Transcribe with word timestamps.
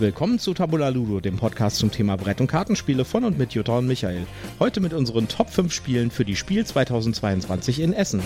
Willkommen 0.00 0.38
zu 0.38 0.54
Tabula 0.54 0.88
Ludo, 0.88 1.20
dem 1.20 1.36
Podcast 1.36 1.76
zum 1.76 1.90
Thema 1.90 2.16
Brett- 2.16 2.40
und 2.40 2.46
Kartenspiele 2.46 3.04
von 3.04 3.22
und 3.22 3.36
mit 3.36 3.52
Jutta 3.52 3.76
und 3.76 3.86
Michael. 3.86 4.26
Heute 4.58 4.80
mit 4.80 4.94
unseren 4.94 5.28
Top 5.28 5.50
5 5.50 5.70
Spielen 5.70 6.10
für 6.10 6.24
die 6.24 6.36
Spiel 6.36 6.64
2022 6.64 7.80
in 7.80 7.92
Essen. 7.92 8.22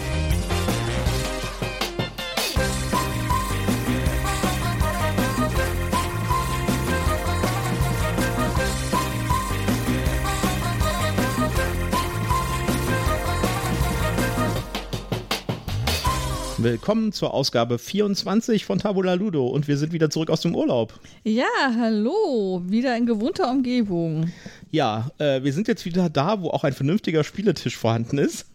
Willkommen 16.64 17.12
zur 17.12 17.34
Ausgabe 17.34 17.78
24 17.78 18.64
von 18.64 18.78
Tabula 18.78 19.12
Ludo 19.12 19.46
und 19.46 19.68
wir 19.68 19.76
sind 19.76 19.92
wieder 19.92 20.08
zurück 20.08 20.30
aus 20.30 20.40
dem 20.40 20.54
Urlaub. 20.54 20.98
Ja, 21.22 21.44
hallo, 21.78 22.62
wieder 22.64 22.96
in 22.96 23.04
gewohnter 23.04 23.50
Umgebung. 23.50 24.32
Ja, 24.70 25.10
äh, 25.18 25.42
wir 25.42 25.52
sind 25.52 25.68
jetzt 25.68 25.84
wieder 25.84 26.08
da, 26.08 26.40
wo 26.40 26.48
auch 26.48 26.64
ein 26.64 26.72
vernünftiger 26.72 27.22
Spieletisch 27.22 27.76
vorhanden 27.76 28.16
ist. 28.16 28.46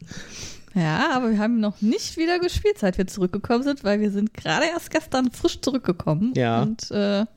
Ja, 0.74 1.12
aber 1.12 1.30
wir 1.30 1.38
haben 1.38 1.60
noch 1.60 1.82
nicht 1.82 2.18
wieder 2.18 2.40
gespielt, 2.40 2.80
seit 2.80 2.98
wir 2.98 3.06
zurückgekommen 3.06 3.62
sind, 3.62 3.84
weil 3.84 4.00
wir 4.00 4.10
sind 4.10 4.34
gerade 4.34 4.66
erst 4.66 4.90
gestern 4.90 5.30
frisch 5.30 5.62
zurückgekommen. 5.62 6.34
Ja. 6.36 6.64
Und 6.64 6.90
äh, 6.90 7.28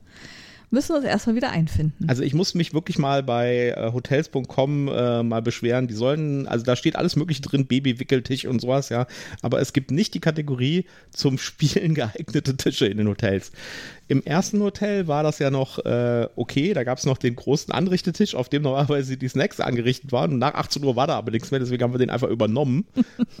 müssen 0.73 0.95
uns 0.95 1.05
erstmal 1.05 1.35
wieder 1.35 1.51
einfinden. 1.51 2.05
Also 2.09 2.23
ich 2.23 2.33
muss 2.33 2.55
mich 2.55 2.73
wirklich 2.73 2.97
mal 2.97 3.23
bei 3.23 3.73
äh, 3.77 3.93
hotels.com 3.93 4.89
äh, 4.89 5.23
mal 5.23 5.41
beschweren. 5.41 5.87
Die 5.87 5.93
sollen, 5.93 6.47
also 6.47 6.65
da 6.65 6.75
steht 6.75 6.95
alles 6.95 7.15
mögliche 7.15 7.41
drin, 7.41 7.67
Babywickeltisch 7.67 8.45
und 8.45 8.59
sowas, 8.59 8.89
ja. 8.89 9.07
Aber 9.41 9.61
es 9.61 9.71
gibt 9.71 9.91
nicht 9.91 10.13
die 10.15 10.19
Kategorie 10.19 10.85
zum 11.11 11.37
Spielen 11.37 11.93
geeignete 11.95 12.57
Tische 12.57 12.87
in 12.87 12.97
den 12.97 13.07
Hotels. 13.07 13.51
Im 14.07 14.23
ersten 14.23 14.61
Hotel 14.61 15.07
war 15.07 15.23
das 15.23 15.39
ja 15.39 15.49
noch 15.49 15.79
äh, 15.85 16.27
okay, 16.35 16.73
da 16.73 16.83
gab 16.83 16.97
es 16.97 17.05
noch 17.05 17.17
den 17.17 17.35
großen 17.35 17.71
Anrichtetisch, 17.71 18.35
auf 18.35 18.49
dem 18.49 18.63
normalerweise 18.63 19.15
die 19.15 19.27
Snacks 19.27 19.59
angerichtet 19.59 20.11
waren. 20.11 20.33
Und 20.33 20.39
nach 20.39 20.55
18 20.55 20.83
Uhr 20.83 20.95
war 20.95 21.07
da 21.07 21.15
aber 21.15 21.31
nichts 21.31 21.51
mehr, 21.51 21.59
deswegen 21.59 21.83
haben 21.83 21.93
wir 21.93 21.99
den 21.99 22.09
einfach 22.09 22.29
übernommen. 22.29 22.85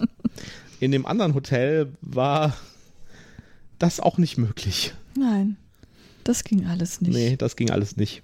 in 0.79 0.91
dem 0.91 1.05
anderen 1.05 1.33
Hotel 1.33 1.91
war 2.01 2.55
das 3.79 3.99
auch 3.99 4.19
nicht 4.19 4.37
möglich. 4.37 4.93
Nein. 5.17 5.57
Das 6.23 6.43
ging 6.43 6.65
alles 6.65 7.01
nicht. 7.01 7.13
Nee, 7.13 7.35
das 7.37 7.55
ging 7.55 7.69
alles 7.69 7.97
nicht. 7.97 8.23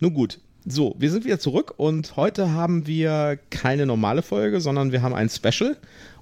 Nun 0.00 0.14
gut. 0.14 0.40
So, 0.66 0.94
wir 0.98 1.10
sind 1.10 1.26
wieder 1.26 1.38
zurück 1.38 1.74
und 1.76 2.16
heute 2.16 2.52
haben 2.52 2.86
wir 2.86 3.38
keine 3.50 3.84
normale 3.84 4.22
Folge, 4.22 4.62
sondern 4.62 4.92
wir 4.92 5.02
haben 5.02 5.14
ein 5.14 5.28
Special. 5.28 5.76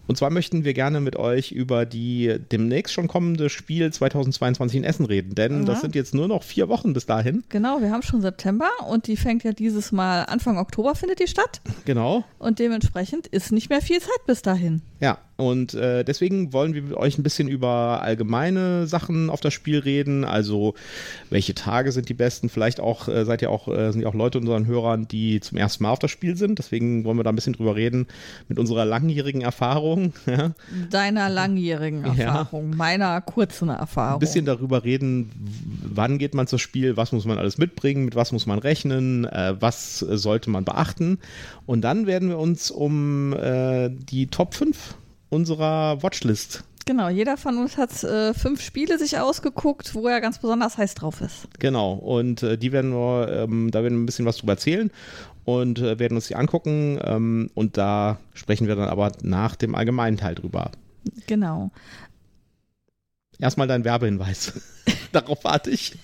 Und 0.09 0.17
zwar 0.17 0.31
möchten 0.31 0.65
wir 0.65 0.75
gerne 0.75 1.01
mit 1.01 1.17
euch 1.17 1.53
über 1.53 1.87
die 1.87 2.37
demnächst 2.51 2.93
schon 2.93 3.07
kommende 3.07 3.49
Spiel 3.49 3.93
2022 3.93 4.79
in 4.79 4.85
Essen 4.85 5.07
reden, 5.07 5.35
denn 5.35 5.61
ja. 5.61 5.65
das 5.65 5.81
sind 5.81 5.95
jetzt 5.95 6.13
nur 6.13 6.27
noch 6.27 6.43
vier 6.43 6.69
Wochen 6.69 6.93
bis 6.93 7.07
dahin. 7.07 7.45
Genau, 7.51 7.81
wir 7.81 7.91
haben 7.91 8.03
schon 8.03 8.21
September 8.21 8.69
und 8.89 9.07
die 9.07 9.17
fängt 9.17 9.45
ja 9.45 9.53
dieses 9.53 9.93
Mal 9.93 10.25
Anfang 10.25 10.59
Oktober 10.59 10.97
findet 10.97 11.21
die 11.21 11.29
statt. 11.29 11.61
Genau. 11.85 12.25
Und 12.39 12.59
dementsprechend 12.59 13.29
ist 13.29 13.53
nicht 13.53 13.71
mehr 13.71 13.81
viel 13.81 14.01
Zeit 14.01 14.27
bis 14.27 14.43
dahin. 14.43 14.83
Ja, 15.01 15.19
und 15.43 15.75
äh, 15.75 16.05
deswegen 16.05 16.53
wollen 16.53 16.73
wir 16.73 16.83
mit 16.83 16.95
euch 16.95 17.19
ein 17.19 17.25
bisschen 17.25 17.49
über 17.49 18.01
allgemeine 18.01 18.87
Sachen 18.87 19.29
auf 19.29 19.41
das 19.41 19.53
Spiel 19.53 19.81
reden. 19.81 20.25
Also 20.25 20.75
welche 21.31 21.53
Tage 21.53 21.91
sind 21.91 22.09
die 22.09 22.15
besten? 22.15 22.49
Vielleicht 22.49 22.79
auch 22.79 23.09
äh, 23.09 23.25
seid 23.25 23.43
ihr 23.43 23.51
auch 23.51 23.67
äh, 23.67 23.91
sind 23.91 24.03
ja 24.03 24.09
auch 24.09 24.15
Leute 24.15 24.39
unseren 24.39 24.67
Hörern, 24.67 25.09
die 25.09 25.41
zum 25.41 25.59
ersten 25.59 25.83
Mal 25.83 25.91
auf 25.91 25.99
das 25.99 26.13
Spiel 26.13 26.37
sind. 26.37 26.61
Deswegen 26.61 27.05
wollen 27.05 27.17
wir 27.17 27.25
da 27.25 27.31
ein 27.31 27.35
bisschen 27.35 27.55
drüber 27.55 27.75
reden 27.75 28.07
mit 28.49 28.61
unserer 28.61 28.85
langjährigen 28.85 29.43
Erfahrung. 29.43 30.13
Ja. 30.33 30.53
Deiner 30.91 31.29
langjährigen 31.29 32.05
Erfahrung, 32.05 32.71
ja. 32.71 32.77
meiner 32.77 33.21
kurzen 33.21 33.69
Erfahrung. 33.69 34.15
Ein 34.15 34.21
bisschen 34.21 34.47
darüber 34.47 34.83
reden, 34.83 35.31
wann 35.83 36.17
geht 36.17 36.33
man 36.35 36.47
zum 36.47 36.59
Spiel, 36.59 36.97
was 36.97 37.13
muss 37.13 37.27
man 37.27 37.39
alles 37.39 37.59
mitbringen, 37.59 38.05
mit 38.05 38.15
was 38.15 38.33
muss 38.33 38.47
man 38.47 38.59
rechnen, 38.59 39.27
äh, 39.27 39.55
was 39.61 39.99
sollte 39.99 40.49
man 40.49 40.65
beachten. 40.65 41.19
Und 41.67 41.83
dann 41.83 42.07
werden 42.07 42.31
wir 42.31 42.39
uns 42.39 42.71
um 42.71 43.35
äh, 43.35 43.91
die 43.91 44.29
Top 44.29 44.55
5 44.55 44.95
unserer 45.33 46.03
Watchlist. 46.03 46.63
Genau, 46.85 47.09
jeder 47.09 47.37
von 47.37 47.59
uns 47.59 47.77
hat 47.77 48.03
äh, 48.05 48.35
fünf 48.35 48.61
Spiele 48.61 48.99
sich 48.99 49.19
ausgeguckt, 49.19 49.95
wo 49.95 50.09
er 50.09 50.21
ganz 50.21 50.39
besonders 50.39 50.79
heiß 50.79 50.95
drauf 50.95 51.21
ist. 51.21 51.49
Genau, 51.59 51.95
und 51.95 52.43
äh, 52.43 52.59
die 52.59 52.73
werden 52.73 52.93
wir, 52.93 53.29
ähm, 53.45 53.71
da 53.71 53.83
werden 53.83 53.95
wir 53.95 54.03
ein 54.03 54.07
bisschen 54.07 54.27
was 54.27 54.39
drüber 54.39 54.55
erzählen 54.55 54.91
und 55.45 55.79
äh, 55.79 55.99
werden 55.99 56.17
uns 56.17 56.27
die 56.27 56.35
angucken 56.35 56.99
ähm, 57.03 57.51
und 57.55 57.77
da 57.77 58.19
sprechen 58.35 58.67
wir 58.67 58.77
dann 58.77 58.89
aber 58.89 59.13
nach 59.23 59.57
dem 59.57 59.75
allgemeinen 59.75 60.17
Teil 60.17 60.35
drüber. 60.35 60.73
Genau. 61.27 61.71
Erstmal 63.39 63.69
dein 63.69 63.85
Werbehinweis. 63.85 64.53
Darauf 65.13 65.45
warte 65.45 65.71
ich. 65.71 65.97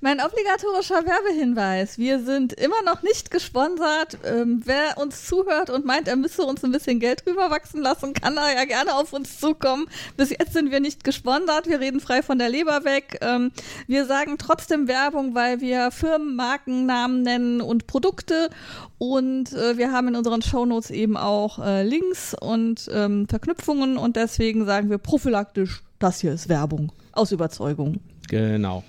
Mein 0.00 0.20
obligatorischer 0.20 1.04
Werbehinweis. 1.06 1.98
Wir 1.98 2.20
sind 2.20 2.52
immer 2.52 2.82
noch 2.84 3.02
nicht 3.02 3.30
gesponsert. 3.30 4.18
Ähm, 4.24 4.62
wer 4.64 4.98
uns 4.98 5.26
zuhört 5.26 5.70
und 5.70 5.84
meint, 5.84 6.08
er 6.08 6.16
müsse 6.16 6.42
uns 6.42 6.64
ein 6.64 6.72
bisschen 6.72 7.00
Geld 7.00 7.24
rüberwachsen 7.26 7.80
lassen, 7.82 8.14
kann 8.14 8.36
da 8.36 8.50
ja 8.52 8.64
gerne 8.64 8.94
auf 8.94 9.12
uns 9.12 9.38
zukommen. 9.38 9.86
Bis 10.16 10.30
jetzt 10.30 10.52
sind 10.52 10.70
wir 10.70 10.80
nicht 10.80 11.04
gesponsert. 11.04 11.68
Wir 11.68 11.80
reden 11.80 12.00
frei 12.00 12.22
von 12.22 12.38
der 12.38 12.48
Leber 12.48 12.84
weg. 12.84 13.18
Ähm, 13.20 13.52
wir 13.86 14.06
sagen 14.06 14.36
trotzdem 14.38 14.88
Werbung, 14.88 15.34
weil 15.34 15.60
wir 15.60 15.90
Firmen, 15.90 16.36
Markennamen 16.36 17.22
nennen 17.22 17.60
und 17.60 17.86
Produkte. 17.86 18.50
Und 18.98 19.52
äh, 19.52 19.78
wir 19.78 19.92
haben 19.92 20.08
in 20.08 20.16
unseren 20.16 20.42
Shownotes 20.42 20.90
eben 20.90 21.16
auch 21.16 21.58
äh, 21.58 21.82
Links 21.82 22.34
und 22.34 22.88
ähm, 22.92 23.26
Verknüpfungen. 23.28 23.96
Und 23.96 24.16
deswegen 24.16 24.66
sagen 24.66 24.90
wir 24.90 24.98
prophylaktisch, 24.98 25.82
das 25.98 26.20
hier 26.20 26.32
ist 26.32 26.48
Werbung. 26.48 26.92
Aus 27.12 27.32
Überzeugung. 27.32 28.00
Genau. 28.28 28.84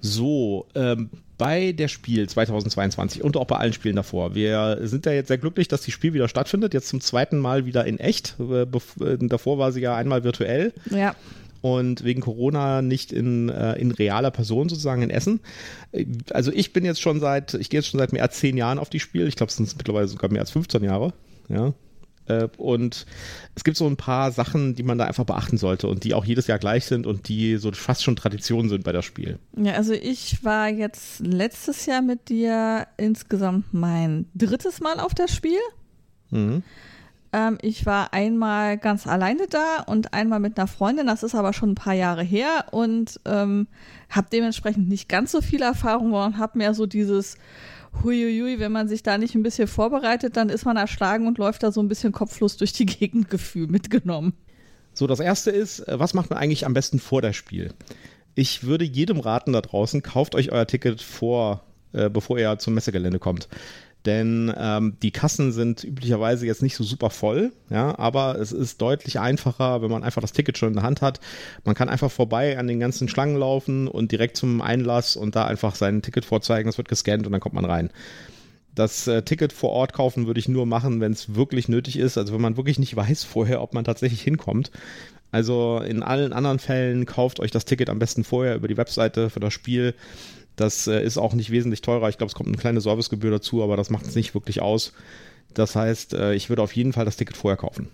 So, 0.00 0.66
ähm, 0.74 1.10
bei 1.38 1.72
der 1.72 1.88
Spiel 1.88 2.28
2022 2.28 3.22
und 3.22 3.36
auch 3.36 3.46
bei 3.46 3.56
allen 3.56 3.72
Spielen 3.72 3.96
davor. 3.96 4.34
Wir 4.34 4.80
sind 4.82 5.06
ja 5.06 5.12
jetzt 5.12 5.28
sehr 5.28 5.38
glücklich, 5.38 5.68
dass 5.68 5.82
die 5.82 5.92
Spiel 5.92 6.12
wieder 6.12 6.28
stattfindet. 6.28 6.74
Jetzt 6.74 6.88
zum 6.88 7.00
zweiten 7.00 7.38
Mal 7.38 7.64
wieder 7.64 7.86
in 7.86 7.98
echt. 7.98 8.36
Äh, 8.40 8.62
äh, 8.62 9.18
davor 9.20 9.58
war 9.58 9.72
sie 9.72 9.80
ja 9.80 9.96
einmal 9.96 10.24
virtuell. 10.24 10.72
Ja. 10.90 11.14
Und 11.60 12.04
wegen 12.04 12.20
Corona 12.20 12.82
nicht 12.82 13.12
in, 13.12 13.48
äh, 13.48 13.74
in 13.74 13.92
realer 13.92 14.30
Person 14.30 14.68
sozusagen 14.68 15.02
in 15.02 15.10
Essen. 15.10 15.40
Also 16.30 16.52
ich 16.52 16.72
bin 16.72 16.84
jetzt 16.84 17.00
schon 17.00 17.18
seit, 17.20 17.54
ich 17.54 17.70
gehe 17.70 17.80
jetzt 17.80 17.88
schon 17.88 17.98
seit 17.98 18.12
mehr 18.12 18.22
als 18.22 18.38
zehn 18.38 18.56
Jahren 18.56 18.78
auf 18.78 18.90
die 18.90 19.00
Spiel. 19.00 19.26
Ich 19.26 19.36
glaube, 19.36 19.50
es 19.50 19.56
sind 19.56 19.76
mittlerweile 19.76 20.06
sogar 20.08 20.30
mehr 20.30 20.40
als 20.40 20.50
15 20.50 20.84
Jahre. 20.84 21.12
Ja, 21.48 21.72
und 22.56 23.06
es 23.54 23.64
gibt 23.64 23.76
so 23.76 23.86
ein 23.86 23.96
paar 23.96 24.30
Sachen, 24.32 24.74
die 24.74 24.82
man 24.82 24.98
da 24.98 25.04
einfach 25.06 25.24
beachten 25.24 25.56
sollte 25.56 25.88
und 25.88 26.04
die 26.04 26.14
auch 26.14 26.24
jedes 26.24 26.46
Jahr 26.46 26.58
gleich 26.58 26.84
sind 26.84 27.06
und 27.06 27.28
die 27.28 27.56
so 27.56 27.72
fast 27.72 28.04
schon 28.04 28.16
Tradition 28.16 28.68
sind 28.68 28.84
bei 28.84 28.92
das 28.92 29.04
Spiel. 29.04 29.38
Ja, 29.56 29.72
also 29.72 29.92
ich 29.92 30.44
war 30.44 30.68
jetzt 30.68 31.20
letztes 31.20 31.86
Jahr 31.86 32.02
mit 32.02 32.28
dir 32.28 32.86
insgesamt 32.96 33.72
mein 33.72 34.26
drittes 34.34 34.80
Mal 34.80 35.00
auf 35.00 35.14
das 35.14 35.34
Spiel. 35.34 35.58
Mhm. 36.30 36.62
Ähm, 37.32 37.58
ich 37.60 37.84
war 37.84 38.14
einmal 38.14 38.78
ganz 38.78 39.06
alleine 39.06 39.46
da 39.48 39.82
und 39.86 40.14
einmal 40.14 40.40
mit 40.40 40.58
einer 40.58 40.66
Freundin, 40.66 41.06
das 41.06 41.22
ist 41.22 41.34
aber 41.34 41.52
schon 41.52 41.70
ein 41.70 41.74
paar 41.74 41.94
Jahre 41.94 42.22
her 42.22 42.66
und 42.70 43.20
ähm, 43.26 43.68
habe 44.08 44.28
dementsprechend 44.32 44.88
nicht 44.88 45.08
ganz 45.08 45.32
so 45.32 45.42
viel 45.42 45.62
Erfahrung 45.62 46.12
und 46.12 46.38
habe 46.38 46.58
mehr 46.58 46.72
so 46.72 46.86
dieses 46.86 47.36
huiuiui, 48.02 48.58
wenn 48.58 48.72
man 48.72 48.88
sich 48.88 49.02
da 49.02 49.18
nicht 49.18 49.34
ein 49.34 49.42
bisschen 49.42 49.68
vorbereitet, 49.68 50.36
dann 50.36 50.48
ist 50.48 50.64
man 50.64 50.76
erschlagen 50.76 51.26
und 51.26 51.38
läuft 51.38 51.62
da 51.62 51.72
so 51.72 51.80
ein 51.80 51.88
bisschen 51.88 52.12
kopflos 52.12 52.56
durch 52.56 52.72
die 52.72 52.86
Gegend 52.86 53.30
Gefühl 53.30 53.66
mitgenommen. 53.66 54.34
So, 54.94 55.06
das 55.06 55.20
erste 55.20 55.50
ist, 55.50 55.80
äh, 55.80 55.98
was 55.98 56.14
macht 56.14 56.30
man 56.30 56.38
eigentlich 56.38 56.66
am 56.66 56.74
besten 56.74 56.98
vor 56.98 57.22
das 57.22 57.36
Spiel? 57.36 57.72
Ich 58.34 58.64
würde 58.64 58.84
jedem 58.84 59.20
raten 59.20 59.52
da 59.52 59.60
draußen, 59.60 60.02
kauft 60.02 60.34
euch 60.34 60.52
euer 60.52 60.66
Ticket 60.66 61.02
vor, 61.02 61.64
äh, 61.92 62.08
bevor 62.08 62.38
ihr 62.38 62.58
zum 62.58 62.74
Messegelände 62.74 63.18
kommt 63.18 63.48
denn 64.06 64.52
ähm, 64.56 64.96
die 65.02 65.10
Kassen 65.10 65.52
sind 65.52 65.84
üblicherweise 65.84 66.46
jetzt 66.46 66.62
nicht 66.62 66.76
so 66.76 66.84
super 66.84 67.10
voll, 67.10 67.52
ja, 67.68 67.98
aber 67.98 68.38
es 68.38 68.52
ist 68.52 68.80
deutlich 68.80 69.18
einfacher, 69.18 69.82
wenn 69.82 69.90
man 69.90 70.04
einfach 70.04 70.22
das 70.22 70.32
Ticket 70.32 70.56
schon 70.56 70.68
in 70.68 70.74
der 70.74 70.84
Hand 70.84 71.02
hat. 71.02 71.20
Man 71.64 71.74
kann 71.74 71.88
einfach 71.88 72.10
vorbei 72.10 72.58
an 72.58 72.68
den 72.68 72.80
ganzen 72.80 73.08
Schlangen 73.08 73.36
laufen 73.36 73.88
und 73.88 74.12
direkt 74.12 74.36
zum 74.36 74.60
Einlass 74.62 75.16
und 75.16 75.36
da 75.36 75.46
einfach 75.46 75.74
sein 75.74 76.02
Ticket 76.02 76.24
vorzeigen, 76.24 76.68
es 76.68 76.78
wird 76.78 76.88
gescannt 76.88 77.26
und 77.26 77.32
dann 77.32 77.40
kommt 77.40 77.54
man 77.54 77.64
rein. 77.64 77.90
Das 78.74 79.08
äh, 79.08 79.22
Ticket 79.22 79.52
vor 79.52 79.70
Ort 79.70 79.92
kaufen 79.92 80.28
würde 80.28 80.38
ich 80.38 80.48
nur 80.48 80.64
machen, 80.64 81.00
wenn 81.00 81.12
es 81.12 81.34
wirklich 81.34 81.68
nötig 81.68 81.98
ist, 81.98 82.16
also 82.16 82.32
wenn 82.32 82.40
man 82.40 82.56
wirklich 82.56 82.78
nicht 82.78 82.94
weiß 82.94 83.24
vorher, 83.24 83.60
ob 83.60 83.74
man 83.74 83.84
tatsächlich 83.84 84.22
hinkommt. 84.22 84.70
Also 85.30 85.82
in 85.84 86.02
allen 86.02 86.32
anderen 86.32 86.58
Fällen 86.58 87.04
kauft 87.04 87.40
euch 87.40 87.50
das 87.50 87.64
Ticket 87.64 87.90
am 87.90 87.98
besten 87.98 88.24
vorher 88.24 88.54
über 88.54 88.68
die 88.68 88.76
Webseite 88.76 89.28
für 89.30 89.40
das 89.40 89.52
Spiel 89.52 89.94
das 90.58 90.86
äh, 90.86 91.02
ist 91.02 91.18
auch 91.18 91.34
nicht 91.34 91.50
wesentlich 91.50 91.82
teurer. 91.82 92.08
Ich 92.08 92.18
glaube, 92.18 92.28
es 92.28 92.34
kommt 92.34 92.48
eine 92.48 92.58
kleine 92.58 92.80
Servicegebühr 92.80 93.30
dazu, 93.30 93.62
aber 93.62 93.76
das 93.76 93.90
macht 93.90 94.06
es 94.06 94.14
nicht 94.14 94.34
wirklich 94.34 94.60
aus. 94.60 94.92
Das 95.54 95.76
heißt, 95.76 96.14
äh, 96.14 96.34
ich 96.34 96.48
würde 96.48 96.62
auf 96.62 96.72
jeden 96.72 96.92
Fall 96.92 97.04
das 97.04 97.16
Ticket 97.16 97.36
vorher 97.36 97.56
kaufen. 97.56 97.88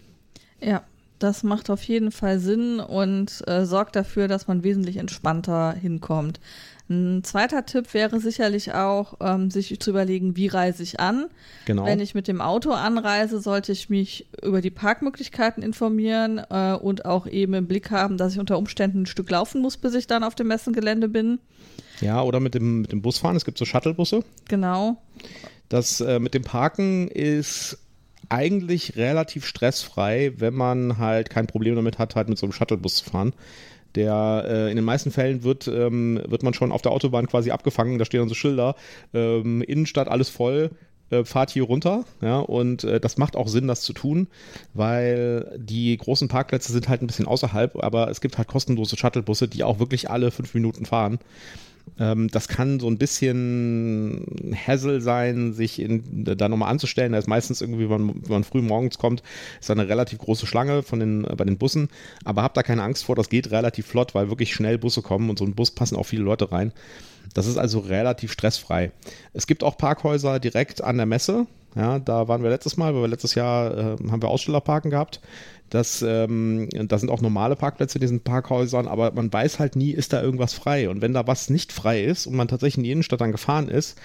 Ja, 0.61 0.83
das 1.19 1.43
macht 1.43 1.71
auf 1.71 1.83
jeden 1.83 2.11
Fall 2.11 2.39
Sinn 2.39 2.81
und 2.81 3.47
äh, 3.47 3.65
sorgt 3.65 3.97
dafür, 3.97 4.29
dass 4.29 4.49
man 4.49 4.65
wesentlich 4.65 4.97
entspannter 4.97 5.73
hinkommt. 5.73 6.41
Ein 6.91 7.25
zweiter 7.25 7.65
Tipp 7.65 7.95
wäre 7.95 8.21
sicherlich 8.21 8.75
auch, 8.75 9.15
ähm, 9.21 9.51
sich 9.51 9.81
zu 9.81 9.91
überlegen, 9.91 10.37
wie 10.37 10.49
reise 10.49 10.83
ich 10.83 11.01
an. 11.01 11.27
Genau. 11.65 11.87
Wenn 11.87 11.99
ich 11.99 12.15
mit 12.15 12.29
dem 12.29 12.43
Auto 12.43 12.73
anreise, 12.73 13.41
sollte 13.41 13.73
ich 13.73 13.89
mich 13.89 14.27
über 14.43 14.61
die 14.61 14.71
Parkmöglichkeiten 14.71 15.63
informieren 15.63 16.43
äh, 16.51 16.75
und 16.75 17.07
auch 17.07 17.27
eben 17.27 17.55
im 17.55 17.67
Blick 17.67 17.91
haben, 17.91 18.19
dass 18.19 18.35
ich 18.35 18.39
unter 18.39 18.59
Umständen 18.59 19.03
ein 19.03 19.07
Stück 19.07 19.31
laufen 19.31 19.63
muss, 19.63 19.79
bis 19.79 19.95
ich 19.95 20.07
dann 20.07 20.25
auf 20.25 20.35
dem 20.35 20.49
Messengelände 20.49 21.09
bin. 21.09 21.39
Ja, 22.01 22.23
oder 22.23 22.41
mit 22.41 22.55
dem, 22.55 22.83
mit 22.83 22.93
dem 22.93 23.03
Bus 23.03 23.19
fahren. 23.19 23.37
Es 23.37 23.45
gibt 23.45 23.59
so 23.59 23.65
Shuttlebusse. 23.65 24.25
Genau. 24.49 24.97
Das 25.69 26.01
äh, 26.01 26.19
mit 26.19 26.35
dem 26.35 26.43
Parken 26.43 27.09
ist 27.09 27.79
eigentlich 28.29 28.97
relativ 28.97 29.47
stressfrei, 29.47 30.33
wenn 30.37 30.55
man 30.55 30.99
halt 30.99 31.31
kein 31.31 31.47
Problem 31.47 31.77
damit 31.77 31.99
hat, 31.99 32.17
halt 32.17 32.29
mit 32.29 32.39
so 32.39 32.47
einem 32.47 32.53
Shuttlebus 32.53 32.97
zu 32.97 33.11
fahren. 33.11 33.33
Der 33.95 34.45
äh, 34.49 34.71
in 34.71 34.77
den 34.77 34.85
meisten 34.85 35.11
Fällen 35.11 35.45
wird, 35.45 35.69
ähm, 35.69 36.21
wird 36.27 36.43
man 36.43 36.55
schon 36.55 36.73
auf 36.73 36.83
der 36.83 36.93
Autobahn 36.93 37.29
quasi 37.29 37.51
abgefangen. 37.51 37.99
Da 37.99 38.05
stehen 38.05 38.21
dann 38.21 38.29
so 38.29 38.35
Schilder. 38.35 38.75
Ähm, 39.13 39.63
Innenstadt 39.63 40.09
alles 40.09 40.29
voll. 40.29 40.71
Äh, 41.11 41.25
fahrt 41.25 41.51
hier 41.51 41.65
runter, 41.65 42.05
ja, 42.23 42.39
und 42.39 42.83
äh, 42.85 42.99
das 42.99 43.19
macht 43.19 43.37
auch 43.37 43.47
Sinn, 43.47 43.69
das 43.69 43.83
zu 43.83 43.93
tun, 43.93 44.27
weil 44.73 45.55
die 45.59 45.95
großen 45.99 46.29
Parkplätze 46.29 46.73
sind 46.73 46.89
halt 46.89 47.03
ein 47.03 47.07
bisschen 47.07 47.27
außerhalb, 47.27 47.77
aber 47.85 48.09
es 48.11 48.23
gibt 48.23 48.39
halt 48.39 48.49
kostenlose 48.49 48.97
Shuttlebusse, 48.97 49.47
die 49.47 49.65
auch 49.65 49.79
wirklich 49.79 50.09
alle 50.09 50.31
fünf 50.31 50.55
Minuten 50.55 50.87
fahren. 50.87 51.19
Ähm, 51.99 52.29
das 52.29 52.49
kann 52.49 52.81
so 52.81 52.89
ein 52.89 52.99
bisschen 52.99 54.27
Hassel 54.55 55.01
sein, 55.01 55.53
sich 55.53 55.81
in, 55.81 56.03
da 56.25 56.49
nochmal 56.49 56.71
anzustellen. 56.71 57.13
Da 57.13 57.19
ist 57.19 57.29
meistens 57.29 57.61
irgendwie, 57.61 57.89
wenn 57.89 58.03
man, 58.03 58.15
wenn 58.23 58.33
man 58.33 58.45
früh 58.45 58.63
morgens 58.63 58.99
kommt, 58.99 59.23
ist 59.61 59.69
da 59.69 59.75
eine 59.75 59.89
relativ 59.89 60.19
große 60.19 60.47
Schlange 60.47 60.83
von 60.83 61.01
den, 61.01 61.25
äh, 61.25 61.35
bei 61.37 61.45
den 61.45 61.59
Bussen. 61.59 61.89
Aber 62.25 62.43
habt 62.43 62.57
da 62.57 62.63
keine 62.63 62.83
Angst 62.83 63.05
vor, 63.05 63.17
das 63.17 63.29
geht 63.29 63.51
relativ 63.51 63.87
flott, 63.87 64.15
weil 64.15 64.29
wirklich 64.29 64.53
schnell 64.53 64.79
Busse 64.79 65.03
kommen 65.03 65.31
und 65.31 65.39
so 65.39 65.45
ein 65.45 65.55
Bus 65.55 65.71
passen 65.71 65.97
auch 65.97 66.07
viele 66.07 66.23
Leute 66.23 66.51
rein. 66.51 66.73
Das 67.35 67.47
ist 67.47 67.59
also 67.59 67.81
relativ 67.81 68.33
stressfrei. 68.33 68.93
Es 69.33 69.47
gibt 69.47 69.63
auch 69.63 69.77
Parkhäuser 69.77 70.39
direkt 70.41 70.83
an 70.83 70.97
der 70.97 71.07
Messe. 71.07 71.47
Ja, 71.77 71.99
da 71.99 72.29
waren 72.29 72.43
wir 72.43 72.51
letztes 72.51 72.77
Mal, 72.77 72.95
weil 72.95 73.03
wir 73.03 73.09
letztes 73.09 73.35
Jahr 73.35 73.77
äh, 73.77 73.97
haben 74.11 74.23
wir 74.23 74.29
Ausstellerparken 74.29 74.93
gehabt. 74.93 75.21
Das, 75.71 76.03
ähm, 76.03 76.69
da 76.71 76.99
sind 76.99 77.11
auch 77.11 77.21
normale 77.21 77.57
Parkplätze 77.57 77.99
in 77.99 78.03
diesen 78.03 78.21
Parkhäusern, 78.21 78.87
aber 78.87 79.11
man 79.11 79.33
weiß 79.33 79.59
halt 79.59 79.75
nie, 79.75 79.91
ist 79.91 80.13
da 80.13 80.23
irgendwas 80.23 80.55
frei. 80.55 80.89
Und 80.89 81.03
wenn 81.03 81.13
da 81.13 81.27
was 81.27 81.51
nicht 81.51 81.73
frei 81.73 82.05
ist 82.05 82.29
und 82.29 82.37
man 82.37 82.47
tatsächlich 82.47 82.79
in 82.79 82.85
die 82.85 82.93
Innenstadt 82.93 83.21
dann 83.21 83.33
gefahren 83.33 83.69
ist, 83.69 83.99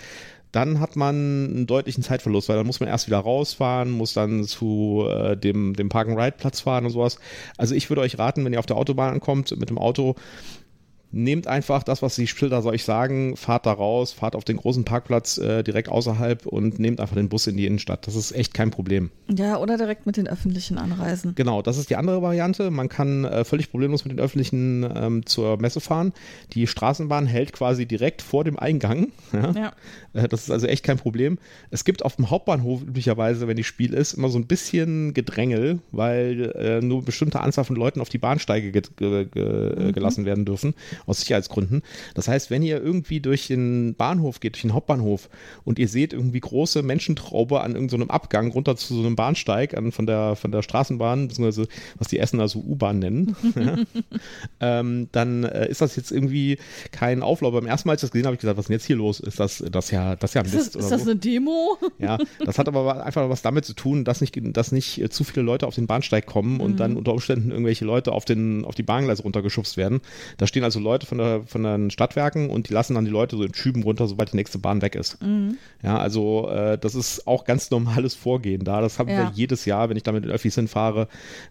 dann 0.51 0.79
hat 0.79 0.95
man 0.95 1.15
einen 1.15 1.67
deutlichen 1.67 2.01
Zeitverlust, 2.01 2.49
weil 2.49 2.57
dann 2.57 2.65
muss 2.65 2.79
man 2.79 2.89
erst 2.89 3.05
wieder 3.05 3.19
rausfahren, 3.19 3.91
muss 3.91 4.13
dann 4.13 4.45
zu 4.45 5.05
äh, 5.07 5.37
dem, 5.37 5.75
dem 5.75 5.89
Park-and-Ride-Platz 5.89 6.61
fahren 6.61 6.85
und 6.85 6.91
sowas. 6.91 7.19
Also 7.57 7.75
ich 7.75 7.89
würde 7.89 8.01
euch 8.01 8.17
raten, 8.17 8.43
wenn 8.45 8.53
ihr 8.53 8.59
auf 8.59 8.65
der 8.65 8.77
Autobahn 8.77 9.13
ankommt 9.13 9.55
mit 9.59 9.69
dem 9.69 9.77
Auto, 9.77 10.15
nehmt 11.11 11.47
einfach 11.47 11.83
das, 11.83 12.01
was 12.01 12.15
die 12.15 12.27
Schilder 12.27 12.63
euch 12.65 12.83
sagen, 12.83 13.35
fahrt 13.35 13.65
da 13.65 13.73
raus, 13.73 14.11
fahrt 14.11 14.35
auf 14.35 14.44
den 14.44 14.57
großen 14.57 14.85
Parkplatz 14.85 15.38
äh, 15.38 15.63
direkt 15.63 15.89
außerhalb 15.89 16.45
und 16.45 16.77
nehmt 16.77 17.00
einfach 17.00 17.15
den 17.15 17.29
Bus 17.29 17.47
in 17.47 17.57
die 17.57 17.65
Innenstadt. 17.65 18.06
Das 18.06 18.15
ist 18.15 18.31
echt 18.31 18.53
kein 18.53 18.69
Problem. 18.69 19.09
Ja, 19.27 19.57
oder 19.57 19.77
direkt 19.77 20.06
mit 20.06 20.17
den 20.17 20.27
öffentlichen 20.27 20.77
anreisen. 20.77 21.33
Genau, 21.35 21.61
das 21.61 21.77
ist 21.77 21.89
die 21.89 21.95
andere 21.95 22.21
Variante. 22.21 22.69
Man 22.69 22.89
kann 22.89 23.25
äh, 23.25 23.44
völlig 23.44 23.71
problemlos 23.71 24.06
mit 24.06 24.11
den 24.11 24.19
öffentlichen 24.19 24.88
ähm, 24.95 25.25
zur 25.25 25.57
Messe 25.57 25.79
fahren. 25.79 26.13
Die 26.53 26.67
Straßenbahn 26.67 27.25
hält 27.25 27.53
quasi 27.53 27.85
direkt 27.85 28.21
vor 28.21 28.44
dem 28.44 28.57
Eingang. 28.57 29.07
Ja? 29.31 29.51
ja. 29.51 29.73
Äh, 30.13 30.27
das 30.27 30.44
ist 30.44 30.51
also 30.51 30.65
echt 30.65 30.83
kein 30.83 30.97
Problem. 30.97 31.38
Es 31.69 31.85
gibt 31.85 32.03
auf 32.03 32.15
dem 32.15 32.29
Hauptbahnhof 32.29 32.81
üblicherweise, 32.81 33.47
wenn 33.47 33.56
die 33.56 33.63
Spiel 33.63 33.94
ist, 33.94 34.13
immer 34.13 34.27
so 34.29 34.39
ein 34.39 34.47
bisschen 34.47 35.13
Gedrängel, 35.13 35.79
weil 35.91 36.51
äh, 36.56 36.81
nur 36.81 37.06
bestimmte 37.06 37.39
Anzahl 37.39 37.63
von 37.63 37.75
Leuten 37.75 38.01
auf 38.01 38.09
die 38.09 38.17
Bahnsteige 38.17 38.71
ge 38.71 38.81
ge 38.97 39.25
ge 39.25 39.75
mhm. 39.77 39.94
gelassen 39.94 40.25
werden 40.25 40.45
dürfen 40.45 40.73
aus 41.05 41.19
Sicherheitsgründen. 41.19 41.81
Das 42.15 42.27
heißt, 42.27 42.49
wenn 42.49 42.63
ihr 42.63 42.81
irgendwie 42.81 43.19
durch 43.19 43.47
den 43.47 43.95
Bahnhof 43.95 44.39
geht, 44.39 44.55
durch 44.55 44.61
den 44.61 44.73
Hauptbahnhof 44.73 45.29
und 45.63 45.79
ihr 45.79 45.87
seht 45.87 46.13
irgendwie 46.13 46.39
große 46.39 46.81
Menschentraube 46.81 47.61
an 47.61 47.73
irgendeinem 47.73 48.07
so 48.07 48.09
Abgang 48.09 48.51
runter 48.51 48.75
zu 48.75 48.95
so 48.95 49.01
einem 49.01 49.15
Bahnsteig 49.15 49.75
an, 49.75 49.91
von, 49.91 50.05
der, 50.05 50.35
von 50.35 50.51
der 50.51 50.61
Straßenbahn, 50.61 51.27
beziehungsweise 51.27 51.67
was 51.97 52.07
die 52.07 52.19
Essener 52.19 52.47
so 52.47 52.59
U-Bahn 52.59 52.99
nennen, 52.99 53.35
ja, 53.55 53.77
ähm, 54.59 55.09
dann 55.11 55.43
äh, 55.43 55.69
ist 55.69 55.81
das 55.81 55.95
jetzt 55.95 56.11
irgendwie 56.11 56.57
kein 56.91 57.21
Auflauf. 57.21 57.53
Beim 57.53 57.65
ersten 57.65 57.87
Mal, 57.87 57.93
als 57.93 58.03
ich 58.03 58.07
das 58.07 58.11
gesehen 58.11 58.25
habe, 58.25 58.29
habe 58.29 58.35
ich 58.35 58.41
gesagt, 58.41 58.57
was 58.57 58.65
ist 58.65 58.69
denn 58.69 58.75
jetzt 58.75 58.85
hier 58.85 58.95
los? 58.95 59.19
Ist 59.19 59.39
das, 59.39 59.63
das 59.71 59.91
ja, 59.91 60.15
das 60.15 60.33
ja 60.33 60.43
Mist? 60.43 60.55
Ist 60.55 60.75
das, 60.75 60.83
ist 60.83 60.91
das 60.91 61.03
so? 61.03 61.09
eine 61.09 61.19
Demo? 61.19 61.77
Ja, 61.97 62.17
das 62.45 62.57
hat 62.57 62.67
aber 62.67 63.03
einfach 63.05 63.29
was 63.29 63.41
damit 63.41 63.65
zu 63.65 63.73
tun, 63.73 64.03
dass 64.03 64.21
nicht, 64.21 64.39
dass 64.55 64.71
nicht 64.71 65.01
äh, 65.01 65.09
zu 65.09 65.23
viele 65.23 65.43
Leute 65.43 65.67
auf 65.67 65.75
den 65.75 65.87
Bahnsteig 65.87 66.25
kommen 66.25 66.55
mhm. 66.55 66.61
und 66.61 66.79
dann 66.79 66.95
unter 66.95 67.13
Umständen 67.13 67.51
irgendwelche 67.51 67.85
Leute 67.85 68.11
auf, 68.11 68.25
den, 68.25 68.65
auf 68.65 68.75
die 68.75 68.83
Bahngleise 68.83 69.23
runtergeschubst 69.23 69.77
werden. 69.77 70.01
Da 70.37 70.47
stehen 70.47 70.63
also 70.63 70.79
Leute 70.79 70.88
von, 70.97 71.18
der, 71.18 71.44
von 71.44 71.63
den 71.63 71.91
Stadtwerken 71.91 72.50
und 72.50 72.69
die 72.69 72.74
lassen 72.74 72.95
dann 72.95 73.06
die 73.06 73.12
Leute 73.12 73.38
so 73.38 73.44
in 73.44 73.53
Schüben 73.53 73.83
runter, 73.83 74.07
sobald 74.07 74.31
die 74.33 74.36
nächste 74.36 74.59
Bahn 74.59 74.81
weg 74.81 74.95
ist. 74.95 75.21
Mhm. 75.21 75.57
Ja, 75.83 75.97
also 75.97 76.50
äh, 76.50 76.77
das 76.77 76.95
ist 76.95 77.27
auch 77.27 77.45
ganz 77.45 77.71
normales 77.71 78.15
Vorgehen 78.15 78.63
da. 78.63 78.81
Das 78.81 79.00
haben 79.00 79.09
ja. 79.09 79.18
wir 79.18 79.31
jedes 79.33 79.65
Jahr, 79.65 79.89
wenn 79.89 79.97
ich 79.97 80.03
da 80.03 80.12
mit 80.12 80.24
den 80.24 80.31
Öffis 80.31 80.56
hinfahre, 80.56 81.07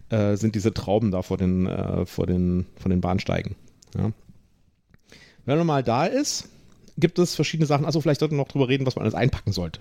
äh, 0.09 0.35
sind 0.35 0.55
diese 0.55 0.73
Trauben 0.73 1.11
da 1.11 1.21
vor 1.21 1.37
den, 1.37 1.67
äh, 1.67 2.05
vor 2.05 2.27
den, 2.27 2.65
von 2.75 2.91
den 2.91 3.01
Bahnsteigen. 3.01 3.55
Ja. 3.95 4.11
Wenn 5.45 5.57
man 5.57 5.67
mal 5.67 5.83
da 5.83 6.05
ist, 6.05 6.49
gibt 6.97 7.17
es 7.19 7.35
verschiedene 7.35 7.65
Sachen. 7.65 7.85
Also 7.85 8.01
vielleicht 8.01 8.19
sollten 8.19 8.35
wir 8.35 8.41
noch 8.41 8.49
drüber 8.49 8.67
reden, 8.67 8.85
was 8.85 8.95
man 8.95 9.03
alles 9.03 9.15
einpacken 9.15 9.51
sollte. 9.51 9.79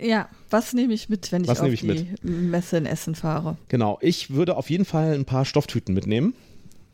Ja, 0.00 0.28
was 0.48 0.72
nehme 0.72 0.94
ich 0.94 1.08
mit, 1.08 1.32
wenn 1.32 1.42
ich 1.42 1.48
was 1.48 1.60
auf 1.60 1.72
ich 1.72 1.80
die 1.80 1.86
mit? 1.86 2.24
Messe 2.24 2.76
in 2.76 2.86
Essen 2.86 3.14
fahre? 3.14 3.56
Genau, 3.68 3.98
ich 4.00 4.30
würde 4.30 4.56
auf 4.56 4.70
jeden 4.70 4.84
Fall 4.84 5.12
ein 5.12 5.24
paar 5.24 5.44
Stofftüten 5.44 5.92
mitnehmen 5.94 6.34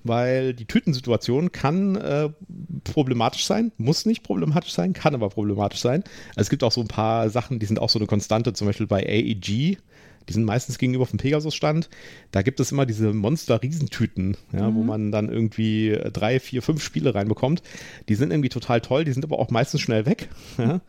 weil 0.04 0.54
die 0.54 0.66
Tütensituation 0.66 1.50
kann 1.50 1.96
äh, 1.96 2.30
problematisch 2.84 3.46
sein, 3.46 3.72
muss 3.78 4.06
nicht 4.06 4.22
problematisch 4.22 4.72
sein, 4.72 4.92
kann 4.92 5.14
aber 5.14 5.30
problematisch 5.30 5.80
sein. 5.80 6.04
Also 6.30 6.42
es 6.42 6.50
gibt 6.50 6.62
auch 6.62 6.72
so 6.72 6.82
ein 6.82 6.88
paar 6.88 7.30
Sachen, 7.30 7.58
die 7.58 7.66
sind 7.66 7.80
auch 7.80 7.88
so 7.88 7.98
eine 7.98 8.06
Konstante, 8.06 8.52
zum 8.52 8.66
Beispiel 8.66 8.86
bei 8.86 9.02
AEG. 9.02 9.78
Die 10.28 10.32
sind 10.32 10.44
meistens 10.44 10.78
gegenüber 10.78 11.04
vom 11.06 11.18
Pegasus-Stand. 11.18 11.90
Da 12.30 12.42
gibt 12.42 12.60
es 12.60 12.72
immer 12.72 12.86
diese 12.86 13.12
Monster-Riesentüten, 13.12 14.36
ja, 14.52 14.70
mhm. 14.70 14.74
wo 14.74 14.82
man 14.82 15.12
dann 15.12 15.28
irgendwie 15.28 15.98
drei, 16.12 16.40
vier, 16.40 16.62
fünf 16.62 16.82
Spiele 16.82 17.14
reinbekommt. 17.14 17.62
Die 18.08 18.14
sind 18.14 18.30
irgendwie 18.30 18.48
total 18.48 18.80
toll, 18.80 19.04
die 19.04 19.12
sind 19.12 19.24
aber 19.24 19.38
auch 19.38 19.50
meistens 19.50 19.80
schnell 19.80 20.06
weg. 20.06 20.28
Ja. 20.56 20.80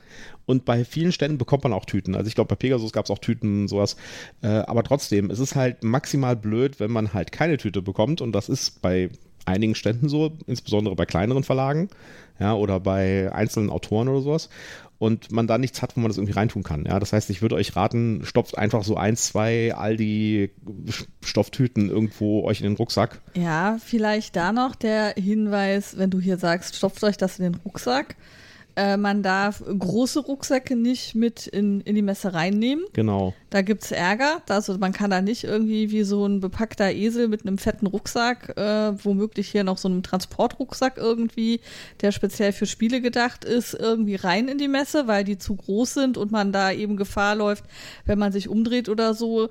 Und 0.46 0.66
bei 0.66 0.86
vielen 0.86 1.12
Ständen 1.12 1.38
bekommt 1.38 1.64
man 1.64 1.74
auch 1.74 1.86
Tüten. 1.86 2.16
Also 2.16 2.28
ich 2.28 2.36
glaube, 2.36 2.50
bei 2.50 2.56
Pegasus 2.56 2.92
gab 2.92 3.06
es 3.06 3.12
auch 3.12 3.20
Tüten, 3.20 3.68
sowas. 3.68 3.96
Äh, 4.42 4.48
aber 4.48 4.84
trotzdem, 4.84 5.30
es 5.30 5.40
ist 5.40 5.56
halt 5.56 5.84
maximal 5.84 6.36
blöd, 6.36 6.80
wenn 6.80 6.92
man 6.92 7.14
halt 7.14 7.32
keine 7.32 7.58
Tüte 7.58 7.82
bekommt. 7.82 8.22
Und 8.22 8.32
das 8.34 8.50
ist 8.50 8.82
bei 8.82 9.10
einigen 9.46 9.76
Ständen 9.76 10.10
so, 10.10 10.32
insbesondere 10.48 10.96
bei 10.96 11.06
kleineren 11.06 11.44
Verlagen, 11.44 11.90
ja, 12.40 12.54
oder 12.54 12.80
bei 12.80 13.32
einzelnen 13.32 13.70
Autoren 13.70 14.10
oder 14.10 14.22
sowas. 14.22 14.50
Und 14.98 15.32
man 15.32 15.46
da 15.46 15.58
nichts 15.58 15.82
hat, 15.82 15.96
wo 15.96 16.00
man 16.00 16.10
das 16.10 16.18
irgendwie 16.18 16.34
reintun 16.34 16.64
kann. 16.64 16.86
Ja, 16.86 17.00
das 17.00 17.12
heißt, 17.12 17.30
ich 17.30 17.42
würde 17.42 17.56
euch 17.56 17.76
raten, 17.76 18.22
stopft 18.24 18.58
einfach 18.58 18.84
so 18.84 18.96
ein, 18.96 19.18
zwei 19.18 19.76
Aldi 19.76 20.52
Stofftüten 21.22 21.90
irgendwo 21.90 22.44
euch 22.46 22.62
in 22.62 22.64
den 22.64 22.78
Rucksack. 22.78 23.22
Ja, 23.36 23.78
vielleicht 23.84 24.38
da 24.38 24.54
noch 24.54 24.74
der 24.74 25.14
Hinweis, 25.16 25.98
wenn 25.98 26.10
du 26.10 26.22
hier 26.22 26.38
sagst, 26.38 26.76
stopft 26.78 27.04
euch 27.04 27.18
das 27.18 27.40
in 27.40 27.52
den 27.52 27.62
Rucksack 27.66 28.16
äh, 28.76 28.98
man 28.98 29.24
darf 29.24 29.64
große 29.66 30.20
Rucksäcke 30.20 30.76
nicht 30.76 31.16
mit 31.16 31.48
in, 31.48 31.82
in 31.82 31.96
die 31.96 32.02
Messe 32.02 32.34
reinnehmen. 32.34 32.86
Genau. 32.94 33.34
Da 33.50 33.62
gibt 33.62 33.84
es 33.84 33.92
Ärger. 33.92 34.42
Also 34.50 34.78
man 34.78 34.92
kann 34.92 35.10
da 35.10 35.22
nicht 35.22 35.46
irgendwie 35.46 35.92
wie 35.92 36.04
so 36.04 36.26
ein 36.26 36.42
bepackter 36.42 36.92
Esel 36.92 37.28
mit 37.30 37.46
einem 37.46 37.58
fetten 37.58 37.88
Rucksack, 37.88 38.58
äh, 38.58 38.92
womöglich 39.04 39.50
hier 39.50 39.64
noch 39.64 39.78
so 39.78 39.88
einem 39.88 40.04
Transportrucksack 40.04 40.98
irgendwie, 40.98 41.62
der 42.02 42.12
speziell 42.12 42.52
für 42.52 42.66
Spiele 42.66 43.00
gedacht 43.00 43.46
ist, 43.46 43.74
irgendwie 43.74 44.16
rein 44.16 44.50
in 44.50 44.58
die 44.58 44.68
Messe, 44.68 45.08
weil 45.08 45.24
die 45.24 45.38
zu 45.38 45.56
groß 45.56 45.94
sind 45.94 46.18
und 46.18 46.32
man 46.32 46.52
da 46.52 46.72
eben 46.72 46.98
Gefahr 46.98 47.36
läuft, 47.36 47.64
wenn 48.06 48.20
man 48.20 48.34
sich 48.34 48.50
umdreht 48.50 48.90
oder 48.90 49.14
so, 49.14 49.50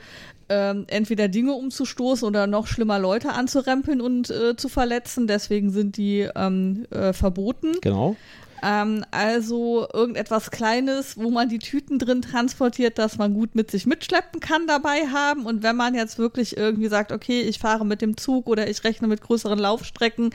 ähm, 0.51 0.85
entweder 0.89 1.29
Dinge 1.29 1.53
umzustoßen 1.55 2.27
oder 2.29 2.47
noch 2.47 2.67
schlimmer 2.67 2.99
Leute 2.99 3.33
anzurempeln 3.33 4.01
und 4.01 4.31
äh, 4.31 4.57
zu 4.57 4.69
verletzen. 4.69 5.27
Deswegen 5.27 5.71
sind 5.71 5.97
die 5.97 6.29
ähm, 6.37 6.87
äh, 6.91 7.15
verboten. 7.15 7.73
Genau. 7.81 8.17
Ähm, 8.65 9.05
also 9.11 9.87
irgendetwas 9.93 10.51
Kleines, 10.51 11.19
wo 11.19 11.31
man 11.31 11.51
die 11.51 11.59
Tüten 11.59 11.99
drin 11.99 12.23
transportiert, 12.23 12.97
dass 12.99 13.19
man 13.19 13.35
gut 13.35 13.55
mit 13.55 13.71
sich 13.71 13.85
mitschleppen 13.85 14.41
kann, 14.41 14.67
dabei 14.67 15.07
haben. 15.13 15.45
Und 15.45 15.63
wenn 15.63 15.77
man 15.77 15.95
jetzt 15.95 16.19
wirklich 16.19 16.57
irgendwie 16.57 16.89
sagt, 16.89 17.13
okay, 17.13 17.43
ich 17.43 17.59
fahre 17.59 17.85
mit 17.85 18.01
dem 18.01 18.17
Zug 18.17 18.49
oder 18.49 18.69
ich 18.69 18.83
rechne 18.83 19.07
mit 19.07 19.21
größeren 19.21 19.59
Laufstrecken, 19.59 20.31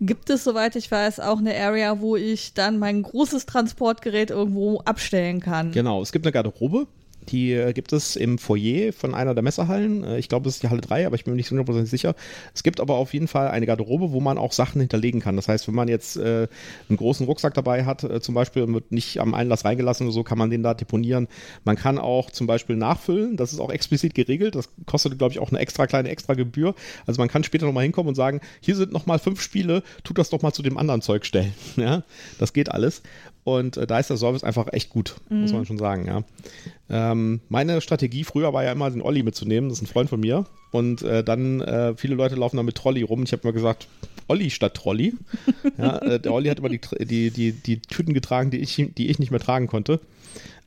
gibt 0.00 0.30
es, 0.30 0.44
soweit 0.44 0.76
ich 0.76 0.88
weiß, 0.88 1.18
auch 1.18 1.38
eine 1.38 1.56
Area, 1.58 2.00
wo 2.00 2.14
ich 2.14 2.54
dann 2.54 2.78
mein 2.78 3.02
großes 3.02 3.46
Transportgerät 3.46 4.30
irgendwo 4.30 4.78
abstellen 4.80 5.40
kann. 5.40 5.72
Genau, 5.72 6.00
es 6.00 6.12
gibt 6.12 6.24
eine 6.24 6.32
Garderobe 6.32 6.86
Die 7.28 7.52
äh, 7.52 7.72
gibt 7.72 7.92
es 7.92 8.16
im 8.16 8.38
Foyer 8.38 8.92
von 8.92 9.14
einer 9.14 9.34
der 9.34 9.42
Messehallen. 9.42 10.04
Äh, 10.04 10.18
ich 10.18 10.28
glaube, 10.28 10.44
das 10.44 10.56
ist 10.56 10.62
die 10.62 10.68
Halle 10.68 10.80
3, 10.80 11.06
aber 11.06 11.16
ich 11.16 11.24
bin 11.24 11.32
mir 11.32 11.36
nicht 11.36 11.50
100% 11.50 11.86
sicher. 11.86 12.14
Es 12.54 12.62
gibt 12.62 12.80
aber 12.80 12.94
auf 12.96 13.14
jeden 13.14 13.28
Fall 13.28 13.48
eine 13.48 13.66
Garderobe, 13.66 14.12
wo 14.12 14.20
man 14.20 14.38
auch 14.38 14.52
Sachen 14.52 14.80
hinterlegen 14.80 15.20
kann. 15.20 15.36
Das 15.36 15.48
heißt, 15.48 15.66
wenn 15.68 15.74
man 15.74 15.88
jetzt 15.88 16.16
äh, 16.16 16.48
einen 16.88 16.96
großen 16.96 17.26
Rucksack 17.26 17.54
dabei 17.54 17.84
hat, 17.84 18.04
äh, 18.04 18.20
zum 18.20 18.34
Beispiel, 18.34 18.62
und 18.62 18.74
wird 18.74 18.92
nicht 18.92 19.20
am 19.20 19.34
Einlass 19.34 19.64
reingelassen 19.64 20.06
oder 20.06 20.14
so, 20.14 20.22
kann 20.22 20.38
man 20.38 20.50
den 20.50 20.62
da 20.62 20.74
deponieren. 20.74 21.28
Man 21.64 21.76
kann 21.76 21.98
auch 21.98 22.30
zum 22.30 22.46
Beispiel 22.46 22.76
nachfüllen. 22.76 23.36
Das 23.36 23.52
ist 23.52 23.60
auch 23.60 23.70
explizit 23.70 24.14
geregelt. 24.14 24.54
Das 24.54 24.68
kostet, 24.86 25.18
glaube 25.18 25.32
ich, 25.32 25.38
auch 25.38 25.50
eine 25.50 25.60
extra 25.60 25.86
kleine 25.86 26.08
extra 26.08 26.34
Gebühr. 26.34 26.74
Also 27.06 27.20
man 27.20 27.28
kann 27.28 27.44
später 27.44 27.66
nochmal 27.66 27.84
hinkommen 27.84 28.08
und 28.08 28.14
sagen, 28.14 28.40
hier 28.60 28.76
sind 28.76 28.92
nochmal 28.92 29.18
fünf 29.18 29.40
Spiele, 29.40 29.82
tut 30.02 30.18
das 30.18 30.30
doch 30.30 30.42
mal 30.42 30.52
zu 30.52 30.62
dem 30.62 30.78
anderen 30.78 31.02
Zeug 31.02 31.24
stellen. 31.26 31.54
Ja, 31.76 32.04
das 32.38 32.52
geht 32.52 32.70
alles. 32.70 33.02
Und 33.44 33.76
äh, 33.76 33.86
da 33.86 33.98
ist 33.98 34.08
der 34.08 34.16
Service 34.16 34.42
einfach 34.42 34.68
echt 34.72 34.88
gut, 34.88 35.16
mhm. 35.28 35.42
muss 35.42 35.52
man 35.52 35.66
schon 35.66 35.78
sagen, 35.78 36.06
ja. 36.06 36.24
Ähm, 36.88 37.40
meine 37.48 37.80
Strategie 37.80 38.24
früher 38.24 38.52
war 38.52 38.64
ja 38.64 38.72
immer, 38.72 38.90
den 38.90 39.02
Olli 39.02 39.22
mitzunehmen, 39.22 39.68
das 39.68 39.78
ist 39.78 39.84
ein 39.84 39.92
Freund 39.92 40.08
von 40.08 40.20
mir. 40.20 40.46
Und 40.70 41.02
äh, 41.02 41.22
dann, 41.22 41.60
äh, 41.60 41.94
viele 41.96 42.14
Leute 42.14 42.34
laufen 42.34 42.56
da 42.56 42.62
mit 42.62 42.74
Trolli 42.74 43.02
rum. 43.02 43.22
Ich 43.22 43.32
habe 43.32 43.46
mir 43.46 43.52
gesagt, 43.52 43.86
Olli 44.28 44.50
statt 44.50 44.74
Trolli. 44.74 45.14
ja, 45.78 45.98
äh, 45.98 46.18
der 46.18 46.32
Olli 46.32 46.48
hat 46.48 46.58
immer 46.58 46.70
die, 46.70 46.80
die, 47.00 47.30
die, 47.30 47.52
die 47.52 47.80
Tüten 47.80 48.14
getragen, 48.14 48.50
die 48.50 48.58
ich, 48.58 48.74
die 48.96 49.08
ich 49.08 49.18
nicht 49.18 49.30
mehr 49.30 49.40
tragen 49.40 49.66
konnte. 49.66 50.00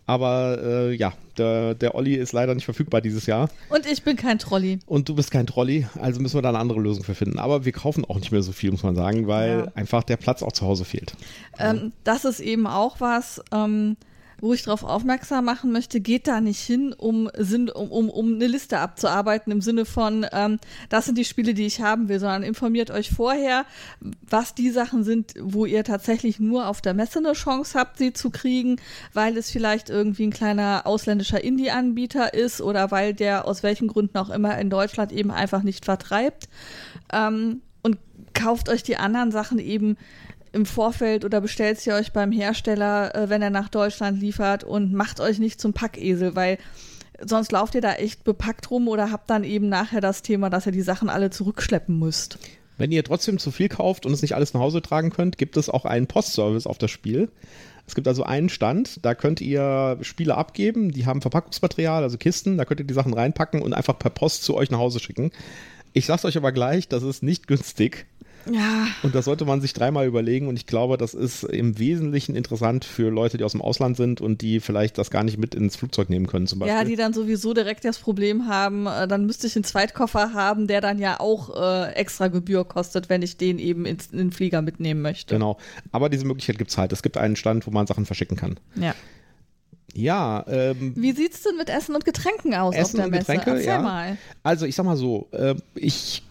Aber 0.08 0.58
äh, 0.64 0.94
ja, 0.94 1.14
der, 1.38 1.76
der 1.76 1.94
Olli 1.94 2.16
ist 2.16 2.32
leider 2.32 2.56
nicht 2.56 2.64
verfügbar 2.64 3.02
dieses 3.02 3.26
Jahr. 3.26 3.50
Und 3.70 3.86
ich 3.86 4.04
bin 4.04 4.16
kein 4.16 4.40
Trolli. 4.40 4.80
Und 4.86 5.10
du 5.10 5.16
bist 5.16 5.32
kein 5.32 5.46
Trolli, 5.46 5.86
also 6.00 6.22
müssen 6.22 6.36
wir 6.36 6.42
da 6.42 6.50
eine 6.50 6.60
andere 6.60 6.80
Lösung 6.80 7.04
für 7.04 7.14
finden. 7.14 7.40
Aber 7.40 7.66
wir 7.66 7.74
kaufen 7.74 8.06
auch 8.06 8.16
nicht 8.16 8.32
mehr 8.32 8.42
so 8.42 8.54
viel, 8.54 8.72
muss 8.72 8.84
man 8.84 8.96
sagen, 8.96 9.28
weil 9.28 9.66
ja. 9.66 9.72
einfach 9.76 10.04
der 10.04 10.16
Platz 10.16 10.42
auch 10.42 10.54
zu 10.54 10.66
Hause 10.66 10.86
fehlt. 10.86 11.14
Ähm, 11.60 11.92
das 12.06 12.24
ist 12.24 12.40
eben 12.40 12.68
auch 12.68 13.02
was. 13.02 13.44
Ähm, 13.52 13.98
wo 14.40 14.54
ich 14.54 14.64
darauf 14.64 14.84
aufmerksam 14.84 15.46
machen 15.46 15.72
möchte, 15.72 16.00
geht 16.00 16.28
da 16.28 16.42
nicht 16.42 16.60
hin, 16.60 16.94
um, 16.94 17.28
um, 17.28 17.90
um, 17.90 18.10
um 18.10 18.34
eine 18.36 18.48
Liste 18.48 18.80
abzuarbeiten 18.80 19.52
im 19.52 19.62
Sinne 19.62 19.86
von, 19.86 20.26
ähm, 20.32 20.60
das 20.90 21.06
sind 21.06 21.18
die 21.18 21.26
Spiele, 21.26 21.54
die 21.54 21.66
ich 21.66 21.82
haben 21.82 22.08
will, 22.10 22.20
sondern 22.20 22.44
informiert 22.44 22.92
euch 22.92 23.10
vorher, 23.10 23.66
was 24.30 24.54
die 24.54 24.70
Sachen 24.70 25.04
sind, 25.04 25.34
wo 25.40 25.66
ihr 25.66 25.84
tatsächlich 25.84 26.40
nur 26.40 26.68
auf 26.68 26.82
der 26.82 26.94
Messe 26.94 27.20
eine 27.20 27.34
Chance 27.34 27.78
habt, 27.78 27.98
sie 27.98 28.14
zu 28.14 28.30
kriegen, 28.30 28.78
weil 29.14 29.38
es 29.38 29.50
vielleicht 29.50 29.90
irgendwie 29.90 30.28
ein 30.28 30.32
kleiner 30.32 30.84
ausländischer 30.86 31.44
Indie-Anbieter 31.44 32.34
ist 32.34 32.62
oder 32.62 32.92
weil 32.92 33.14
der 33.14 33.48
aus 33.48 33.64
welchen 33.64 33.88
Gründen 33.88 34.18
auch 34.18 34.30
immer 34.30 34.58
in 34.60 34.70
Deutschland 34.70 35.12
eben 35.12 35.32
einfach 35.32 35.64
nicht 35.64 35.86
vertreibt. 35.86 36.48
Ähm, 37.12 37.62
und 37.82 37.98
kauft 38.34 38.70
euch 38.70 38.84
die 38.84 38.98
anderen 38.98 39.32
Sachen 39.32 39.60
eben 39.60 39.98
im 40.58 40.66
Vorfeld 40.66 41.24
oder 41.24 41.40
bestellt 41.40 41.80
sie 41.80 41.94
euch 41.94 42.12
beim 42.12 42.32
Hersteller, 42.32 43.16
äh, 43.16 43.30
wenn 43.30 43.42
er 43.42 43.52
nach 43.52 43.70
Deutschland 43.70 44.20
liefert 44.20 44.64
und 44.64 44.92
macht 44.92 45.22
euch 45.22 45.40
nicht 45.40 45.62
zum 45.62 45.72
Packesel, 45.72 46.36
weil 46.36 46.58
sonst 47.24 47.52
lauft 47.52 47.76
ihr 47.76 47.82
da 47.82 47.94
echt 47.94 48.24
bepackt 48.24 48.70
rum 48.72 48.88
oder 48.88 49.12
habt 49.12 49.30
dann 49.30 49.44
eben 49.44 49.70
nachher 49.70 50.02
das 50.02 50.24
Thema, 50.24 50.50
dass 50.50 50.66
ihr 50.66 50.72
die 50.72 50.82
Sachen 50.82 51.10
alle 51.10 51.30
zurückschleppen 51.30 51.98
müsst. 51.98 52.40
Wenn 52.78 52.92
ihr 52.92 53.04
trotzdem 53.04 53.38
zu 53.38 53.52
viel 53.52 53.70
kauft 53.70 54.06
und 54.06 54.14
es 54.14 54.22
nicht 54.22 54.36
alles 54.36 54.54
nach 54.54 54.62
Hause 54.62 54.82
tragen 54.82 55.12
könnt, 55.12 55.38
gibt 55.38 55.58
es 55.58 55.70
auch 55.70 55.86
einen 55.86 56.08
Postservice 56.08 56.68
auf 56.68 56.78
das 56.78 56.92
Spiel. 56.92 57.30
Es 57.88 57.96
gibt 57.96 58.08
also 58.08 58.24
einen 58.24 58.50
Stand, 58.50 59.06
da 59.06 59.16
könnt 59.16 59.40
ihr 59.40 59.98
Spiele 60.02 60.36
abgeben, 60.36 60.92
die 60.92 61.06
haben 61.06 61.22
Verpackungsmaterial, 61.22 62.04
also 62.04 62.18
Kisten, 62.18 62.58
da 62.58 62.66
könnt 62.66 62.82
ihr 62.82 62.86
die 62.86 62.94
Sachen 62.94 63.14
reinpacken 63.14 63.62
und 63.62 63.74
einfach 63.74 63.98
per 63.98 64.10
Post 64.10 64.44
zu 64.44 64.56
euch 64.56 64.70
nach 64.70 64.80
Hause 64.80 65.00
schicken. 65.00 65.32
Ich 65.94 66.06
sag's 66.06 66.26
euch 66.26 66.38
aber 66.38 66.52
gleich, 66.52 66.88
das 66.88 67.04
ist 67.04 67.24
nicht 67.24 67.48
günstig. 67.48 68.06
Ja. 68.52 68.88
Und 69.04 69.16
das 69.16 69.26
sollte 69.26 69.46
man 69.46 69.62
sich 69.62 69.74
dreimal 69.74 70.06
überlegen. 70.08 70.48
Und 70.48 70.56
ich 70.56 70.66
glaube, 70.66 70.98
das 70.98 71.14
ist 71.14 71.44
im 71.44 71.78
Wesentlichen 71.80 72.36
interessant 72.36 72.86
für 72.86 73.10
Leute, 73.10 73.38
die 73.38 73.44
aus 73.44 73.54
dem 73.54 73.62
Ausland 73.62 73.98
sind 73.98 74.22
und 74.22 74.42
die 74.42 74.60
vielleicht 74.60 74.98
das 74.98 75.12
gar 75.12 75.24
nicht 75.24 75.38
mit 75.38 75.56
ins 75.56 75.76
Flugzeug 75.76 76.10
nehmen 76.10 76.28
können, 76.28 76.48
zum 76.48 76.60
Beispiel. 76.60 76.78
Ja, 76.78 76.84
die 76.84 76.96
dann 76.96 77.14
sowieso 77.14 77.54
direkt 77.54 77.86
das 77.86 78.00
Problem 78.00 78.48
haben, 78.48 78.88
äh, 78.88 79.08
dann 79.08 79.26
müsste 79.26 79.48
ich 79.48 79.56
einen 79.56 79.64
Zweitkoffer 79.64 80.34
haben, 80.34 80.68
der 80.68 80.82
dann 80.82 81.00
ja 81.00 81.20
auch 81.20 81.56
äh, 81.56 81.94
extra 81.94 82.28
Gebühr 82.28 82.66
kostet, 82.66 83.10
wenn 83.10 83.22
ich 83.22 83.38
den 83.38 83.60
eben 83.60 83.86
ins, 83.86 84.08
in 84.08 84.18
den 84.18 84.32
Flieger 84.32 84.62
mitnehmen 84.62 85.02
möchte. 85.02 85.36
Genau. 85.36 85.58
Aber 85.92 86.10
diese 86.10 86.26
Möglichkeit 86.26 86.58
gibt 86.58 86.72
es 86.72 86.78
halt. 86.78 86.92
Es 86.92 87.04
gibt 87.04 87.18
einen 87.18 87.36
Stand, 87.36 87.68
wo 87.68 87.72
man 87.72 87.88
Sachen 87.88 88.06
verschicken 88.06 88.38
kann. 88.38 88.60
Ja. 88.76 88.94
Ja. 89.94 90.46
Ähm, 90.48 90.94
Wie 90.96 91.12
sieht 91.14 91.34
es 91.34 91.42
denn 91.42 91.58
mit 91.58 91.70
Essen 91.70 91.96
und 91.96 92.06
Getränken 92.06 92.54
aus 92.54 92.76
Essen 92.76 93.00
auf 93.00 93.06
der 93.06 93.12
Messe? 93.12 93.34
Getränke, 93.34 93.52
Erzähl 93.52 93.68
ja. 93.68 93.82
mal. 93.82 94.18
Also 94.44 94.66
ich 94.66 94.76
sag 94.76 94.86
mal 94.86 94.98
so, 94.98 95.28
äh, 95.32 95.56
ich 95.76 96.24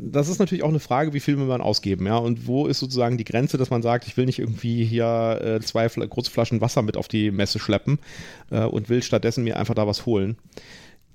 das 0.00 0.28
ist 0.28 0.38
natürlich 0.38 0.62
auch 0.62 0.68
eine 0.68 0.80
Frage, 0.80 1.12
wie 1.12 1.20
viel 1.20 1.38
will 1.38 1.46
man 1.46 1.60
ausgeben, 1.60 2.06
ja, 2.06 2.16
und 2.16 2.46
wo 2.46 2.66
ist 2.66 2.78
sozusagen 2.78 3.18
die 3.18 3.24
Grenze, 3.24 3.58
dass 3.58 3.70
man 3.70 3.82
sagt, 3.82 4.06
ich 4.06 4.16
will 4.16 4.26
nicht 4.26 4.38
irgendwie 4.38 4.84
hier 4.84 5.40
äh, 5.42 5.60
zwei 5.60 5.88
große 5.88 6.30
Flaschen 6.30 6.60
Wasser 6.60 6.82
mit 6.82 6.96
auf 6.96 7.08
die 7.08 7.30
Messe 7.30 7.58
schleppen 7.58 7.98
äh, 8.50 8.64
und 8.64 8.88
will 8.88 9.02
stattdessen 9.02 9.44
mir 9.44 9.58
einfach 9.58 9.74
da 9.74 9.86
was 9.86 10.06
holen. 10.06 10.36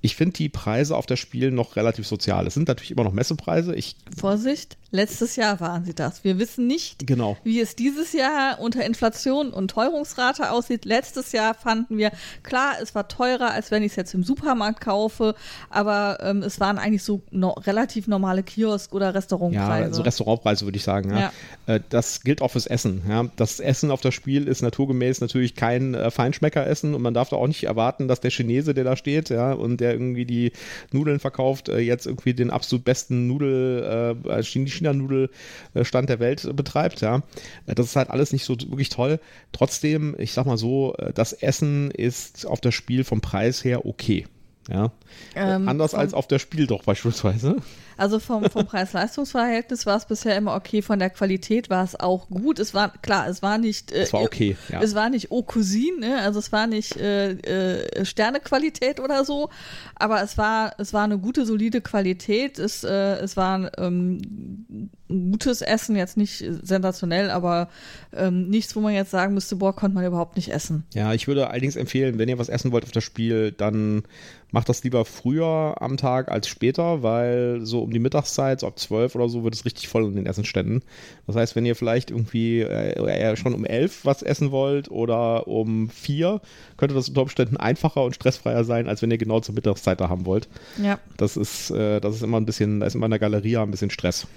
Ich 0.05 0.17
finde 0.17 0.33
die 0.33 0.49
Preise 0.49 0.97
auf 0.97 1.05
das 1.05 1.17
Spiel 1.17 1.49
noch 1.49 1.77
relativ 1.77 2.05
sozial. 2.05 2.45
Es 2.45 2.55
sind 2.55 2.67
natürlich 2.67 2.91
immer 2.91 3.05
noch 3.05 3.13
Messepreise. 3.13 3.73
Ich 3.73 3.95
Vorsicht, 4.19 4.75
letztes 4.91 5.37
Jahr 5.37 5.61
waren 5.61 5.85
sie 5.85 5.93
das. 5.93 6.25
Wir 6.25 6.39
wissen 6.39 6.67
nicht, 6.67 7.07
genau. 7.07 7.37
wie 7.45 7.61
es 7.61 7.77
dieses 7.77 8.11
Jahr 8.11 8.59
unter 8.59 8.85
Inflation 8.85 9.51
und 9.51 9.71
Teuerungsrate 9.71 10.51
aussieht. 10.51 10.83
Letztes 10.83 11.31
Jahr 11.31 11.53
fanden 11.53 11.97
wir, 11.97 12.11
klar, 12.43 12.73
es 12.81 12.93
war 12.95 13.07
teurer, 13.07 13.51
als 13.51 13.71
wenn 13.71 13.81
ich 13.81 13.93
es 13.93 13.95
jetzt 13.95 14.13
im 14.13 14.23
Supermarkt 14.23 14.81
kaufe, 14.81 15.35
aber 15.69 16.17
ähm, 16.21 16.43
es 16.43 16.59
waren 16.59 16.79
eigentlich 16.79 17.03
so 17.03 17.21
no 17.31 17.51
relativ 17.51 18.07
normale 18.07 18.43
Kiosk- 18.43 18.93
oder 18.93 19.15
Restaurantpreise. 19.15 19.87
Ja, 19.87 19.93
so 19.93 20.01
Restaurantpreise 20.01 20.65
würde 20.65 20.77
ich 20.77 20.83
sagen. 20.83 21.11
Ja. 21.11 21.31
ja. 21.67 21.75
Äh, 21.75 21.79
das 21.87 22.25
gilt 22.25 22.41
auch 22.41 22.51
fürs 22.51 22.67
Essen. 22.67 23.03
Ja. 23.07 23.23
Das 23.37 23.61
Essen 23.61 23.89
auf 23.89 24.01
das 24.01 24.13
Spiel 24.13 24.49
ist 24.49 24.61
naturgemäß 24.61 25.21
natürlich 25.21 25.55
kein 25.55 25.93
äh, 25.93 26.11
Feinschmeckeressen 26.11 26.93
und 26.93 27.01
man 27.01 27.13
darf 27.13 27.29
da 27.29 27.37
auch 27.37 27.47
nicht 27.47 27.63
erwarten, 27.63 28.09
dass 28.09 28.19
der 28.19 28.31
Chinese, 28.31 28.73
der 28.73 28.83
da 28.83 28.97
steht, 28.97 29.29
ja, 29.29 29.53
und 29.53 29.77
der 29.79 29.92
irgendwie 29.93 30.25
die 30.25 30.51
Nudeln 30.91 31.19
verkauft, 31.19 31.69
äh, 31.69 31.79
jetzt 31.79 32.05
irgendwie 32.05 32.33
den 32.33 32.49
absolut 32.49 32.85
besten 32.85 33.27
Nudel, 33.27 34.17
äh, 34.27 34.43
China-Nudelstand 34.43 36.09
der 36.09 36.19
Welt 36.19 36.55
betreibt. 36.55 37.01
Ja, 37.01 37.23
äh, 37.65 37.75
das 37.75 37.87
ist 37.87 37.95
halt 37.95 38.09
alles 38.09 38.33
nicht 38.33 38.45
so 38.45 38.55
wirklich 38.59 38.89
toll. 38.89 39.19
Trotzdem, 39.51 40.15
ich 40.17 40.33
sag 40.33 40.45
mal 40.45 40.57
so, 40.57 40.95
äh, 40.97 41.13
das 41.13 41.33
Essen 41.33 41.91
ist 41.91 42.45
auf 42.45 42.61
das 42.61 42.73
Spiel 42.73 43.03
vom 43.03 43.21
Preis 43.21 43.63
her 43.63 43.85
okay. 43.85 44.25
Ja. 44.69 44.91
Ähm, 45.35 45.67
Anders 45.67 45.93
als 45.93 46.13
auf 46.13 46.27
der 46.27 46.39
Spiel 46.39 46.67
doch 46.67 46.83
beispielsweise. 46.83 47.57
Also 47.97 48.19
vom, 48.19 48.45
vom 48.49 48.65
Preis-Leistungs-Verhältnis 48.65 49.85
war 49.85 49.97
es 49.97 50.05
bisher 50.05 50.37
immer 50.37 50.55
okay, 50.55 50.81
von 50.81 50.99
der 50.99 51.09
Qualität 51.09 51.69
war 51.69 51.83
es 51.83 51.99
auch 51.99 52.29
gut. 52.29 52.59
Es 52.59 52.73
war, 52.73 52.93
klar, 53.01 53.27
es 53.27 53.41
war 53.41 53.57
nicht. 53.57 53.91
Äh, 53.91 54.03
es 54.03 54.13
war 54.13 54.21
okay, 54.21 54.55
ja. 54.69 54.81
Es 54.81 54.95
war 54.95 55.09
nicht 55.09 55.31
Eau 55.31 55.43
Cousine, 55.43 55.99
ne? 55.99 56.21
also 56.21 56.39
es 56.39 56.51
war 56.51 56.67
nicht 56.67 56.97
äh, 56.97 57.31
äh, 57.31 58.05
Sternequalität 58.05 58.99
oder 58.99 59.25
so, 59.25 59.49
aber 59.95 60.21
es 60.21 60.37
war, 60.37 60.73
es 60.77 60.93
war 60.93 61.03
eine 61.03 61.17
gute, 61.17 61.45
solide 61.45 61.81
Qualität. 61.81 62.59
Es, 62.59 62.83
äh, 62.83 63.15
es 63.15 63.37
war 63.37 63.71
ähm, 63.77 64.89
gutes 65.07 65.61
Essen, 65.61 65.95
jetzt 65.95 66.17
nicht 66.17 66.43
sensationell, 66.61 67.29
aber 67.29 67.69
ähm, 68.13 68.49
nichts, 68.49 68.75
wo 68.75 68.79
man 68.79 68.93
jetzt 68.93 69.11
sagen 69.11 69.33
müsste, 69.33 69.55
boah, 69.57 69.75
konnte 69.75 69.95
man 69.95 70.05
überhaupt 70.05 70.35
nicht 70.35 70.51
essen. 70.51 70.83
Ja, 70.93 71.13
ich 71.13 71.27
würde 71.27 71.49
allerdings 71.49 71.75
empfehlen, 71.75 72.17
wenn 72.17 72.29
ihr 72.29 72.39
was 72.39 72.49
essen 72.49 72.71
wollt 72.71 72.83
auf 72.83 72.91
das 72.91 73.03
Spiel, 73.03 73.51
dann 73.51 74.03
macht 74.51 74.69
das 74.69 74.83
lieber 74.83 75.05
früher 75.05 75.75
am 75.79 75.97
Tag 75.97 76.31
als 76.31 76.47
später, 76.47 77.03
weil 77.03 77.61
so 77.63 77.82
um 77.83 77.91
die 77.91 77.99
Mittagszeit, 77.99 78.59
so 78.59 78.67
ab 78.67 78.79
12 78.79 79.15
oder 79.15 79.29
so, 79.29 79.43
wird 79.43 79.53
es 79.53 79.65
richtig 79.65 79.87
voll 79.87 80.05
in 80.05 80.15
den 80.15 80.25
Essenständen. 80.25 80.81
Das 81.27 81.35
heißt, 81.35 81.55
wenn 81.55 81.65
ihr 81.65 81.75
vielleicht 81.75 82.11
irgendwie 82.11 82.61
äh, 82.61 83.35
schon 83.35 83.53
um 83.53 83.65
11 83.65 84.05
was 84.05 84.23
essen 84.23 84.51
wollt 84.51 84.89
oder 84.89 85.47
um 85.47 85.89
4, 85.89 86.41
könnte 86.77 86.95
das 86.95 87.09
unter 87.09 87.21
Umständen 87.23 87.57
einfacher 87.57 88.03
und 88.03 88.15
stressfreier 88.15 88.63
sein, 88.63 88.87
als 88.87 89.01
wenn 89.01 89.11
ihr 89.11 89.17
genau 89.17 89.39
zur 89.39 89.55
Mittagszeit 89.55 90.01
da 90.01 90.09
haben 90.09 90.25
wollt. 90.25 90.47
Ja. 90.81 90.99
Das 91.17 91.37
ist, 91.37 91.71
äh, 91.71 91.99
das 91.99 92.15
ist 92.15 92.23
immer 92.23 92.39
ein 92.39 92.45
bisschen, 92.45 92.79
da 92.79 92.87
ist 92.87 92.95
immer 92.95 93.05
in 93.05 93.11
der 93.11 93.19
Galeria 93.19 93.61
ein 93.61 93.71
bisschen 93.71 93.89
Stress. 93.89 94.27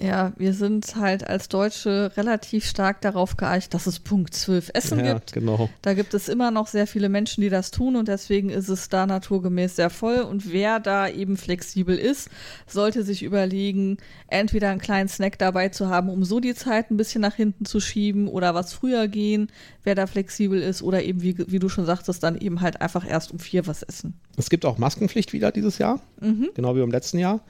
Ja, 0.00 0.32
wir 0.36 0.54
sind 0.54 0.96
halt 0.96 1.28
als 1.28 1.48
Deutsche 1.48 2.10
relativ 2.16 2.66
stark 2.66 3.00
darauf 3.00 3.36
geeicht, 3.36 3.74
dass 3.74 3.86
es 3.86 4.00
Punkt 4.00 4.34
12 4.34 4.70
Essen 4.74 5.04
ja, 5.04 5.12
gibt. 5.14 5.32
Genau. 5.32 5.70
Da 5.82 5.94
gibt 5.94 6.14
es 6.14 6.28
immer 6.28 6.50
noch 6.50 6.66
sehr 6.66 6.88
viele 6.88 7.08
Menschen, 7.08 7.42
die 7.42 7.48
das 7.48 7.70
tun 7.70 7.94
und 7.94 8.08
deswegen 8.08 8.50
ist 8.50 8.68
es 8.68 8.88
da 8.88 9.06
naturgemäß 9.06 9.76
sehr 9.76 9.90
voll. 9.90 10.18
Und 10.18 10.52
wer 10.52 10.80
da 10.80 11.08
eben 11.08 11.36
flexibel 11.36 11.96
ist, 11.96 12.28
sollte 12.66 13.04
sich 13.04 13.22
überlegen, 13.22 13.98
entweder 14.26 14.70
einen 14.70 14.80
kleinen 14.80 15.08
Snack 15.08 15.38
dabei 15.38 15.68
zu 15.68 15.88
haben, 15.88 16.08
um 16.08 16.24
so 16.24 16.40
die 16.40 16.56
Zeit 16.56 16.90
ein 16.90 16.96
bisschen 16.96 17.20
nach 17.20 17.36
hinten 17.36 17.64
zu 17.64 17.78
schieben 17.78 18.26
oder 18.26 18.52
was 18.52 18.72
früher 18.72 19.06
gehen, 19.06 19.46
wer 19.84 19.94
da 19.94 20.08
flexibel 20.08 20.60
ist 20.60 20.82
oder 20.82 21.04
eben, 21.04 21.22
wie, 21.22 21.36
wie 21.46 21.60
du 21.60 21.68
schon 21.68 21.86
sagtest, 21.86 22.20
dann 22.24 22.36
eben 22.36 22.62
halt 22.62 22.80
einfach 22.80 23.08
erst 23.08 23.30
um 23.30 23.38
vier 23.38 23.68
was 23.68 23.84
essen. 23.84 24.18
Es 24.36 24.50
gibt 24.50 24.64
auch 24.64 24.76
Maskenpflicht 24.76 25.32
wieder 25.32 25.52
dieses 25.52 25.78
Jahr, 25.78 26.00
mhm. 26.20 26.48
genau 26.54 26.74
wie 26.74 26.80
im 26.80 26.90
letzten 26.90 27.18
Jahr, 27.18 27.44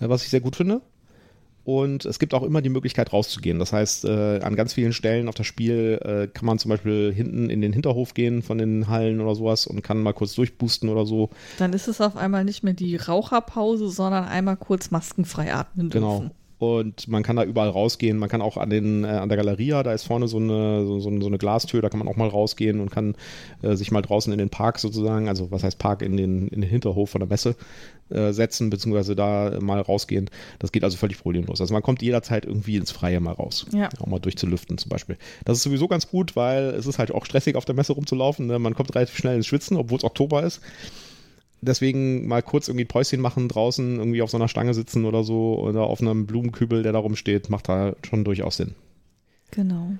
äh, 0.00 0.08
was 0.08 0.22
ich 0.22 0.30
sehr 0.30 0.40
gut 0.40 0.56
finde. 0.56 0.80
Und 1.70 2.04
es 2.04 2.18
gibt 2.18 2.34
auch 2.34 2.42
immer 2.42 2.62
die 2.62 2.68
Möglichkeit 2.68 3.12
rauszugehen. 3.12 3.60
Das 3.60 3.72
heißt, 3.72 4.04
äh, 4.04 4.40
an 4.40 4.56
ganz 4.56 4.72
vielen 4.72 4.92
Stellen 4.92 5.28
auf 5.28 5.36
das 5.36 5.46
Spiel 5.46 6.00
äh, 6.02 6.26
kann 6.26 6.44
man 6.44 6.58
zum 6.58 6.68
Beispiel 6.68 7.12
hinten 7.14 7.48
in 7.48 7.60
den 7.60 7.72
Hinterhof 7.72 8.12
gehen 8.12 8.42
von 8.42 8.58
den 8.58 8.88
Hallen 8.88 9.20
oder 9.20 9.36
sowas 9.36 9.68
und 9.68 9.80
kann 9.82 10.02
mal 10.02 10.12
kurz 10.12 10.34
durchboosten 10.34 10.88
oder 10.88 11.06
so. 11.06 11.30
Dann 11.58 11.72
ist 11.72 11.86
es 11.86 12.00
auf 12.00 12.16
einmal 12.16 12.44
nicht 12.44 12.64
mehr 12.64 12.74
die 12.74 12.96
Raucherpause, 12.96 13.88
sondern 13.88 14.24
einmal 14.24 14.56
kurz 14.56 14.90
maskenfrei 14.90 15.54
atmen 15.54 15.90
genau. 15.90 16.18
dürfen. 16.18 16.28
Genau. 16.30 16.39
Und 16.60 17.08
man 17.08 17.22
kann 17.22 17.36
da 17.36 17.44
überall 17.44 17.70
rausgehen. 17.70 18.18
Man 18.18 18.28
kann 18.28 18.42
auch 18.42 18.58
an, 18.58 18.68
den, 18.68 19.02
äh, 19.02 19.06
an 19.06 19.30
der 19.30 19.38
Galeria, 19.38 19.82
da 19.82 19.94
ist 19.94 20.04
vorne 20.04 20.28
so 20.28 20.36
eine, 20.36 20.84
so, 20.84 21.00
so, 21.00 21.08
eine 21.08 21.38
Glastür, 21.38 21.80
da 21.80 21.88
kann 21.88 21.98
man 21.98 22.06
auch 22.06 22.16
mal 22.16 22.28
rausgehen 22.28 22.80
und 22.80 22.90
kann 22.90 23.14
äh, 23.62 23.76
sich 23.76 23.90
mal 23.90 24.02
draußen 24.02 24.30
in 24.30 24.38
den 24.38 24.50
Park 24.50 24.78
sozusagen, 24.78 25.26
also 25.26 25.50
was 25.50 25.64
heißt 25.64 25.78
Park, 25.78 26.02
in 26.02 26.18
den, 26.18 26.48
in 26.48 26.60
den 26.60 26.68
Hinterhof 26.68 27.08
von 27.08 27.20
der 27.20 27.28
Messe 27.30 27.56
äh, 28.10 28.32
setzen, 28.32 28.68
beziehungsweise 28.68 29.16
da 29.16 29.58
mal 29.58 29.80
rausgehen. 29.80 30.28
Das 30.58 30.70
geht 30.70 30.84
also 30.84 30.98
völlig 30.98 31.18
problemlos. 31.22 31.62
Also 31.62 31.72
man 31.72 31.82
kommt 31.82 32.02
jederzeit 32.02 32.44
irgendwie 32.44 32.76
ins 32.76 32.90
Freie 32.90 33.20
mal 33.20 33.32
raus. 33.32 33.64
Ja. 33.72 33.88
Auch 33.98 34.06
mal 34.06 34.20
durchzulüften 34.20 34.76
zum 34.76 34.90
Beispiel. 34.90 35.16
Das 35.46 35.56
ist 35.56 35.62
sowieso 35.62 35.88
ganz 35.88 36.10
gut, 36.10 36.36
weil 36.36 36.74
es 36.74 36.84
ist 36.84 36.98
halt 36.98 37.10
auch 37.10 37.24
stressig 37.24 37.56
auf 37.56 37.64
der 37.64 37.74
Messe 37.74 37.94
rumzulaufen. 37.94 38.46
Ne? 38.46 38.58
Man 38.58 38.74
kommt 38.74 38.94
relativ 38.94 39.16
schnell 39.16 39.36
ins 39.36 39.46
Schwitzen, 39.46 39.78
obwohl 39.78 39.96
es 39.96 40.04
Oktober 40.04 40.42
ist 40.42 40.60
deswegen 41.60 42.26
mal 42.26 42.42
kurz 42.42 42.68
irgendwie 42.68 42.84
ein 42.84 42.88
Päuschen 42.88 43.20
machen, 43.20 43.48
draußen 43.48 43.98
irgendwie 43.98 44.22
auf 44.22 44.30
so 44.30 44.36
einer 44.36 44.48
Stange 44.48 44.74
sitzen 44.74 45.04
oder 45.04 45.24
so 45.24 45.58
oder 45.58 45.82
auf 45.82 46.00
einem 46.00 46.26
Blumenkübel, 46.26 46.82
der 46.82 46.92
da 46.92 46.98
rumsteht, 46.98 47.50
macht 47.50 47.68
da 47.68 47.94
schon 48.06 48.24
durchaus 48.24 48.56
Sinn. 48.56 48.74
Genau. 49.50 49.92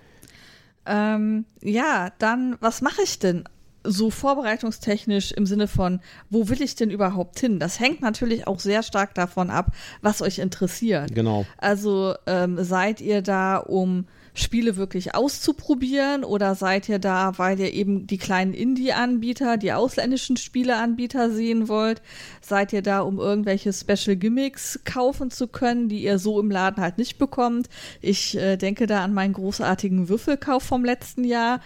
Ähm, 0.86 1.44
ja, 1.62 2.10
dann, 2.18 2.56
was 2.60 2.80
mache 2.82 3.02
ich 3.02 3.18
denn 3.18 3.44
so 3.82 4.10
vorbereitungstechnisch 4.10 5.32
im 5.32 5.46
Sinne 5.46 5.66
von, 5.66 6.00
wo 6.28 6.48
will 6.48 6.60
ich 6.62 6.74
denn 6.74 6.90
überhaupt 6.90 7.40
hin? 7.40 7.58
Das 7.58 7.80
hängt 7.80 8.02
natürlich 8.02 8.46
auch 8.46 8.60
sehr 8.60 8.82
stark 8.82 9.14
davon 9.14 9.50
ab, 9.50 9.72
was 10.02 10.20
euch 10.20 10.38
interessiert. 10.38 11.14
Genau. 11.14 11.46
Also 11.56 12.14
ähm, 12.26 12.62
seid 12.62 13.00
ihr 13.00 13.22
da, 13.22 13.56
um 13.56 14.06
Spiele 14.34 14.76
wirklich 14.76 15.14
auszuprobieren 15.14 16.24
oder 16.24 16.54
seid 16.54 16.88
ihr 16.88 16.98
da, 16.98 17.38
weil 17.38 17.60
ihr 17.60 17.72
eben 17.72 18.06
die 18.06 18.18
kleinen 18.18 18.54
Indie-Anbieter, 18.54 19.56
die 19.56 19.72
ausländischen 19.72 20.36
Spieleanbieter 20.36 21.30
sehen 21.30 21.68
wollt? 21.68 22.02
Seid 22.40 22.72
ihr 22.72 22.82
da, 22.82 23.00
um 23.00 23.18
irgendwelche 23.18 23.72
Special 23.72 24.16
Gimmicks 24.16 24.80
kaufen 24.84 25.30
zu 25.30 25.48
können, 25.48 25.88
die 25.88 26.02
ihr 26.02 26.18
so 26.18 26.40
im 26.40 26.50
Laden 26.50 26.82
halt 26.82 26.98
nicht 26.98 27.18
bekommt? 27.18 27.68
Ich 28.00 28.36
äh, 28.36 28.56
denke 28.56 28.86
da 28.86 29.04
an 29.04 29.14
meinen 29.14 29.32
großartigen 29.32 30.08
Würfelkauf 30.08 30.62
vom 30.62 30.84
letzten 30.84 31.24
Jahr 31.24 31.60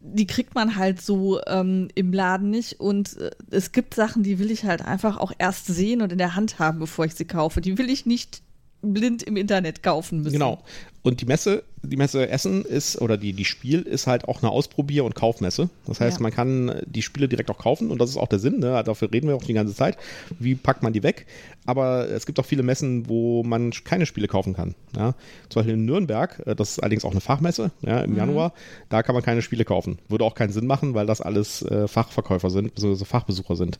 die 0.00 0.26
kriegt 0.26 0.54
man 0.54 0.76
halt 0.76 1.00
so 1.00 1.40
ähm, 1.46 1.88
im 1.94 2.12
Laden 2.12 2.50
nicht. 2.50 2.80
Und 2.80 3.18
äh, 3.18 3.30
es 3.50 3.72
gibt 3.72 3.94
Sachen, 3.94 4.22
die 4.22 4.38
will 4.38 4.50
ich 4.50 4.64
halt 4.64 4.82
einfach 4.82 5.18
auch 5.18 5.32
erst 5.38 5.66
sehen 5.66 6.00
und 6.00 6.10
in 6.10 6.18
der 6.18 6.34
Hand 6.34 6.58
haben, 6.58 6.78
bevor 6.78 7.04
ich 7.04 7.14
sie 7.14 7.26
kaufe. 7.26 7.60
Die 7.60 7.76
will 7.76 7.90
ich 7.90 8.06
nicht 8.06 8.42
blind 8.82 9.22
im 9.22 9.36
Internet 9.36 9.82
kaufen 9.82 10.20
müssen. 10.22 10.32
Genau. 10.32 10.62
Und 11.02 11.20
die 11.20 11.26
Messe, 11.26 11.64
die 11.82 11.96
Messe 11.96 12.28
Essen 12.28 12.64
ist, 12.64 13.00
oder 13.00 13.16
die, 13.16 13.32
die 13.32 13.44
Spiel 13.44 13.82
ist 13.82 14.06
halt 14.06 14.28
auch 14.28 14.42
eine 14.42 14.50
Ausprobier- 14.50 15.04
und 15.04 15.14
Kaufmesse. 15.14 15.70
Das 15.86 16.00
heißt, 16.00 16.18
ja. 16.18 16.22
man 16.22 16.32
kann 16.32 16.80
die 16.86 17.02
Spiele 17.02 17.28
direkt 17.28 17.50
auch 17.50 17.58
kaufen 17.58 17.90
und 17.90 18.00
das 18.00 18.10
ist 18.10 18.16
auch 18.16 18.28
der 18.28 18.38
Sinn, 18.38 18.58
ne? 18.58 18.82
dafür 18.84 19.10
reden 19.12 19.28
wir 19.28 19.36
auch 19.36 19.44
die 19.44 19.54
ganze 19.54 19.74
Zeit. 19.74 19.96
Wie 20.38 20.54
packt 20.54 20.82
man 20.82 20.92
die 20.92 21.02
weg? 21.02 21.26
Aber 21.66 22.08
es 22.08 22.26
gibt 22.26 22.38
auch 22.38 22.44
viele 22.44 22.62
Messen, 22.62 23.08
wo 23.08 23.42
man 23.42 23.70
keine 23.84 24.06
Spiele 24.06 24.28
kaufen 24.28 24.54
kann. 24.54 24.74
Ja? 24.96 25.14
Zum 25.48 25.60
Beispiel 25.60 25.74
in 25.74 25.84
Nürnberg, 25.84 26.42
äh, 26.46 26.54
das 26.54 26.72
ist 26.72 26.78
allerdings 26.80 27.04
auch 27.04 27.12
eine 27.12 27.20
Fachmesse 27.20 27.70
ja, 27.82 28.00
im 28.00 28.12
mhm. 28.12 28.16
Januar, 28.16 28.52
da 28.88 29.02
kann 29.02 29.14
man 29.14 29.22
keine 29.22 29.42
Spiele 29.42 29.64
kaufen. 29.64 29.98
Würde 30.08 30.24
auch 30.24 30.34
keinen 30.34 30.52
Sinn 30.52 30.66
machen, 30.66 30.94
weil 30.94 31.06
das 31.06 31.20
alles 31.20 31.62
äh, 31.62 31.88
Fachverkäufer 31.88 32.50
sind, 32.50 32.74
beziehungsweise 32.74 33.04
Fachbesucher 33.04 33.56
sind. 33.56 33.78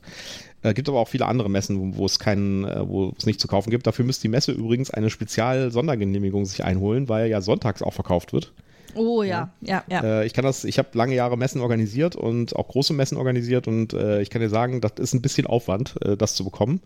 Äh, 0.62 0.74
gibt 0.74 0.88
aber 0.88 1.00
auch 1.00 1.08
viele 1.08 1.26
andere 1.26 1.48
Messen, 1.48 1.78
wo, 1.78 1.98
wo 1.98 2.06
es 2.06 2.18
keinen, 2.18 2.64
äh, 2.64 2.86
wo 2.86 3.14
es 3.16 3.24
nicht 3.24 3.40
zu 3.40 3.48
kaufen 3.48 3.70
gibt. 3.70 3.86
Dafür 3.86 4.04
müsste 4.04 4.22
die 4.22 4.28
Messe 4.28 4.52
übrigens 4.52 4.90
eine 4.90 5.08
Spezial-Sondergenehmigung 5.08 6.44
sich 6.44 6.64
einholen, 6.64 7.08
weil 7.08 7.28
ja 7.28 7.40
sonntags 7.40 7.82
auch 7.82 7.89
verkauft 7.92 8.32
wird. 8.32 8.52
Oh 8.94 9.22
ja, 9.22 9.52
ja, 9.60 9.84
ja. 9.88 10.02
ja. 10.02 10.20
Äh, 10.20 10.26
ich 10.26 10.32
kann 10.32 10.44
das, 10.44 10.64
ich 10.64 10.78
habe 10.78 10.88
lange 10.94 11.14
Jahre 11.14 11.36
Messen 11.36 11.60
organisiert 11.60 12.16
und 12.16 12.56
auch 12.56 12.68
große 12.68 12.92
Messen 12.92 13.16
organisiert 13.16 13.68
und 13.68 13.92
äh, 13.92 14.20
ich 14.20 14.30
kann 14.30 14.42
dir 14.42 14.48
sagen, 14.48 14.80
das 14.80 14.92
ist 14.98 15.14
ein 15.14 15.22
bisschen 15.22 15.46
Aufwand, 15.46 15.94
äh, 16.04 16.16
das 16.16 16.34
zu 16.34 16.44
bekommen. 16.44 16.80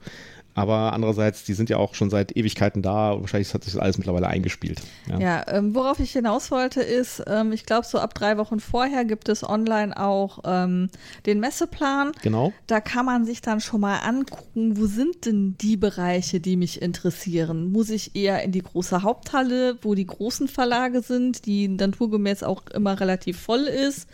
Aber 0.54 0.92
andererseits, 0.92 1.44
die 1.44 1.54
sind 1.54 1.68
ja 1.68 1.78
auch 1.78 1.94
schon 1.94 2.10
seit 2.10 2.36
Ewigkeiten 2.36 2.80
da. 2.80 3.20
Wahrscheinlich 3.20 3.52
hat 3.52 3.64
sich 3.64 3.72
das 3.72 3.82
alles 3.82 3.98
mittlerweile 3.98 4.28
eingespielt. 4.28 4.80
Ja, 5.08 5.18
ja 5.18 5.44
ähm, 5.48 5.74
worauf 5.74 5.98
ich 5.98 6.12
hinaus 6.12 6.52
wollte, 6.52 6.80
ist, 6.80 7.22
ähm, 7.26 7.52
ich 7.52 7.66
glaube, 7.66 7.86
so 7.86 7.98
ab 7.98 8.14
drei 8.14 8.38
Wochen 8.38 8.60
vorher 8.60 9.04
gibt 9.04 9.28
es 9.28 9.42
online 9.42 9.98
auch 9.98 10.38
ähm, 10.44 10.90
den 11.26 11.40
Messeplan. 11.40 12.12
Genau. 12.22 12.52
Da 12.68 12.80
kann 12.80 13.04
man 13.04 13.24
sich 13.24 13.40
dann 13.40 13.60
schon 13.60 13.80
mal 13.80 13.98
angucken, 13.98 14.78
wo 14.78 14.86
sind 14.86 15.26
denn 15.26 15.56
die 15.60 15.76
Bereiche, 15.76 16.38
die 16.38 16.56
mich 16.56 16.80
interessieren? 16.80 17.72
Muss 17.72 17.90
ich 17.90 18.14
eher 18.14 18.42
in 18.42 18.52
die 18.52 18.62
große 18.62 19.02
Haupthalle, 19.02 19.78
wo 19.82 19.96
die 19.96 20.06
großen 20.06 20.46
Verlage 20.46 21.02
sind, 21.02 21.46
die 21.46 21.66
naturgemäß 21.66 22.44
auch 22.44 22.62
immer 22.68 23.00
relativ 23.00 23.40
voll 23.40 23.62
ist? 23.62 24.08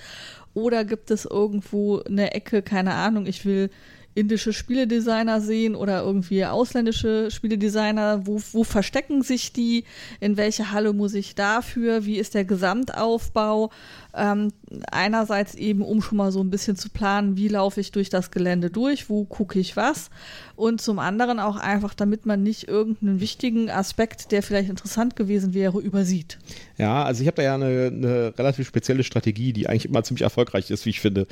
Oder 0.54 0.84
gibt 0.84 1.10
es 1.10 1.26
irgendwo 1.26 2.00
eine 2.00 2.32
Ecke, 2.34 2.62
keine 2.62 2.94
Ahnung, 2.94 3.26
ich 3.26 3.44
will 3.44 3.70
indische 4.14 4.52
Spieledesigner 4.52 5.40
sehen 5.40 5.74
oder 5.74 6.02
irgendwie 6.02 6.44
ausländische 6.44 7.30
Spieledesigner? 7.30 8.26
Wo, 8.26 8.40
wo 8.52 8.64
verstecken 8.64 9.22
sich 9.22 9.52
die? 9.52 9.84
In 10.18 10.36
welche 10.36 10.72
Halle 10.72 10.92
muss 10.92 11.14
ich 11.14 11.34
dafür? 11.34 12.04
Wie 12.04 12.18
ist 12.18 12.34
der 12.34 12.44
Gesamtaufbau? 12.44 13.70
Ähm, 14.12 14.52
einerseits 14.90 15.54
eben, 15.54 15.82
um 15.82 16.02
schon 16.02 16.18
mal 16.18 16.32
so 16.32 16.40
ein 16.40 16.50
bisschen 16.50 16.76
zu 16.76 16.88
planen, 16.88 17.36
wie 17.36 17.46
laufe 17.46 17.80
ich 17.80 17.92
durch 17.92 18.10
das 18.10 18.32
Gelände 18.32 18.70
durch, 18.70 19.08
wo 19.08 19.24
gucke 19.24 19.58
ich 19.60 19.76
was. 19.76 20.10
Und 20.56 20.80
zum 20.80 20.98
anderen 20.98 21.38
auch 21.38 21.56
einfach, 21.56 21.94
damit 21.94 22.26
man 22.26 22.42
nicht 22.42 22.68
irgendeinen 22.68 23.20
wichtigen 23.20 23.70
Aspekt, 23.70 24.32
der 24.32 24.42
vielleicht 24.42 24.68
interessant 24.68 25.14
gewesen 25.14 25.54
wäre, 25.54 25.80
übersieht. 25.80 26.38
Ja, 26.76 27.04
also 27.04 27.22
ich 27.22 27.28
habe 27.28 27.36
da 27.36 27.42
ja 27.42 27.54
eine, 27.54 27.86
eine 27.86 28.34
relativ 28.36 28.66
spezielle 28.66 29.04
Strategie, 29.04 29.52
die 29.52 29.68
eigentlich 29.68 29.86
immer 29.86 30.02
ziemlich 30.02 30.22
erfolgreich 30.22 30.70
ist, 30.70 30.84
wie 30.86 30.90
ich 30.90 31.00
finde. 31.00 31.26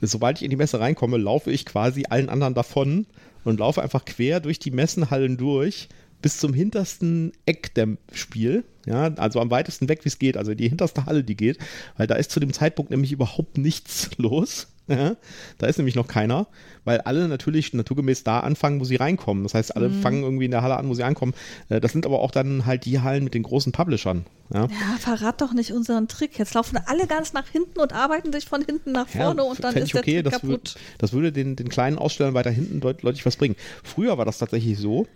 Sobald 0.00 0.38
ich 0.38 0.44
in 0.44 0.50
die 0.50 0.56
Messe 0.56 0.80
reinkomme, 0.80 1.18
laufe 1.18 1.50
ich 1.50 1.66
quasi 1.66 2.04
allen 2.08 2.28
anderen 2.28 2.54
davon 2.54 3.06
und 3.44 3.60
laufe 3.60 3.82
einfach 3.82 4.04
quer 4.04 4.40
durch 4.40 4.58
die 4.58 4.70
Messenhallen 4.70 5.36
durch 5.36 5.88
bis 6.22 6.38
zum 6.38 6.52
hintersten 6.52 7.32
Eck 7.46 7.74
der 7.74 7.88
Spiel, 8.12 8.64
ja, 8.86 9.14
also 9.14 9.40
am 9.40 9.50
weitesten 9.50 9.88
weg, 9.88 10.04
wie 10.04 10.08
es 10.08 10.18
geht, 10.18 10.36
also 10.36 10.54
die 10.54 10.68
hinterste 10.68 11.06
Halle, 11.06 11.24
die 11.24 11.36
geht, 11.36 11.58
weil 11.96 12.06
da 12.06 12.14
ist 12.16 12.30
zu 12.30 12.40
dem 12.40 12.52
Zeitpunkt 12.52 12.90
nämlich 12.90 13.12
überhaupt 13.12 13.58
nichts 13.58 14.10
los. 14.16 14.68
Ja, 14.88 15.16
da 15.58 15.68
ist 15.68 15.78
nämlich 15.78 15.94
noch 15.94 16.08
keiner, 16.08 16.48
weil 16.90 17.02
alle 17.02 17.28
natürlich 17.28 17.72
naturgemäß 17.72 18.24
da 18.24 18.40
anfangen, 18.40 18.80
wo 18.80 18.84
sie 18.84 18.96
reinkommen. 18.96 19.44
Das 19.44 19.54
heißt, 19.54 19.76
alle 19.76 19.90
mhm. 19.90 20.02
fangen 20.02 20.22
irgendwie 20.24 20.46
in 20.46 20.50
der 20.50 20.62
Halle 20.62 20.76
an, 20.76 20.88
wo 20.88 20.94
sie 20.94 21.04
ankommen. 21.04 21.34
Äh, 21.68 21.80
das 21.80 21.92
sind 21.92 22.04
aber 22.04 22.18
auch 22.18 22.32
dann 22.32 22.66
halt 22.66 22.84
die 22.84 22.98
Hallen 22.98 23.22
mit 23.22 23.32
den 23.32 23.44
großen 23.44 23.70
Publishern. 23.70 24.26
Ja, 24.52 24.62
ja 24.62 24.96
verrat 24.98 25.40
doch 25.40 25.52
nicht 25.52 25.72
unseren 25.72 26.08
Trick. 26.08 26.36
Jetzt 26.36 26.54
laufen 26.54 26.80
alle 26.86 27.06
ganz 27.06 27.32
nach 27.32 27.46
hinten 27.46 27.78
und 27.78 27.92
arbeiten 27.92 28.32
sich 28.32 28.46
von 28.46 28.64
hinten 28.64 28.90
nach 28.90 29.06
vorne 29.06 29.42
ja, 29.42 29.48
und 29.48 29.62
dann 29.62 29.76
ist 29.76 29.94
der 29.94 30.00
okay. 30.00 30.20
Trick 30.20 30.32
das 30.32 30.40
kaputt. 30.40 30.74
das 30.98 31.12
würde 31.12 31.30
den, 31.30 31.54
den 31.54 31.68
kleinen 31.68 31.96
Ausstellern 31.96 32.34
weiter 32.34 32.50
hinten 32.50 32.80
deutlich 32.80 33.24
was 33.24 33.36
bringen. 33.36 33.54
Früher 33.84 34.18
war 34.18 34.24
das 34.24 34.38
tatsächlich 34.38 34.76
so, 34.76 35.06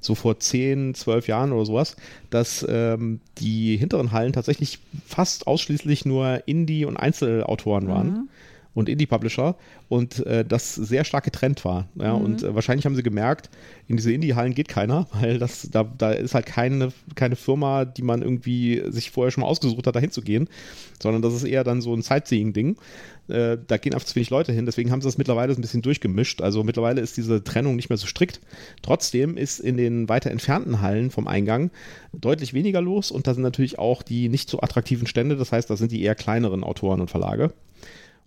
so 0.00 0.14
vor 0.14 0.38
10, 0.38 0.94
12 0.94 1.26
Jahren 1.26 1.50
oder 1.50 1.66
sowas, 1.66 1.96
dass 2.30 2.64
ähm, 2.68 3.18
die 3.38 3.76
hinteren 3.76 4.12
Hallen 4.12 4.32
tatsächlich 4.32 4.78
fast 5.04 5.48
ausschließlich 5.48 6.04
nur 6.04 6.46
Indie- 6.46 6.84
und 6.84 6.96
Einzelautoren 6.96 7.88
waren. 7.88 8.06
Mhm 8.06 8.28
und 8.74 8.88
Indie-Publisher 8.88 9.56
und 9.88 10.24
äh, 10.26 10.44
das 10.44 10.74
sehr 10.74 11.04
stark 11.04 11.24
getrennt 11.24 11.64
war. 11.64 11.88
Ja? 11.94 12.16
Mhm. 12.16 12.24
Und 12.24 12.42
äh, 12.42 12.54
wahrscheinlich 12.54 12.84
haben 12.86 12.96
sie 12.96 13.02
gemerkt, 13.02 13.50
in 13.86 13.96
diese 13.96 14.12
Indie-Hallen 14.12 14.54
geht 14.54 14.68
keiner, 14.68 15.06
weil 15.20 15.38
das, 15.38 15.68
da, 15.70 15.84
da 15.84 16.10
ist 16.10 16.34
halt 16.34 16.46
keine, 16.46 16.92
keine 17.14 17.36
Firma, 17.36 17.84
die 17.84 18.02
man 18.02 18.22
irgendwie 18.22 18.82
sich 18.88 19.10
vorher 19.10 19.30
schon 19.30 19.42
mal 19.42 19.48
ausgesucht 19.48 19.86
hat, 19.86 19.94
dahin 19.96 20.10
zu 20.10 20.22
gehen, 20.22 20.48
sondern 21.00 21.22
das 21.22 21.34
ist 21.34 21.44
eher 21.44 21.64
dann 21.64 21.80
so 21.80 21.94
ein 21.94 22.02
Sightseeing-Ding. 22.02 22.76
Äh, 23.28 23.56
da 23.66 23.78
gehen 23.78 23.94
einfach 23.94 24.06
zu 24.06 24.16
wenig 24.16 24.30
Leute 24.30 24.52
hin, 24.52 24.66
deswegen 24.66 24.90
haben 24.90 25.00
sie 25.00 25.08
das 25.08 25.16
mittlerweile 25.16 25.54
ein 25.54 25.60
bisschen 25.60 25.80
durchgemischt. 25.82 26.42
Also 26.42 26.62
mittlerweile 26.62 27.00
ist 27.00 27.16
diese 27.16 27.42
Trennung 27.42 27.76
nicht 27.76 27.88
mehr 27.88 27.96
so 27.96 28.06
strikt. 28.06 28.40
Trotzdem 28.82 29.36
ist 29.36 29.60
in 29.60 29.76
den 29.76 30.08
weiter 30.08 30.30
entfernten 30.30 30.80
Hallen 30.82 31.10
vom 31.10 31.26
Eingang 31.26 31.70
deutlich 32.12 32.52
weniger 32.52 32.82
los 32.82 33.10
und 33.10 33.26
da 33.26 33.34
sind 33.34 33.42
natürlich 33.42 33.78
auch 33.78 34.02
die 34.02 34.28
nicht 34.28 34.50
so 34.50 34.60
attraktiven 34.60 35.06
Stände, 35.06 35.36
das 35.36 35.52
heißt, 35.52 35.70
da 35.70 35.76
sind 35.76 35.92
die 35.92 36.02
eher 36.02 36.14
kleineren 36.14 36.64
Autoren 36.64 37.00
und 37.00 37.10
Verlage. 37.10 37.52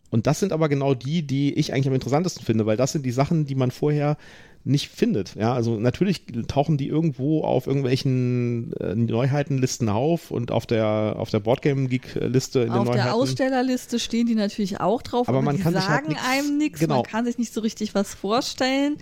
Und 0.10 0.28
das 0.28 0.40
sind 0.40 0.54
aber 0.54 0.70
genau 0.70 0.94
die, 0.94 1.22
die 1.22 1.54
ich 1.54 1.74
eigentlich 1.74 1.88
am 1.88 1.94
interessantesten 1.94 2.46
finde, 2.46 2.66
weil 2.66 2.78
das 2.78 2.94
sind 2.94 3.06
die 3.06 3.12
Sachen, 3.12 3.46
die 3.46 3.56
man 3.56 3.72
vorher 3.72 4.18
nicht 4.64 4.90
findet. 4.90 5.36
Ja, 5.36 5.54
also 5.54 5.80
natürlich 5.80 6.24
tauchen 6.48 6.78
die 6.78 6.88
irgendwo 6.88 7.44
auf 7.44 7.68
irgendwelchen 7.68 8.74
äh, 8.74 8.96
Neuheitenlisten 8.96 9.90
auf 9.90 10.32
und 10.32 10.52
auf 10.52 10.66
der 10.66 11.16
auf 11.18 11.30
der 11.30 11.40
Boardgame 11.40 11.88
Geek 11.88 12.16
Liste 12.16 12.62
in 12.62 12.70
auf 12.70 12.80
den 12.80 12.86
Neuheiten. 12.86 13.06
der 13.06 13.16
Ausstellerliste 13.16 14.00
stehen 14.00 14.28
die 14.28 14.36
natürlich 14.36 14.80
auch 14.80 15.02
drauf, 15.02 15.30
aber, 15.30 15.38
aber 15.38 15.46
man 15.46 15.58
die 15.58 15.62
kann 15.62 15.74
sagen 15.74 16.10
sich 16.10 16.18
halt 16.22 16.46
einem 16.46 16.58
nichts, 16.58 16.80
genau. 16.80 16.96
man 16.96 17.04
kann 17.04 17.26
sich 17.26 17.38
nicht 17.38 17.54
so 17.54 17.62
richtig 17.62 17.96
was 17.96 18.14
vorstellen 18.14 18.98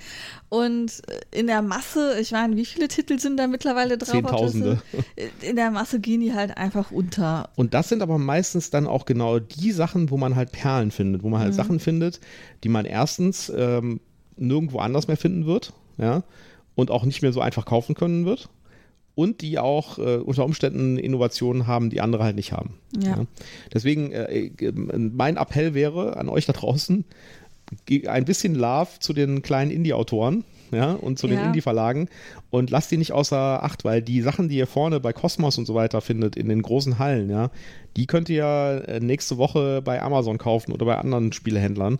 und 0.49 1.01
äh, 1.07 1.39
in 1.39 1.47
der 1.47 1.61
Masse, 1.61 2.17
ich 2.19 2.31
meine, 2.31 2.55
wie 2.55 2.65
viele 2.65 2.87
Titel 2.87 3.19
sind 3.19 3.37
da 3.37 3.47
mittlerweile 3.47 3.97
drauf? 3.97 4.11
Zehntausende. 4.11 4.81
In 5.41 5.55
der 5.55 5.71
Masse 5.71 5.99
gehen 5.99 6.21
die 6.21 6.33
halt 6.33 6.57
einfach 6.57 6.91
unter. 6.91 7.49
Und 7.55 7.73
das 7.73 7.89
sind 7.89 8.01
aber 8.01 8.17
meistens 8.17 8.69
dann 8.69 8.87
auch 8.87 9.05
genau 9.05 9.39
die 9.39 9.71
Sachen, 9.71 10.09
wo 10.09 10.17
man 10.17 10.35
halt 10.35 10.51
Perlen 10.51 10.91
findet, 10.91 11.23
wo 11.23 11.29
man 11.29 11.39
halt 11.39 11.51
mhm. 11.51 11.55
Sachen 11.55 11.79
findet, 11.79 12.19
die 12.63 12.69
man 12.69 12.85
erstens 12.85 13.51
ähm, 13.55 13.99
nirgendwo 14.37 14.79
anders 14.79 15.07
mehr 15.07 15.17
finden 15.17 15.45
wird, 15.45 15.73
ja, 15.97 16.23
und 16.75 16.91
auch 16.91 17.05
nicht 17.05 17.21
mehr 17.21 17.33
so 17.33 17.41
einfach 17.41 17.65
kaufen 17.65 17.95
können 17.95 18.25
wird. 18.25 18.49
Und 19.15 19.39
die 19.39 19.59
auch 19.59 19.97
äh, 19.97 20.17
unter 20.17 20.43
Umständen 20.43 20.97
Innovationen 20.97 21.67
haben, 21.67 21.89
die 21.89 22.01
andere 22.01 22.25
halt 22.25 22.35
nicht 22.35 22.51
haben. 22.51 22.79
Ja. 22.99 23.11
ja. 23.11 23.25
Deswegen, 23.73 24.11
äh, 24.11 24.47
äh 24.47 24.73
mein 24.73 25.37
Appell 25.37 25.73
wäre 25.73 26.17
an 26.17 26.27
euch 26.27 26.45
da 26.45 26.51
draußen, 26.51 27.05
ein 28.07 28.25
bisschen 28.25 28.55
Love 28.55 28.89
zu 28.99 29.13
den 29.13 29.41
kleinen 29.41 29.71
Indie-Autoren. 29.71 30.43
ja, 30.71 30.93
und 30.93 31.19
zu 31.19 31.27
den 31.27 31.37
Ja. 31.37 31.45
Indie-Verlagen 31.45 32.09
und 32.49 32.71
lasst 32.71 32.91
die 32.91 32.97
nicht 32.97 33.11
außer 33.13 33.63
Acht, 33.63 33.85
weil 33.85 34.01
die 34.01 34.21
Sachen, 34.21 34.49
die 34.49 34.57
ihr 34.57 34.67
vorne 34.67 34.99
bei 34.99 35.13
Cosmos 35.13 35.57
und 35.57 35.65
so 35.65 35.75
weiter 35.75 36.01
findet, 36.01 36.35
in 36.35 36.49
den 36.49 36.61
großen 36.61 36.99
Hallen, 36.99 37.29
ja, 37.29 37.51
die 37.95 38.07
könnt 38.07 38.29
ihr 38.29 38.35
ja 38.35 38.77
äh, 38.79 38.99
nächste 38.99 39.37
Woche 39.37 39.81
bei 39.83 40.01
Amazon 40.01 40.37
kaufen 40.37 40.73
oder 40.73 40.85
bei 40.85 40.97
anderen 40.97 41.31
Spielehändlern. 41.31 41.99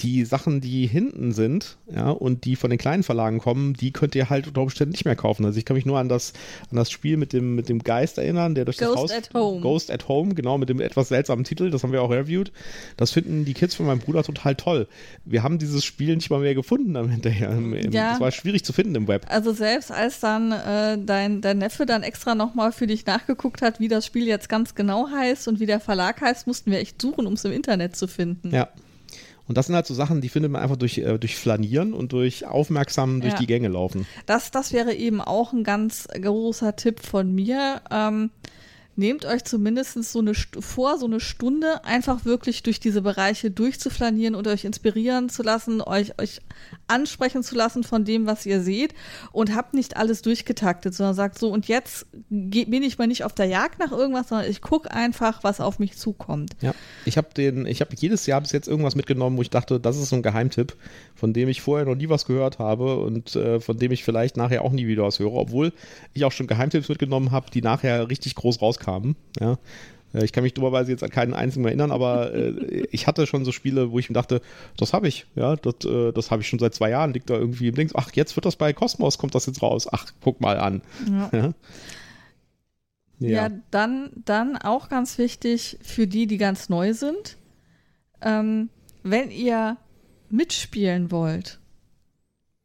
Die 0.00 0.24
Sachen, 0.24 0.60
die 0.60 0.86
hinten 0.86 1.32
sind, 1.32 1.76
ja, 1.92 2.10
und 2.10 2.44
die 2.44 2.54
von 2.54 2.70
den 2.70 2.78
kleinen 2.78 3.02
Verlagen 3.02 3.40
kommen, 3.40 3.74
die 3.74 3.90
könnt 3.90 4.14
ihr 4.14 4.30
halt 4.30 4.46
unter 4.46 4.60
Umständen 4.62 4.92
nicht 4.92 5.04
mehr 5.04 5.16
kaufen. 5.16 5.44
Also 5.44 5.58
ich 5.58 5.64
kann 5.64 5.74
mich 5.76 5.86
nur 5.86 5.98
an 5.98 6.08
das, 6.08 6.34
an 6.70 6.76
das 6.76 6.88
Spiel 6.90 7.16
mit 7.16 7.32
dem, 7.32 7.56
mit 7.56 7.68
dem 7.68 7.80
Geist 7.82 8.16
erinnern, 8.16 8.54
der 8.54 8.64
durch 8.64 8.76
das 8.76 8.88
Ghost 8.88 8.98
Haus. 9.00 9.12
at 9.12 9.34
Home. 9.34 9.60
Ghost 9.60 9.90
at 9.90 10.06
Home, 10.06 10.34
genau, 10.34 10.56
mit 10.56 10.68
dem 10.68 10.80
etwas 10.80 11.08
seltsamen 11.08 11.42
Titel, 11.44 11.70
das 11.70 11.82
haben 11.82 11.90
wir 11.90 12.00
auch 12.02 12.10
reviewed. 12.10 12.52
Das 12.96 13.10
finden 13.10 13.44
die 13.44 13.54
Kids 13.54 13.74
von 13.74 13.86
meinem 13.86 13.98
Bruder 13.98 14.22
total 14.22 14.54
toll. 14.54 14.86
Wir 15.24 15.42
haben 15.42 15.58
dieses 15.58 15.84
Spiel 15.84 16.14
nicht 16.14 16.30
mal 16.30 16.38
mehr 16.40 16.54
gefunden 16.54 16.94
am 16.96 17.08
hinterher. 17.10 17.50
Im- 17.50 17.72
im- 17.74 17.90
Ja. 17.90 18.14
Es 18.14 18.20
war 18.20 18.30
schwierig 18.30 18.64
zu 18.64 18.72
finden 18.72 18.94
im 18.94 19.08
Web. 19.08 19.26
Also 19.28 19.52
selbst 19.52 19.90
als 19.90 20.20
dann 20.20 20.52
äh, 20.52 20.96
dein, 21.04 21.40
dein 21.40 21.58
Neffe 21.58 21.86
dann 21.86 22.04
extra 22.04 22.36
nochmal 22.36 22.70
für 22.70 22.86
dich 22.86 23.04
nachgeguckt 23.04 23.62
hat, 23.62 23.80
wie 23.80 23.88
das 23.88 24.06
Spiel 24.06 24.28
jetzt 24.28 24.48
ganz 24.48 24.76
genau 24.76 25.08
heißt 25.10 25.48
und 25.48 25.58
wie 25.58 25.66
der 25.66 25.80
Verlag 25.80 26.20
heißt, 26.20 26.46
mussten 26.46 26.70
wir 26.70 26.78
echt 26.78 27.02
suchen, 27.02 27.26
um 27.26 27.32
es 27.32 27.44
im 27.44 27.50
Internet 27.52 27.96
zu 27.96 28.06
finden. 28.06 28.54
Ja. 28.54 28.68
Und 29.48 29.56
das 29.58 29.66
sind 29.66 29.74
halt 29.74 29.86
so 29.86 29.94
Sachen, 29.94 30.20
die 30.20 30.28
findet 30.28 30.52
man 30.52 30.62
einfach 30.62 30.76
durch, 30.76 30.98
äh, 30.98 31.18
durch 31.18 31.36
Flanieren 31.36 31.94
und 31.94 32.12
durch 32.12 32.46
aufmerksam 32.46 33.20
durch 33.20 33.32
Ja. 33.32 33.38
die 33.38 33.46
Gänge 33.46 33.68
laufen. 33.68 34.06
Das, 34.26 34.50
das 34.50 34.72
wäre 34.72 34.94
eben 34.94 35.20
auch 35.20 35.52
ein 35.52 35.64
ganz 35.64 36.06
großer 36.08 36.76
Tipp 36.76 37.00
von 37.00 37.34
mir. 37.34 37.80
Ähm, 37.90 38.30
nehmt 38.98 39.24
euch 39.24 39.44
zumindest 39.44 39.94
so 40.02 40.18
eine 40.18 40.32
St- 40.32 40.60
vor, 40.60 40.98
so 40.98 41.06
eine 41.06 41.20
Stunde 41.20 41.84
einfach 41.84 42.24
wirklich 42.24 42.64
durch 42.64 42.80
diese 42.80 43.00
Bereiche 43.00 43.50
durchzuflanieren 43.50 44.34
und 44.34 44.48
euch 44.48 44.64
inspirieren 44.64 45.28
zu 45.28 45.44
lassen, 45.44 45.80
euch, 45.80 46.18
euch 46.20 46.40
ansprechen 46.88 47.44
zu 47.44 47.54
lassen 47.54 47.84
von 47.84 48.04
dem, 48.04 48.26
was 48.26 48.44
ihr 48.44 48.60
seht 48.60 48.94
und 49.30 49.54
habt 49.54 49.72
nicht 49.72 49.96
alles 49.96 50.20
durchgetaktet, 50.22 50.94
sondern 50.94 51.14
sagt 51.14 51.38
so, 51.38 51.48
und 51.50 51.68
jetzt 51.68 52.06
bin 52.28 52.82
ich 52.82 52.98
mal 52.98 53.06
nicht 53.06 53.22
auf 53.22 53.32
der 53.32 53.46
Jagd 53.46 53.78
nach 53.78 53.92
irgendwas, 53.92 54.30
sondern 54.30 54.50
ich 54.50 54.60
gucke 54.62 54.90
einfach, 54.90 55.44
was 55.44 55.60
auf 55.60 55.78
mich 55.78 55.96
zukommt. 55.96 56.50
Ja, 56.60 56.74
ich 57.04 57.16
habe 57.16 57.28
den, 57.36 57.66
jedes 57.66 58.26
Jahr 58.26 58.40
bis 58.40 58.50
jetzt 58.50 58.66
irgendwas 58.66 58.96
mitgenommen, 58.96 59.36
wo 59.36 59.42
ich 59.42 59.50
dachte, 59.50 59.78
das 59.78 59.96
ist 59.96 60.08
so 60.08 60.16
ein 60.16 60.22
Geheimtipp, 60.22 60.74
von 61.14 61.32
dem 61.32 61.48
ich 61.48 61.62
vorher 61.62 61.86
noch 61.86 61.94
nie 61.94 62.08
was 62.08 62.26
gehört 62.26 62.58
habe 62.58 62.98
und 62.98 63.36
äh, 63.36 63.60
von 63.60 63.78
dem 63.78 63.92
ich 63.92 64.02
vielleicht 64.02 64.36
nachher 64.36 64.64
auch 64.64 64.72
nie 64.72 64.88
wieder 64.88 65.04
was 65.04 65.20
höre, 65.20 65.34
obwohl 65.34 65.72
ich 66.14 66.24
auch 66.24 66.32
schon 66.32 66.48
Geheimtipps 66.48 66.88
mitgenommen 66.88 67.30
habe, 67.30 67.48
die 67.52 67.62
nachher 67.62 68.10
richtig 68.10 68.34
groß 68.34 68.60
rauskamen. 68.60 68.87
Ja. 69.40 69.58
Äh, 70.14 70.24
Ich 70.24 70.32
kann 70.32 70.42
mich 70.42 70.54
dummerweise 70.54 70.90
jetzt 70.90 71.02
an 71.04 71.10
keinen 71.10 71.34
einzigen 71.34 71.62
mehr 71.62 71.70
erinnern, 71.70 71.90
aber 71.90 72.32
äh, 72.34 72.86
ich 72.90 73.06
hatte 73.06 73.26
schon 73.26 73.44
so 73.44 73.52
Spiele, 73.52 73.90
wo 73.90 73.98
ich 73.98 74.08
mir 74.08 74.14
dachte, 74.14 74.40
das 74.76 74.92
habe 74.92 75.08
ich, 75.08 75.26
ja, 75.34 75.56
das, 75.56 75.84
äh, 75.84 76.12
das 76.12 76.30
habe 76.30 76.42
ich 76.42 76.48
schon 76.48 76.58
seit 76.58 76.74
zwei 76.74 76.90
Jahren, 76.90 77.12
liegt 77.12 77.30
da 77.30 77.34
irgendwie 77.34 77.68
im 77.68 77.74
Dings. 77.74 77.94
Ach, 77.94 78.10
jetzt 78.14 78.36
wird 78.36 78.46
das 78.46 78.56
bei 78.56 78.72
Cosmos, 78.72 79.18
kommt 79.18 79.34
das 79.34 79.46
jetzt 79.46 79.62
raus. 79.62 79.88
Ach, 79.90 80.06
guck 80.20 80.40
mal 80.40 80.58
an. 80.58 80.82
Ja. 81.10 81.30
Ja. 81.32 81.54
Ja, 83.20 83.50
dann, 83.72 84.10
dann 84.24 84.56
auch 84.56 84.88
ganz 84.88 85.18
wichtig 85.18 85.78
für 85.82 86.06
die, 86.06 86.28
die 86.28 86.38
ganz 86.38 86.68
neu 86.68 86.94
sind. 86.94 87.36
Ähm, 88.22 88.68
wenn 89.02 89.30
ihr 89.32 89.76
mitspielen 90.30 91.10
wollt, 91.10 91.58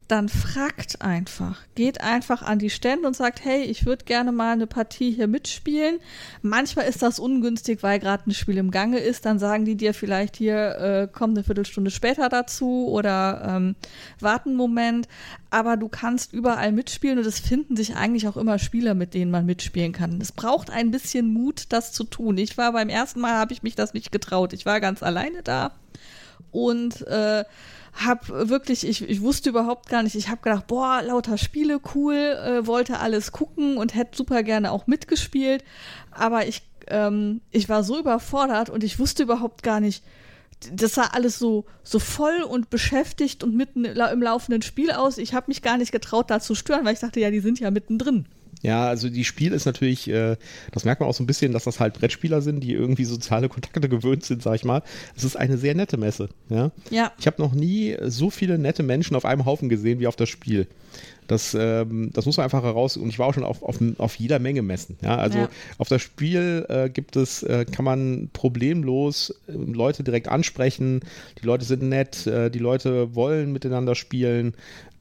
dann 0.08 0.28
fragt 0.28 1.00
einfach. 1.00 1.62
Geht 1.74 2.02
einfach 2.02 2.42
an 2.42 2.58
die 2.58 2.68
Stände 2.68 3.06
und 3.06 3.16
sagt, 3.16 3.42
hey, 3.44 3.62
ich 3.62 3.86
würde 3.86 4.04
gerne 4.04 4.32
mal 4.32 4.52
eine 4.52 4.66
Partie 4.66 5.10
hier 5.10 5.28
mitspielen. 5.28 5.98
Manchmal 6.42 6.86
ist 6.86 7.02
das 7.02 7.18
ungünstig, 7.18 7.82
weil 7.82 7.98
gerade 7.98 8.28
ein 8.28 8.34
Spiel 8.34 8.58
im 8.58 8.70
Gange 8.70 8.98
ist. 8.98 9.24
Dann 9.24 9.38
sagen 9.38 9.64
die 9.64 9.76
dir 9.76 9.94
vielleicht 9.94 10.36
hier, 10.36 10.76
äh, 10.78 11.08
komm 11.10 11.30
eine 11.30 11.42
Viertelstunde 11.42 11.90
später 11.90 12.28
dazu 12.28 12.88
oder 12.88 13.42
ähm, 13.48 13.76
warten 14.20 14.50
einen 14.50 14.58
Moment. 14.58 15.08
Aber 15.48 15.76
du 15.78 15.88
kannst 15.88 16.34
überall 16.34 16.72
mitspielen 16.72 17.18
und 17.18 17.26
es 17.26 17.40
finden 17.40 17.74
sich 17.74 17.96
eigentlich 17.96 18.28
auch 18.28 18.36
immer 18.36 18.58
Spieler, 18.58 18.94
mit 18.94 19.14
denen 19.14 19.30
man 19.30 19.46
mitspielen 19.46 19.92
kann. 19.92 20.20
Es 20.20 20.32
braucht 20.32 20.70
ein 20.70 20.90
bisschen 20.90 21.32
Mut, 21.32 21.66
das 21.70 21.92
zu 21.92 22.04
tun. 22.04 22.36
Ich 22.36 22.58
war 22.58 22.72
beim 22.72 22.90
ersten 22.90 23.20
Mal, 23.20 23.34
habe 23.34 23.54
ich 23.54 23.62
mich 23.62 23.74
das 23.74 23.94
nicht 23.94 24.12
getraut. 24.12 24.52
Ich 24.52 24.66
war 24.66 24.80
ganz 24.80 25.02
alleine 25.02 25.42
da 25.42 25.72
und 26.50 27.06
äh, 27.06 27.44
habe 27.94 28.48
wirklich, 28.48 28.86
ich, 28.86 29.08
ich 29.08 29.20
wusste 29.20 29.50
überhaupt 29.50 29.88
gar 29.88 30.02
nicht, 30.02 30.16
ich 30.16 30.28
habe 30.28 30.42
gedacht, 30.42 30.66
boah, 30.66 31.00
lauter 31.02 31.38
Spiele, 31.38 31.80
cool, 31.94 32.14
äh, 32.14 32.66
wollte 32.66 32.98
alles 32.98 33.32
gucken 33.32 33.76
und 33.76 33.94
hätte 33.94 34.16
super 34.16 34.42
gerne 34.42 34.72
auch 34.72 34.86
mitgespielt, 34.86 35.64
aber 36.10 36.46
ich, 36.46 36.62
ähm, 36.88 37.40
ich 37.50 37.68
war 37.68 37.84
so 37.84 37.98
überfordert 37.98 38.68
und 38.68 38.82
ich 38.82 38.98
wusste 38.98 39.22
überhaupt 39.22 39.62
gar 39.62 39.80
nicht, 39.80 40.02
das 40.72 40.94
sah 40.94 41.06
alles 41.12 41.38
so, 41.38 41.66
so 41.82 41.98
voll 41.98 42.42
und 42.42 42.70
beschäftigt 42.70 43.44
und 43.44 43.54
mitten 43.54 43.84
im 43.84 44.22
laufenden 44.22 44.62
Spiel 44.62 44.90
aus. 44.92 45.18
Ich 45.18 45.34
habe 45.34 45.46
mich 45.48 45.62
gar 45.62 45.76
nicht 45.76 45.92
getraut, 45.92 46.30
da 46.30 46.40
zu 46.40 46.54
stören, 46.54 46.84
weil 46.84 46.94
ich 46.94 47.00
dachte, 47.00 47.20
ja, 47.20 47.30
die 47.30 47.40
sind 47.40 47.60
ja 47.60 47.70
mittendrin. 47.70 48.26
Ja, 48.64 48.86
also 48.86 49.10
die 49.10 49.24
Spiel 49.24 49.52
ist 49.52 49.66
natürlich, 49.66 50.08
äh, 50.08 50.36
das 50.72 50.86
merkt 50.86 51.00
man 51.00 51.08
auch 51.10 51.14
so 51.14 51.22
ein 51.22 51.26
bisschen, 51.26 51.52
dass 51.52 51.64
das 51.64 51.80
halt 51.80 51.94
Brettspieler 51.94 52.40
sind, 52.40 52.60
die 52.60 52.72
irgendwie 52.72 53.04
soziale 53.04 53.50
Kontakte 53.50 53.88
gewöhnt 53.90 54.24
sind, 54.24 54.42
sag 54.42 54.54
ich 54.54 54.64
mal. 54.64 54.82
Es 55.14 55.22
ist 55.22 55.36
eine 55.36 55.58
sehr 55.58 55.74
nette 55.74 55.98
Messe. 55.98 56.30
Ja? 56.48 56.70
Ja. 56.90 57.12
Ich 57.18 57.26
habe 57.26 57.42
noch 57.42 57.52
nie 57.52 57.94
so 58.06 58.30
viele 58.30 58.58
nette 58.58 58.82
Menschen 58.82 59.16
auf 59.16 59.26
einem 59.26 59.44
Haufen 59.44 59.68
gesehen 59.68 60.00
wie 60.00 60.06
auf 60.06 60.16
das 60.16 60.30
Spiel. 60.30 60.66
Das, 61.26 61.54
ähm, 61.58 62.10
das 62.14 62.24
muss 62.26 62.36
man 62.38 62.44
einfach 62.44 62.62
heraus. 62.62 62.96
Und 62.96 63.08
ich 63.10 63.18
war 63.18 63.26
auch 63.26 63.34
schon 63.34 63.44
auf, 63.44 63.62
auf, 63.62 63.78
auf 63.98 64.14
jeder 64.16 64.38
Menge 64.38 64.62
Messen. 64.62 64.96
Ja? 65.02 65.16
Also 65.16 65.38
Ja. 65.40 65.48
auf 65.76 65.88
das 65.88 66.00
Spiel 66.00 66.64
äh, 66.70 66.88
gibt 66.88 67.16
es, 67.16 67.42
äh, 67.42 67.66
kann 67.70 67.84
man 67.84 68.30
problemlos 68.32 69.34
äh, 69.46 69.52
Leute 69.52 70.04
direkt 70.04 70.28
ansprechen. 70.28 71.00
Die 71.42 71.46
Leute 71.46 71.66
sind 71.66 71.82
nett, 71.82 72.26
äh, 72.26 72.50
die 72.50 72.58
Leute 72.60 73.14
wollen 73.14 73.52
miteinander 73.52 73.94
spielen. 73.94 74.54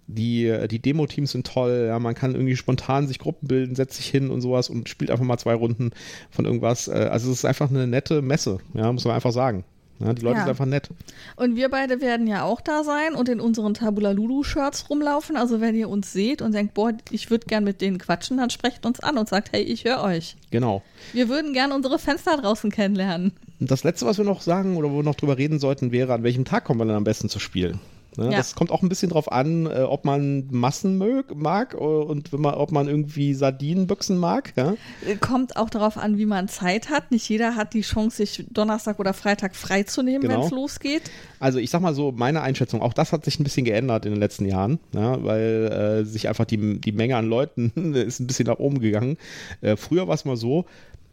Die, 0.07 0.53
die 0.69 0.79
Demo-Teams 0.79 1.31
sind 1.31 1.47
toll, 1.47 1.85
ja, 1.87 1.97
man 1.97 2.13
kann 2.13 2.33
irgendwie 2.35 2.55
spontan 2.57 3.07
sich 3.07 3.19
Gruppen 3.19 3.47
bilden, 3.47 3.75
setzt 3.75 3.95
sich 3.95 4.07
hin 4.07 4.29
und 4.31 4.41
sowas 4.41 4.69
und 4.69 4.89
spielt 4.89 5.11
einfach 5.11 5.23
mal 5.25 5.37
zwei 5.37 5.53
Runden 5.53 5.91
von 6.29 6.45
irgendwas. 6.45 6.87
Äh, 6.89 7.09
Also 7.11 7.31
es 7.31 7.39
ist 7.39 7.45
einfach 7.45 7.69
eine 7.69 7.87
nette 7.87 8.21
Messe, 8.21 8.59
ja, 8.73 8.91
muss 8.91 9.05
man 9.05 9.15
einfach 9.15 9.31
sagen. 9.31 9.63
Ja, 9.99 10.11
die 10.11 10.21
Leute 10.23 10.37
Ja. 10.37 10.41
sind 10.43 10.49
einfach 10.49 10.65
nett. 10.65 10.89
Und 11.35 11.55
wir 11.55 11.69
beide 11.69 12.01
werden 12.01 12.27
ja 12.27 12.43
auch 12.43 12.59
da 12.61 12.83
sein 12.83 13.13
und 13.13 13.29
in 13.29 13.39
unseren 13.39 13.73
Tabula 13.75 14.11
Lulu-Shirts 14.11 14.89
rumlaufen. 14.89 15.37
Also 15.37 15.61
wenn 15.61 15.75
ihr 15.75 15.87
uns 15.87 16.11
seht 16.11 16.41
und 16.41 16.53
denkt, 16.53 16.73
boah, 16.73 16.91
ich 17.11 17.29
würde 17.29 17.45
gern 17.45 17.63
mit 17.63 17.79
denen 17.79 17.99
quatschen, 17.99 18.37
dann 18.37 18.49
sprecht 18.49 18.85
uns 18.85 18.99
an 18.99 19.17
und 19.17 19.29
sagt, 19.29 19.51
hey, 19.53 19.61
ich 19.61 19.85
höre 19.85 20.03
euch. 20.03 20.35
Genau. 20.51 20.81
Wir 21.13 21.29
würden 21.29 21.53
gern 21.53 21.71
unsere 21.71 21.97
da 22.25 22.37
draußen 22.37 22.71
kennenlernen. 22.71 23.33
Das 23.59 23.83
letzte, 23.83 24.05
was 24.05 24.17
wir 24.17 24.25
noch 24.25 24.41
sagen 24.41 24.75
oder 24.75 24.91
wo 24.91 24.97
wir 24.97 25.03
noch 25.03 25.15
drüber 25.15 25.37
reden 25.37 25.59
sollten, 25.59 25.91
wäre, 25.91 26.13
an 26.13 26.23
welchem 26.23 26.43
Tag 26.43 26.65
kommt 26.65 26.79
man 26.79 26.87
dann 26.87 26.97
am 26.97 27.03
besten 27.05 27.29
zu 27.29 27.39
spielen. 27.39 27.79
Ne? 28.17 28.25
Ja. 28.31 28.37
Das 28.37 28.55
kommt 28.55 28.71
auch 28.71 28.81
ein 28.81 28.89
bisschen 28.89 29.09
drauf 29.09 29.31
an, 29.31 29.65
äh, 29.65 29.81
ob 29.81 30.05
man 30.05 30.47
Massen 30.51 30.97
mög, 30.97 31.35
mag 31.35 31.73
äh, 31.73 31.77
und 31.77 32.31
wenn 32.33 32.41
man, 32.41 32.55
ob 32.55 32.71
man 32.71 32.87
irgendwie 32.87 33.33
Sardinenbüchsen 33.33 34.17
mag. 34.17 34.53
Ja? 34.55 34.75
Kommt 35.19 35.57
auch 35.57 35.69
darauf 35.69 35.97
an, 35.97 36.17
wie 36.17 36.25
man 36.25 36.47
Zeit 36.47 36.89
hat. 36.89 37.11
Nicht 37.11 37.27
jeder 37.29 37.55
hat 37.55 37.73
die 37.73 37.81
Chance, 37.81 38.17
sich 38.17 38.45
Donnerstag 38.51 38.99
oder 38.99 39.13
Freitag 39.13 39.55
freizunehmen, 39.55 40.21
Genau. 40.21 40.35
wenn 40.35 40.41
es 40.45 40.51
losgeht. 40.51 41.03
Also 41.39 41.59
ich 41.59 41.69
sag 41.69 41.81
mal 41.81 41.93
so, 41.93 42.11
meine 42.11 42.41
Einschätzung, 42.41 42.81
auch 42.81 42.93
das 42.93 43.11
hat 43.11 43.25
sich 43.25 43.39
ein 43.39 43.43
bisschen 43.43 43.65
geändert 43.65 44.05
in 44.05 44.11
den 44.11 44.19
letzten 44.19 44.45
Jahren, 44.45 44.79
ja, 44.93 45.23
weil 45.23 46.01
äh, 46.03 46.05
sich 46.05 46.29
einfach 46.29 46.45
die, 46.45 46.79
die 46.79 46.91
Menge 46.91 47.17
an 47.17 47.27
Leuten 47.27 47.93
ist 47.95 48.19
ein 48.19 48.27
bisschen 48.27 48.47
nach 48.47 48.59
oben 48.59 48.79
gegangen. 48.79 49.17
Äh, 49.61 49.75
früher 49.75 50.07
war 50.07 50.15
es 50.15 50.25
mal 50.25 50.37
so, 50.37 50.65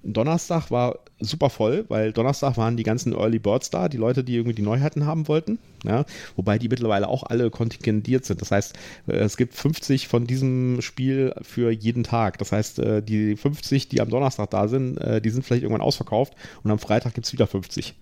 Donnerstag 0.03 0.71
war 0.71 0.99
super 1.21 1.51
voll, 1.51 1.85
weil 1.89 2.13
Donnerstag 2.13 2.57
waren 2.57 2.77
die 2.77 2.83
ganzen 2.83 3.13
Early 3.13 3.39
Birds 3.39 3.71
da, 3.71 3.89
die 3.89 3.99
Leute, 3.99 4.25
die 4.25 4.35
irgendwie 4.35 4.55
die 4.55 4.63
Neuheiten 4.63 5.05
haben 5.05 5.29
wollten. 5.29 5.59
Ja, 5.85 6.05
wobei 6.37 6.59
die 6.59 6.69
mittlerweile 6.69 7.09
auch 7.09 7.23
alle 7.25 7.51
kontingentiert 7.51 8.25
sind. 8.25 8.41
Das 8.41 8.51
heißt, 8.51 8.75
äh, 9.09 9.13
es 9.13 9.37
gibt 9.37 9.55
50 9.55 10.09
von 10.09 10.27
diesem 10.27 10.81
Spiel 10.81 11.35
für 11.43 11.71
jeden 11.71 12.05
Tag. 12.05 12.39
Das 12.39 12.53
heißt, 12.53 12.79
äh, 12.79 13.03
die 13.03 13.37
50, 13.37 13.89
die 13.89 14.01
am 14.01 14.11
Donnerstag 14.11 14.51
da 14.51 14.69
sind, 14.69 14.99
äh, 14.99 15.21
die 15.21 15.31
sind 15.31 15.45
vielleicht 15.45 15.63
irgendwann 15.63 15.83
ausverkauft 15.83 16.35
und 16.63 16.71
am 16.71 16.79
Freitag 16.79 17.15
gibt 17.15 17.27
es 17.27 17.33
wieder 17.33 17.47
50. 17.47 17.95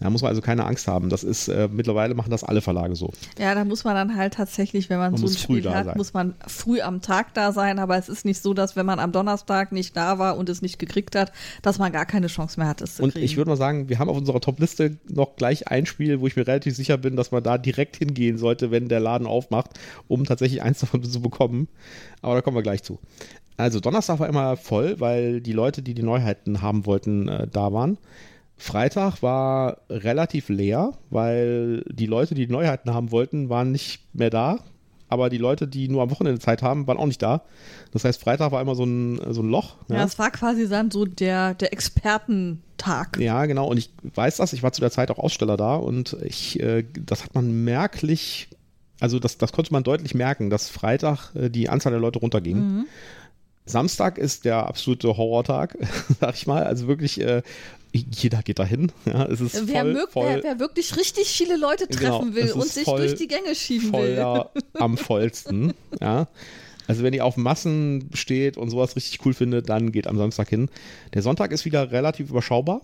Da 0.00 0.10
muss 0.10 0.22
man 0.22 0.30
also 0.30 0.40
keine 0.40 0.64
Angst 0.64 0.88
haben. 0.88 1.08
Das 1.10 1.22
ist, 1.22 1.48
äh, 1.48 1.68
mittlerweile 1.70 2.14
machen 2.14 2.30
das 2.30 2.42
alle 2.42 2.60
Verlage 2.60 2.96
so. 2.96 3.12
Ja, 3.38 3.54
da 3.54 3.64
muss 3.64 3.84
man 3.84 3.94
dann 3.94 4.16
halt 4.16 4.34
tatsächlich, 4.34 4.90
wenn 4.90 4.98
man, 4.98 5.12
Man 5.12 5.20
so 5.20 5.26
ein 5.26 5.36
Spiel 5.36 5.70
hat, 5.70 5.84
sein. 5.84 5.96
muss 5.96 6.12
man 6.12 6.34
früh 6.46 6.80
am 6.80 7.00
Tag 7.02 7.34
da 7.34 7.52
sein. 7.52 7.78
Aber 7.78 7.96
es 7.96 8.08
ist 8.08 8.24
nicht 8.24 8.42
so, 8.42 8.52
dass 8.54 8.74
wenn 8.74 8.86
man 8.86 8.98
am 8.98 9.12
Donnerstag 9.12 9.70
nicht 9.70 9.96
da 9.96 10.18
war 10.18 10.36
und 10.36 10.48
es 10.48 10.60
nicht 10.62 10.78
gekriegt 10.78 11.14
hat, 11.14 11.32
dass 11.62 11.78
man 11.78 11.92
gar 11.92 12.06
keine 12.06 12.26
Chance 12.26 12.58
mehr 12.58 12.68
hat, 12.68 12.80
es 12.80 12.96
zu 12.96 13.02
Und 13.02 13.12
kriegen. 13.12 13.24
ich 13.24 13.36
würde 13.36 13.50
mal 13.50 13.56
sagen, 13.56 13.88
wir 13.88 13.98
haben 13.98 14.08
auf 14.08 14.16
unserer 14.16 14.40
Top-Liste 14.40 14.96
noch 15.08 15.36
gleich 15.36 15.68
ein 15.68 15.86
Spiel, 15.86 16.20
wo 16.20 16.26
ich 16.26 16.36
mir 16.36 16.46
relativ 16.46 16.74
sicher 16.74 16.96
bin, 16.98 17.14
dass 17.14 17.30
man 17.30 17.42
da 17.42 17.58
direkt 17.58 17.96
hingehen 17.96 18.38
sollte, 18.38 18.70
wenn 18.70 18.88
der 18.88 19.00
Laden 19.00 19.26
aufmacht, 19.26 19.70
um 20.08 20.24
tatsächlich 20.24 20.62
eins 20.62 20.80
davon 20.80 21.02
zu 21.04 21.20
bekommen. 21.22 21.68
Aber 22.22 22.34
da 22.34 22.40
kommen 22.40 22.56
wir 22.56 22.62
gleich 22.62 22.82
zu. 22.82 22.98
Also 23.56 23.78
Donnerstag 23.80 24.18
war 24.18 24.28
immer 24.28 24.56
voll, 24.56 24.98
weil 24.98 25.40
die 25.40 25.52
Leute, 25.52 25.82
die 25.82 25.94
die 25.94 26.02
Neuheiten 26.02 26.62
haben 26.62 26.86
wollten, 26.86 27.28
äh, 27.28 27.46
da 27.46 27.72
waren. 27.72 27.98
Freitag 28.62 29.22
war 29.22 29.78
relativ 29.90 30.48
leer, 30.48 30.92
weil 31.10 31.82
die 31.90 32.06
Leute, 32.06 32.34
die 32.34 32.46
die 32.46 32.52
Neuheiten 32.52 32.94
haben 32.94 33.10
wollten, 33.10 33.48
waren 33.48 33.72
nicht 33.72 34.00
mehr 34.14 34.30
da. 34.30 34.60
Aber 35.08 35.28
die 35.28 35.38
Leute, 35.38 35.66
die 35.66 35.88
nur 35.88 36.02
am 36.02 36.10
Wochenende 36.10 36.40
Zeit 36.40 36.62
haben, 36.62 36.86
waren 36.86 36.96
auch 36.96 37.06
nicht 37.06 37.20
da. 37.20 37.42
Das 37.90 38.04
heißt, 38.04 38.22
Freitag 38.22 38.52
war 38.52 38.62
immer 38.62 38.74
so 38.74 38.84
ein, 38.84 39.20
so 39.30 39.42
ein 39.42 39.48
Loch. 39.50 39.76
ja, 39.88 40.04
es 40.04 40.18
war 40.18 40.30
quasi 40.30 40.68
dann 40.68 40.90
so 40.90 41.04
der, 41.04 41.54
der 41.54 41.72
Expertentag. 41.72 43.18
Ja, 43.18 43.44
genau. 43.46 43.66
Und 43.66 43.76
ich 43.78 43.90
weiß 44.14 44.36
das. 44.38 44.52
Ich 44.54 44.62
war 44.62 44.72
zu 44.72 44.80
der 44.80 44.90
Zeit 44.90 45.10
auch 45.10 45.18
Aussteller 45.18 45.56
da 45.56 45.74
und 45.74 46.16
ich, 46.22 46.60
äh, 46.60 46.84
das 47.04 47.24
hat 47.24 47.34
man 47.34 47.64
merklich 47.64 48.48
Also 49.00 49.18
das, 49.18 49.36
das 49.36 49.52
konnte 49.52 49.72
man 49.72 49.82
deutlich 49.82 50.14
merken, 50.14 50.48
dass 50.48 50.68
Freitag 50.68 51.34
äh, 51.34 51.50
die 51.50 51.68
Anzahl 51.68 51.90
der 51.92 52.00
Leute 52.00 52.20
runterging. 52.20 52.56
Mhm. 52.56 52.84
Samstag 53.64 54.18
ist 54.18 54.44
der 54.44 54.66
absolute 54.66 55.16
Horrortag, 55.16 55.76
sag 56.20 56.34
ich 56.34 56.46
mal. 56.46 56.64
Also 56.64 56.88
wirklich, 56.88 57.20
äh, 57.20 57.42
jeder 57.92 58.42
geht 58.42 58.58
dahin. 58.58 58.90
Ja, 59.04 59.24
es 59.26 59.40
ist 59.40 59.68
wer, 59.68 59.82
voll, 59.82 59.92
mög, 59.92 60.10
voll, 60.10 60.26
wer, 60.26 60.42
wer 60.42 60.58
wirklich 60.60 60.96
richtig 60.96 61.28
viele 61.28 61.56
Leute 61.56 61.86
treffen 61.88 62.32
Genau, 62.32 62.34
will 62.34 62.52
und 62.52 62.66
sich 62.66 62.84
voll- 62.84 63.00
durch 63.00 63.14
die 63.14 63.28
Gänge 63.28 63.54
schieben 63.54 63.92
will. 63.92 64.14
ja, 64.16 64.50
am 64.74 64.96
vollsten. 64.96 65.74
ja. 66.00 66.28
Also 66.88 67.04
wenn 67.04 67.14
ihr 67.14 67.24
auf 67.24 67.36
Massen 67.36 68.10
steht 68.12 68.56
und 68.56 68.68
sowas 68.70 68.96
richtig 68.96 69.24
cool 69.24 69.34
findet, 69.34 69.68
dann 69.68 69.92
geht 69.92 70.08
am 70.08 70.18
Samstag 70.18 70.48
hin. 70.48 70.68
Der 71.14 71.22
Sonntag 71.22 71.52
ist 71.52 71.64
wieder 71.64 71.92
relativ 71.92 72.30
überschaubar, 72.30 72.80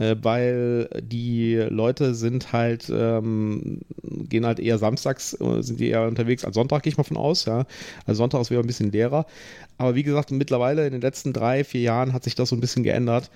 äh, 0.00 0.16
weil 0.22 0.88
die 1.02 1.56
Leute 1.56 2.14
sind 2.14 2.52
halt, 2.52 2.90
ähm, 2.92 3.82
gehen 4.02 4.46
halt 4.46 4.58
eher 4.58 4.78
samstags, 4.78 5.38
äh, 5.40 5.62
sind 5.62 5.78
die 5.78 5.90
eher 5.90 6.08
unterwegs 6.08 6.44
als 6.44 6.54
Sonntag, 6.54 6.82
gehe 6.82 6.90
ich 6.90 6.96
mal 6.96 7.04
von 7.04 7.18
aus. 7.18 7.44
Ja. 7.44 7.66
Also 8.06 8.18
Sonntag 8.18 8.40
ist 8.40 8.50
wieder 8.50 8.60
ein 8.60 8.66
bisschen 8.66 8.90
leerer. 8.90 9.26
Aber 9.76 9.94
wie 9.94 10.02
gesagt, 10.02 10.30
mittlerweile 10.30 10.86
in 10.86 10.92
den 10.92 11.02
letzten 11.02 11.32
drei, 11.32 11.64
vier 11.64 11.82
Jahren 11.82 12.12
hat 12.14 12.24
sich 12.24 12.34
das 12.34 12.48
so 12.48 12.56
ein 12.56 12.60
bisschen 12.60 12.82
geändert. 12.82 13.30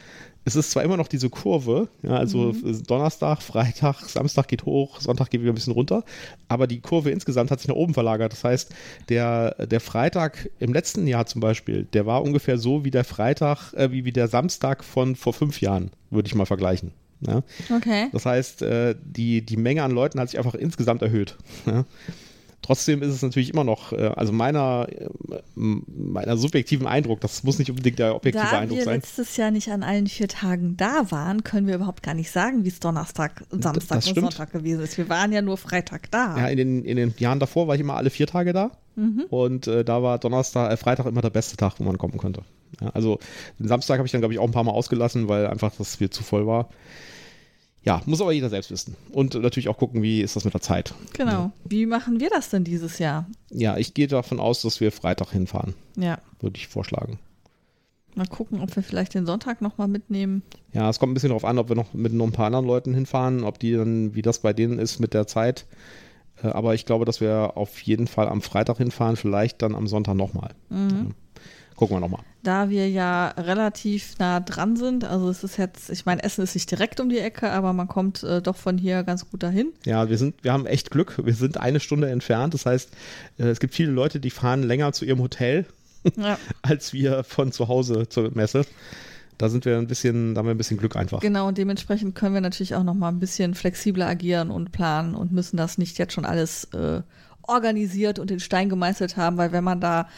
Es 0.44 0.56
ist 0.56 0.70
zwar 0.70 0.82
immer 0.82 0.96
noch 0.96 1.08
diese 1.08 1.30
Kurve, 1.30 1.88
ja, 2.02 2.16
also 2.16 2.52
Donnerstag, 2.86 3.42
Freitag, 3.42 4.00
Samstag 4.02 4.48
geht 4.48 4.64
hoch, 4.64 5.00
Sonntag 5.00 5.30
geht 5.30 5.40
wieder 5.40 5.52
ein 5.52 5.54
bisschen 5.54 5.72
runter, 5.72 6.04
aber 6.48 6.66
die 6.66 6.80
Kurve 6.80 7.10
insgesamt 7.10 7.50
hat 7.50 7.60
sich 7.60 7.68
nach 7.68 7.76
oben 7.76 7.94
verlagert. 7.94 8.32
Das 8.32 8.44
heißt, 8.44 8.74
der, 9.08 9.66
der 9.66 9.80
Freitag 9.80 10.50
im 10.58 10.74
letzten 10.74 11.06
Jahr 11.06 11.26
zum 11.26 11.40
Beispiel, 11.40 11.84
der 11.92 12.04
war 12.04 12.22
ungefähr 12.22 12.58
so 12.58 12.84
wie 12.84 12.90
der 12.90 13.04
Freitag, 13.04 13.72
äh, 13.72 13.90
wie, 13.90 14.04
wie 14.04 14.12
der 14.12 14.28
Samstag 14.28 14.84
von 14.84 15.16
vor 15.16 15.32
fünf 15.32 15.60
Jahren, 15.60 15.90
würde 16.10 16.26
ich 16.26 16.34
mal 16.34 16.46
vergleichen. 16.46 16.92
Ja. 17.20 17.42
Okay. 17.74 18.08
Das 18.12 18.26
heißt, 18.26 18.62
äh, 18.62 18.94
die, 19.02 19.40
die 19.40 19.56
Menge 19.56 19.82
an 19.82 19.92
Leuten 19.92 20.20
hat 20.20 20.28
sich 20.28 20.38
einfach 20.38 20.54
insgesamt 20.54 21.00
erhöht. 21.00 21.36
Ja. 21.64 21.84
Trotzdem 22.64 23.02
ist 23.02 23.12
es 23.12 23.20
natürlich 23.20 23.50
immer 23.52 23.62
noch, 23.62 23.92
äh, 23.92 24.10
also 24.16 24.32
meiner, 24.32 24.86
äh, 24.90 25.06
meiner 25.54 26.38
subjektiven 26.38 26.86
Eindruck, 26.86 27.20
das 27.20 27.42
muss 27.42 27.58
nicht 27.58 27.68
unbedingt 27.68 27.98
der 27.98 28.16
objektive 28.16 28.42
Da 28.50 28.58
Eindruck 28.60 28.78
wir 28.78 28.84
sein. 28.86 28.94
letztes 28.94 29.36
Jahr 29.36 29.50
nicht 29.50 29.70
an 29.70 29.82
allen 29.82 30.06
vier 30.06 30.28
Tagen 30.28 30.74
da 30.78 31.10
waren, 31.10 31.44
können 31.44 31.66
wir 31.66 31.74
überhaupt 31.74 32.02
gar 32.02 32.14
nicht 32.14 32.30
sagen, 32.30 32.64
wie 32.64 32.68
es 32.68 32.80
Donnerstag, 32.80 33.44
Samstag 33.50 33.96
das 33.96 34.06
und 34.06 34.12
stimmt. 34.12 34.32
Sonntag 34.32 34.52
gewesen 34.52 34.82
ist. 34.82 34.96
Wir 34.96 35.10
waren 35.10 35.30
ja 35.30 35.42
nur 35.42 35.58
Freitag 35.58 36.10
da. 36.10 36.38
Ja, 36.38 36.46
in 36.48 36.56
den, 36.56 36.84
in 36.86 36.96
den 36.96 37.12
Jahren 37.18 37.38
davor 37.38 37.68
war 37.68 37.74
ich 37.74 37.82
immer 37.82 37.96
alle 37.96 38.08
vier 38.08 38.26
Tage 38.26 38.54
da. 38.54 38.70
Mhm. 38.96 39.24
Und 39.28 39.66
äh, 39.66 39.84
da 39.84 40.02
war 40.02 40.18
Donnerstag, 40.18 40.72
äh, 40.72 40.78
Freitag 40.78 41.04
immer 41.04 41.20
der 41.20 41.28
beste 41.30 41.58
Tag, 41.58 41.74
wo 41.78 41.84
man 41.84 41.98
kommen 41.98 42.16
konnte. 42.16 42.44
Ja, 42.80 42.88
also 42.94 43.18
den 43.58 43.68
Samstag 43.68 43.98
habe 43.98 44.06
ich 44.06 44.12
dann, 44.12 44.22
glaube 44.22 44.32
ich, 44.32 44.40
auch 44.40 44.46
ein 44.46 44.52
paar 44.52 44.64
Mal 44.64 44.72
ausgelassen, 44.72 45.28
weil 45.28 45.46
einfach 45.48 45.72
das 45.76 45.96
viel 45.96 46.08
zu 46.08 46.22
voll 46.22 46.46
war. 46.46 46.70
Ja, 47.84 48.00
muss 48.06 48.20
aber 48.22 48.32
jeder 48.32 48.48
selbst 48.48 48.70
wissen. 48.70 48.96
Und 49.12 49.34
natürlich 49.34 49.68
auch 49.68 49.76
gucken, 49.76 50.02
wie 50.02 50.22
ist 50.22 50.36
das 50.36 50.44
mit 50.44 50.54
der 50.54 50.62
Zeit. 50.62 50.94
Genau. 51.12 51.52
Wie 51.64 51.84
machen 51.86 52.18
wir 52.18 52.30
das 52.30 52.48
denn 52.48 52.64
dieses 52.64 52.98
Jahr? 52.98 53.26
Ja, 53.50 53.76
ich 53.76 53.92
gehe 53.92 54.06
davon 54.06 54.40
aus, 54.40 54.62
dass 54.62 54.80
wir 54.80 54.90
Freitag 54.90 55.30
hinfahren, 55.32 55.74
Ja. 55.96 56.18
würde 56.40 56.56
ich 56.56 56.66
vorschlagen. 56.68 57.18
Mal 58.14 58.26
gucken, 58.26 58.60
ob 58.60 58.74
wir 58.76 58.82
vielleicht 58.82 59.14
den 59.14 59.26
Sonntag 59.26 59.60
nochmal 59.60 59.88
mitnehmen. 59.88 60.42
Ja, 60.72 60.88
es 60.88 60.98
kommt 60.98 61.10
ein 61.10 61.14
bisschen 61.14 61.30
darauf 61.30 61.44
an, 61.44 61.58
ob 61.58 61.68
wir 61.68 61.76
noch 61.76 61.92
mit 61.94 62.12
noch 62.12 62.24
ein 62.26 62.32
paar 62.32 62.46
anderen 62.46 62.64
Leuten 62.66 62.94
hinfahren, 62.94 63.42
ob 63.44 63.58
die 63.58 63.72
dann, 63.72 64.14
wie 64.14 64.22
das 64.22 64.38
bei 64.38 64.52
denen 64.52 64.78
ist 64.78 65.00
mit 65.00 65.12
der 65.14 65.26
Zeit. 65.26 65.66
Äh, 66.42 66.46
Aber 66.48 66.74
ich 66.74 66.86
glaube, 66.86 67.04
dass 67.04 67.20
wir 67.20 67.56
auf 67.56 67.80
jeden 67.82 68.06
Fall 68.06 68.28
am 68.28 68.40
Freitag 68.40 68.78
hinfahren, 68.78 69.16
vielleicht 69.16 69.62
dann 69.62 69.74
am 69.74 69.88
Sonntag 69.88 70.14
nochmal. 70.14 70.50
Mhm. 70.70 71.10
Gucken 71.76 71.96
wir 71.96 72.00
nochmal. 72.00 72.20
Da 72.42 72.68
wir 72.70 72.88
ja 72.88 73.28
relativ 73.28 74.18
nah 74.18 74.38
dran 74.40 74.76
sind, 74.76 75.04
also 75.04 75.28
es 75.28 75.42
ist 75.42 75.56
jetzt, 75.56 75.90
ich 75.90 76.06
meine, 76.06 76.22
Essen 76.22 76.44
ist 76.44 76.54
nicht 76.54 76.70
direkt 76.70 77.00
um 77.00 77.08
die 77.08 77.18
Ecke, 77.18 77.50
aber 77.50 77.72
man 77.72 77.88
kommt 77.88 78.22
äh, 78.22 78.40
doch 78.42 78.56
von 78.56 78.78
hier 78.78 79.02
ganz 79.02 79.28
gut 79.30 79.42
dahin. 79.42 79.72
Ja, 79.84 80.08
wir 80.08 80.18
sind, 80.18 80.44
wir 80.44 80.52
haben 80.52 80.66
echt 80.66 80.90
Glück. 80.90 81.20
Wir 81.24 81.34
sind 81.34 81.58
eine 81.58 81.80
Stunde 81.80 82.10
entfernt. 82.10 82.54
Das 82.54 82.66
heißt, 82.66 82.90
äh, 83.38 83.44
es 83.44 83.60
gibt 83.60 83.74
viele 83.74 83.90
Leute, 83.90 84.20
die 84.20 84.30
fahren 84.30 84.62
länger 84.62 84.92
zu 84.92 85.04
ihrem 85.04 85.20
Hotel, 85.20 85.66
Ja, 86.16 86.38
als 86.62 86.92
wir 86.92 87.24
von 87.24 87.50
zu 87.50 87.68
Hause 87.68 88.08
zur 88.08 88.30
Messe. 88.34 88.66
Da 89.36 89.48
sind 89.48 89.64
wir 89.64 89.78
ein 89.78 89.88
bisschen, 89.88 90.34
da 90.34 90.40
haben 90.40 90.46
wir 90.46 90.54
ein 90.54 90.58
bisschen 90.58 90.76
Glück 90.76 90.94
einfach. 90.94 91.18
genau, 91.18 91.48
und 91.48 91.58
dementsprechend 91.58 92.14
können 92.14 92.34
wir 92.34 92.40
natürlich 92.40 92.76
auch 92.76 92.84
nochmal 92.84 93.10
ein 93.10 93.18
bisschen 93.18 93.54
flexibler 93.54 94.06
agieren 94.06 94.50
und 94.50 94.70
planen 94.70 95.16
und 95.16 95.32
müssen 95.32 95.56
das 95.56 95.76
nicht 95.76 95.98
jetzt 95.98 96.12
schon 96.12 96.24
alles 96.24 96.64
äh, 96.72 97.00
organisiert 97.42 98.18
und 98.20 98.30
in 98.30 98.38
Stein 98.40 98.68
gemeißelt 98.68 99.16
haben, 99.16 99.36
weil 99.36 99.50
wenn 99.52 99.64
man 99.64 99.80
da 99.80 100.08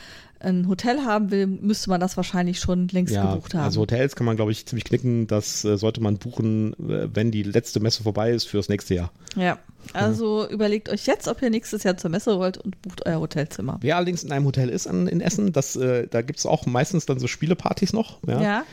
ein 0.41 0.69
Hotel 0.69 1.01
haben 1.05 1.31
will, 1.31 1.47
müsste 1.47 1.89
man 1.91 2.01
das 2.01 2.17
wahrscheinlich 2.17 2.59
schon 2.61 2.89
längst 2.89 3.15
Ja, 3.15 3.33
gebucht 3.35 3.55
haben. 3.55 3.63
also 3.65 3.81
Hotels 3.81 4.17
kann 4.17 4.27
man, 4.27 4.37
glaube 4.37 4.53
ich, 4.53 4.67
ziemlich 4.67 4.85
knicken. 4.85 5.27
Das 5.27 5.65
äh, 5.65 5.77
sollte 5.79 6.01
man 6.03 6.19
buchen, 6.19 6.75
äh, 6.75 7.09
wenn 7.15 7.31
die 7.31 7.43
letzte 7.43 7.81
Messe 7.81 8.03
vorbei 8.03 8.31
ist 8.33 8.45
fürs 8.47 8.69
nächste 8.69 8.95
Jahr. 8.95 9.11
ja, 9.37 9.59
also 9.93 10.49
überlegt 10.49 10.89
euch 10.89 11.07
jetzt, 11.07 11.29
ob 11.29 11.41
ihr 11.43 11.51
nächstes 11.51 11.85
Jahr 11.85 11.97
zur 11.97 12.11
Messe 12.11 12.39
wollt 12.39 12.59
und 12.59 12.81
bucht 12.83 13.07
euer 13.07 13.21
Hotelzimmer. 13.21 13.79
Wer 13.81 13.97
allerdings 13.97 14.25
in 14.25 14.33
einem 14.33 14.45
Hotel 14.45 14.69
ist 14.69 14.87
an, 14.87 15.07
in 15.07 15.21
Essen, 15.21 15.53
das, 15.53 15.77
äh, 15.77 16.07
da 16.09 16.23
gibt 16.23 16.39
es 16.41 16.47
auch 16.47 16.67
meistens 16.67 17.07
dann 17.07 17.19
so 17.21 17.27
Spielepartys 17.29 17.93
noch. 17.93 18.19
Ja, 18.27 18.41
Ja, 18.43 18.65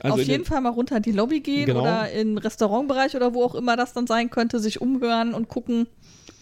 also 0.00 0.14
auf 0.14 0.18
jeden 0.20 0.42
den, 0.42 0.44
Fall 0.44 0.60
mal 0.60 0.70
runter 0.70 0.96
in 0.96 1.02
die 1.02 1.12
Lobby 1.12 1.40
gehen 1.40 1.66
Genau. 1.66 1.80
oder 1.82 2.10
in 2.10 2.28
den 2.30 2.38
Restaurantbereich 2.38 3.14
oder 3.16 3.34
wo 3.34 3.42
auch 3.44 3.54
immer 3.54 3.76
das 3.76 3.92
dann 3.92 4.06
sein 4.06 4.30
könnte, 4.30 4.58
sich 4.58 4.80
umhören 4.80 5.32
und 5.34 5.48
gucken. 5.48 5.86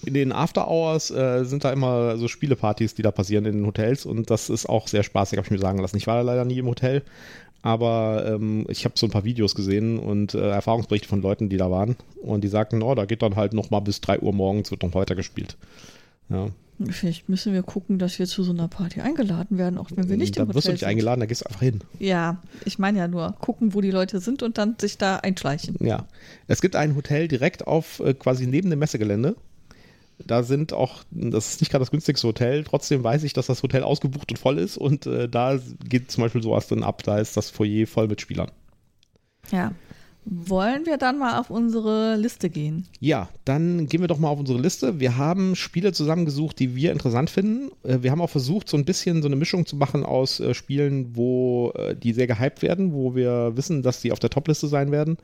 In 0.05 0.15
den 0.15 0.33
After 0.33 0.69
Hours 0.69 1.11
äh, 1.11 1.45
sind 1.45 1.65
da 1.65 1.73
immer 1.73 2.17
so 2.17 2.29
Spielepartys, 2.29 2.95
die 2.95 3.03
da 3.03 3.11
passieren 3.11 3.45
in 3.45 3.59
den 3.59 3.67
Hotels 3.67 4.07
und 4.07 4.31
das 4.31 4.51
ist 4.51 4.67
auch 4.67 4.89
sehr 4.89 5.03
spaßig, 5.03 5.37
habe 5.37 5.47
ich 5.47 5.51
mir 5.51 5.59
sagen 5.59 5.79
lassen. 5.79 5.97
Ich 5.97 6.07
war 6.07 6.17
da 6.17 6.23
leider 6.23 6.45
nie 6.45 6.59
im 6.59 6.67
Hotel, 6.67 7.03
aber 7.63 8.25
ähm, 8.27 8.67
ich 8.69 8.85
habe 8.85 8.95
so 8.97 9.07
ein 9.07 9.11
paar 9.11 9.25
Videos 9.25 9.55
gesehen 9.55 9.99
und 9.99 10.35
äh, 10.35 10.51
Erfahrungsberichte 10.51 11.09
von 11.09 11.23
Leuten, 11.23 11.49
die 11.49 11.57
da 11.57 11.71
waren 11.71 11.97
und 12.23 12.43
die 12.43 12.49
sagten, 12.49 12.83
oh, 12.83 12.95
da 12.95 13.05
geht 13.05 13.23
dann 13.23 13.37
halt 13.37 13.53
noch 13.53 13.71
mal 13.71 13.81
bis 13.81 14.01
3 14.01 14.21
Uhr 14.21 14.33
morgens, 14.33 14.71
wird 14.71 14.83
noch 14.83 14.95
weiter 14.95 15.15
gespielt. 15.15 15.57
Ja, 16.29 16.49
Vielleicht 16.89 17.29
müssen 17.29 17.53
wir 17.53 17.63
gucken, 17.63 17.99
dass 17.99 18.19
wir 18.19 18.27
zu 18.27 18.43
so 18.43 18.53
einer 18.53 18.67
Party 18.67 19.01
eingeladen 19.01 19.59
werden, 19.59 19.77
auch 19.77 19.91
wenn 19.95 20.09
wir 20.09 20.17
nicht 20.17 20.39
da 20.39 20.43
im 20.43 20.49
Hotel 20.49 20.57
wirst 20.57 20.67
du 20.69 20.73
nicht 20.73 20.81
sind. 20.81 20.89
eingeladen, 20.89 21.21
da 21.21 21.27
gehst 21.27 21.43
du 21.43 21.47
einfach 21.47 21.61
hin. 21.61 21.81
Ja, 21.99 22.41
ich 22.65 22.79
meine 22.79 22.99
ja 22.99 23.09
nur, 23.09 23.35
gucken, 23.41 23.75
wo 23.75 23.83
die 23.83 23.91
Leute 23.91 24.19
sind 24.21 24.43
und 24.43 24.57
dann 24.57 24.77
sich 24.81 24.97
da 24.97 25.17
einschleichen. 25.17 25.77
Ja. 25.81 26.07
Es 26.47 26.63
gibt 26.63 26.77
ein 26.77 26.97
Hotel 26.97 27.29
direkt 27.29 27.67
auf 27.67 28.01
äh, 28.01 28.15
quasi 28.15 28.47
neben 28.47 28.71
dem 28.71 28.79
Messegelände. 28.79 29.37
Da 30.27 30.43
sind 30.43 30.73
auch, 30.73 31.03
das 31.11 31.53
ist 31.53 31.61
nicht 31.61 31.71
gerade 31.71 31.83
das 31.83 31.91
günstigste 31.91 32.27
Hotel, 32.29 32.65
trotzdem 32.65 33.03
weiß 33.03 33.25
ich, 33.25 33.33
dass 33.33 33.47
das 33.47 33.63
Hotel 33.63 33.83
ausgebucht 33.83 34.31
und 34.31 34.39
voll 34.39 34.59
ist 34.59 34.77
und 34.77 35.07
äh, 35.07 35.29
da 35.29 35.59
geht 35.89 36.11
zum 36.11 36.23
Beispiel 36.23 36.43
sowas 36.43 36.69
dann 36.69 36.83
ab, 36.83 37.03
da 37.03 37.19
ist 37.19 37.37
das 37.37 37.51
Foyer 37.51 37.87
voll 37.87 38.09
mit 38.09 38.21
Spielern. 38.21 38.51
Ja. 39.51 39.73
Wollen 40.27 40.85
wir 40.85 40.99
dann 40.99 41.19
mal 41.19 41.41
auf 41.41 41.49
unsere 41.49 42.15
Liste 42.17 42.51
gehen? 42.51 42.87
Ja, 43.01 43.31
dann 43.47 43.87
gehen 43.87 44.03
wir 44.03 44.07
doch 44.07 44.19
mal 44.19 44.29
auf 44.29 44.39
unsere 44.39 44.61
Liste. 44.61 45.01
Wir 45.01 45.17
haben 45.17 45.57
Spiele 45.57 45.93
zusammengesucht, 45.93 46.59
die 46.59 46.77
wir 46.77 46.93
interessant 46.93 47.31
finden. 47.31 47.71
Äh, 47.83 48.03
Wir 48.03 48.11
haben 48.11 48.21
auch 48.21 48.31
versucht, 48.31 48.69
so 48.69 48.77
ein 48.77 48.85
bisschen 48.85 49.23
so 49.23 49.29
eine 49.29 49.37
Mischung 49.37 49.65
zu 49.65 49.77
machen 49.77 50.05
aus 50.05 50.39
äh, 50.39 50.53
Spielen, 50.53 51.17
wo 51.17 51.73
äh, 51.75 51.97
die 51.97 52.13
sehr 52.13 52.27
gehypt 52.27 52.61
werden, 52.61 52.93
wo 52.93 53.15
wir 53.15 53.57
wissen, 53.57 53.83
dass 53.83 54.03
die 54.03 54.13
auf 54.13 54.19
der 54.19 54.31
Topliste 54.31 54.69
sein 54.69 54.93
werden. 54.93 55.17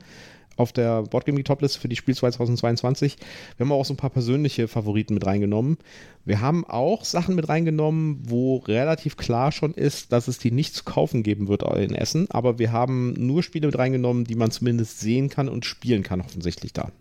Auf 0.57 0.73
der 0.73 1.03
Boardgaming 1.03 1.43
Topliste 1.45 1.79
für 1.79 1.87
die 1.87 1.95
Spiel 1.95 2.15
2022. 2.15 3.17
Wir 3.55 3.65
haben 3.65 3.71
auch 3.71 3.85
so 3.85 3.93
ein 3.93 3.97
paar 3.97 4.09
persönliche 4.09 4.67
Favoriten 4.67 5.13
mit 5.13 5.25
reingenommen. 5.25 5.77
Wir 6.25 6.41
haben 6.41 6.65
auch 6.65 7.05
Sachen 7.05 7.35
mit 7.35 7.47
reingenommen, 7.47 8.19
wo 8.23 8.57
relativ 8.57 9.15
klar 9.15 9.53
schon 9.53 9.73
ist, 9.73 10.11
dass 10.11 10.27
es 10.27 10.39
die 10.39 10.51
nicht 10.51 10.75
zu 10.75 10.83
kaufen 10.83 11.23
geben 11.23 11.47
wird 11.47 11.63
in 11.77 11.95
Essen. 11.95 12.29
Aber 12.29 12.59
wir 12.59 12.71
haben 12.71 13.13
nur 13.13 13.43
Spiele 13.43 13.67
mit 13.67 13.77
reingenommen, 13.77 14.25
die 14.25 14.35
man 14.35 14.51
zumindest 14.51 14.99
sehen 14.99 15.29
kann 15.29 15.47
und 15.47 15.63
spielen 15.65 16.03
kann, 16.03 16.21
offensichtlich 16.21 16.73
da. 16.73 16.91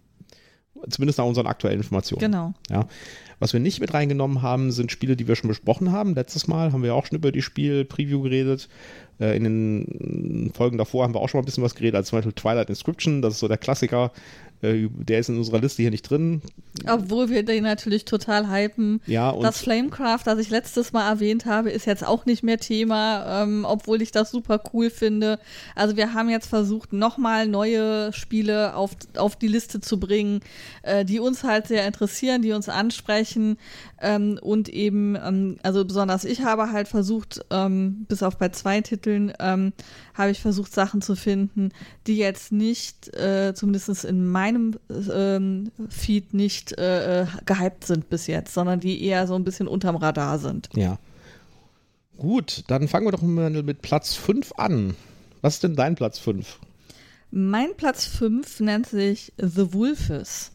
Zumindest 0.91 1.19
nach 1.19 1.25
unseren 1.25 1.47
aktuellen 1.47 1.79
Informationen. 1.79 2.21
Genau. 2.21 2.55
Ja. 2.71 2.87
Was 3.39 3.53
wir 3.53 3.61
nicht 3.61 3.81
mit 3.81 3.93
reingenommen 3.93 4.41
haben, 4.41 4.73
sind 4.73 4.91
Spiele, 4.91 5.15
die 5.15 5.29
wir 5.29 5.37
schon 5.37 5.49
besprochen 5.49 5.93
haben. 5.93 6.15
Letztes 6.15 6.47
Mal 6.47 6.73
haben 6.73 6.83
wir 6.83 6.95
auch 6.95 7.05
schon 7.07 7.19
über 7.19 7.33
die 7.33 7.43
Spiel-Preview 7.43 8.23
geredet. 8.23 8.69
Äh, 9.21 9.37
In 9.37 9.45
den 9.45 10.53
Folgen 10.55 10.79
davor 10.79 11.05
haben 11.05 11.15
wir 11.15 11.21
auch 11.21 11.29
schon 11.29 11.39
mal 11.39 11.43
ein 11.43 11.47
bisschen 11.47 11.65
was 11.65 11.75
geredet, 11.75 11.97
als 11.97 12.09
zum 12.09 12.19
Beispiel 12.19 12.33
Twilight 12.33 12.71
Inscription. 12.71 13.21
Das 13.21 13.35
ist 13.35 13.41
so 13.41 13.49
der 13.49 13.59
Klassiker. 13.59 14.11
Äh, 14.63 14.89
Der 14.91 15.21
ist 15.21 15.29
in 15.29 15.37
unserer 15.37 15.61
Liste 15.61 15.83
hier 15.83 15.91
nicht 15.91 16.03
drin. 16.03 16.43
Obwohl 16.87 17.31
wir 17.31 17.43
den 17.43 17.65
natürlich 17.65 18.05
total 18.05 18.51
hypen. 18.51 19.01
Ja, 19.07 19.31
und 19.31 19.43
das 19.43 19.61
Flamecraft, 19.61 20.21
das 20.25 20.39
ich 20.39 20.51
letztes 20.51 20.93
Mal 20.93 21.09
erwähnt 21.09 21.47
habe, 21.47 21.71
ist 21.71 21.87
jetzt 21.87 22.07
auch 22.07 22.27
nicht 22.27 22.43
mehr 22.43 22.59
Thema, 22.59 23.43
ähm, 23.43 23.65
obwohl 23.67 24.03
ich 24.03 24.13
das 24.13 24.31
super 24.31 24.63
cool 24.73 24.91
finde. 24.91 25.39
Also 25.75 25.97
wir 25.97 26.15
haben 26.15 26.29
jetzt 26.29 26.49
versucht, 26.49 26.93
nochmal 26.93 27.49
neue 27.49 28.13
Spiele 28.13 28.75
auf, 28.75 28.93
auf 29.17 29.37
die 29.37 29.49
Liste 29.49 29.81
zu 29.81 29.99
bringen, 29.99 30.41
äh, 30.83 31.05
die 31.05 31.21
uns 31.21 31.45
halt 31.45 31.67
sehr 31.67 31.87
interessieren, 31.87 32.43
die 32.43 32.53
uns 32.53 32.69
ansprechen. 32.69 33.57
Ähm, 34.01 34.39
und 34.43 34.69
eben, 34.69 35.17
ähm, 35.17 35.57
also 35.63 35.85
besonders 35.85 36.25
ich 36.25 36.43
habe 36.43 36.73
halt 36.73 36.89
versucht, 36.89 37.41
ähm, 37.51 38.05
bis 38.09 38.23
auf 38.23 38.37
bei 38.37 38.51
zwei 38.51 38.81
Titeln, 38.83 39.33
ähm, 39.41 39.73
habe 40.17 40.31
ich 40.31 40.41
versucht, 40.41 40.73
Sachen 40.73 41.03
zu 41.03 41.15
finden, 41.15 41.71
die 42.07 42.17
jetzt 42.17 42.53
nicht, 42.53 43.15
äh, 43.15 43.53
zumindest 43.55 44.05
in 44.05 44.27
meinem 44.27 44.75
ähm, 45.13 45.71
Feed 45.89 46.35
nicht 46.35 46.73
äh, 46.79 47.27
gehypt 47.45 47.85
sind 47.85 48.09
bis 48.09 48.27
jetzt, 48.27 48.55
sondern 48.55 48.81
die 48.81 49.05
eher 49.05 49.27
so 49.27 49.35
ein 49.35 49.45
bisschen 49.45 49.69
unterm 49.69 49.97
Radar 49.97 50.39
sind. 50.39 50.69
ja. 50.75 50.99
Gut, 52.19 52.65
dann 52.69 52.89
fangen 52.89 53.07
wir 53.07 53.13
doch 53.13 53.21
mal 53.21 53.51
mit 53.51 53.83
Platz 53.83 54.15
5 54.15 54.53
an. 54.57 54.97
Was 55.43 55.57
ist 55.57 55.65
denn 55.65 55.77
dein 55.77 55.97
Platz 55.97 56.19
5? 56.19 56.59
Mein 57.31 57.77
Platz 57.77 58.07
5 58.07 58.61
nennt 58.61 58.87
sich 58.87 59.35
The 59.37 59.75
Wolfes. 59.75 60.51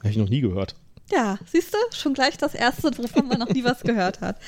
Habe 0.00 0.10
ich 0.10 0.18
noch 0.18 0.28
nie 0.28 0.42
gehört. 0.42 0.76
Ja, 1.12 1.38
siehst 1.46 1.72
du, 1.72 1.78
schon 1.96 2.14
gleich 2.14 2.36
das 2.36 2.54
erste, 2.54 2.90
wovon 2.98 3.28
man 3.28 3.38
noch 3.38 3.48
nie 3.48 3.64
was 3.64 3.82
gehört 3.82 4.20
hat. 4.20 4.38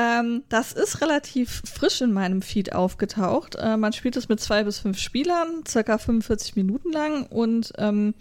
Ähm, 0.00 0.44
das 0.48 0.74
ist 0.74 1.00
relativ 1.00 1.60
frisch 1.64 2.02
in 2.02 2.12
meinem 2.12 2.40
Feed 2.40 2.72
aufgetaucht. 2.72 3.56
Äh, 3.56 3.76
man 3.76 3.92
spielt 3.92 4.16
es 4.16 4.28
mit 4.28 4.38
zwei 4.38 4.62
bis 4.62 4.78
fünf 4.78 4.96
Spielern, 4.96 5.64
circa 5.66 5.98
45 5.98 6.54
Minuten 6.54 6.92
lang 6.92 7.26
und 7.26 7.72
ähm, 7.78 8.14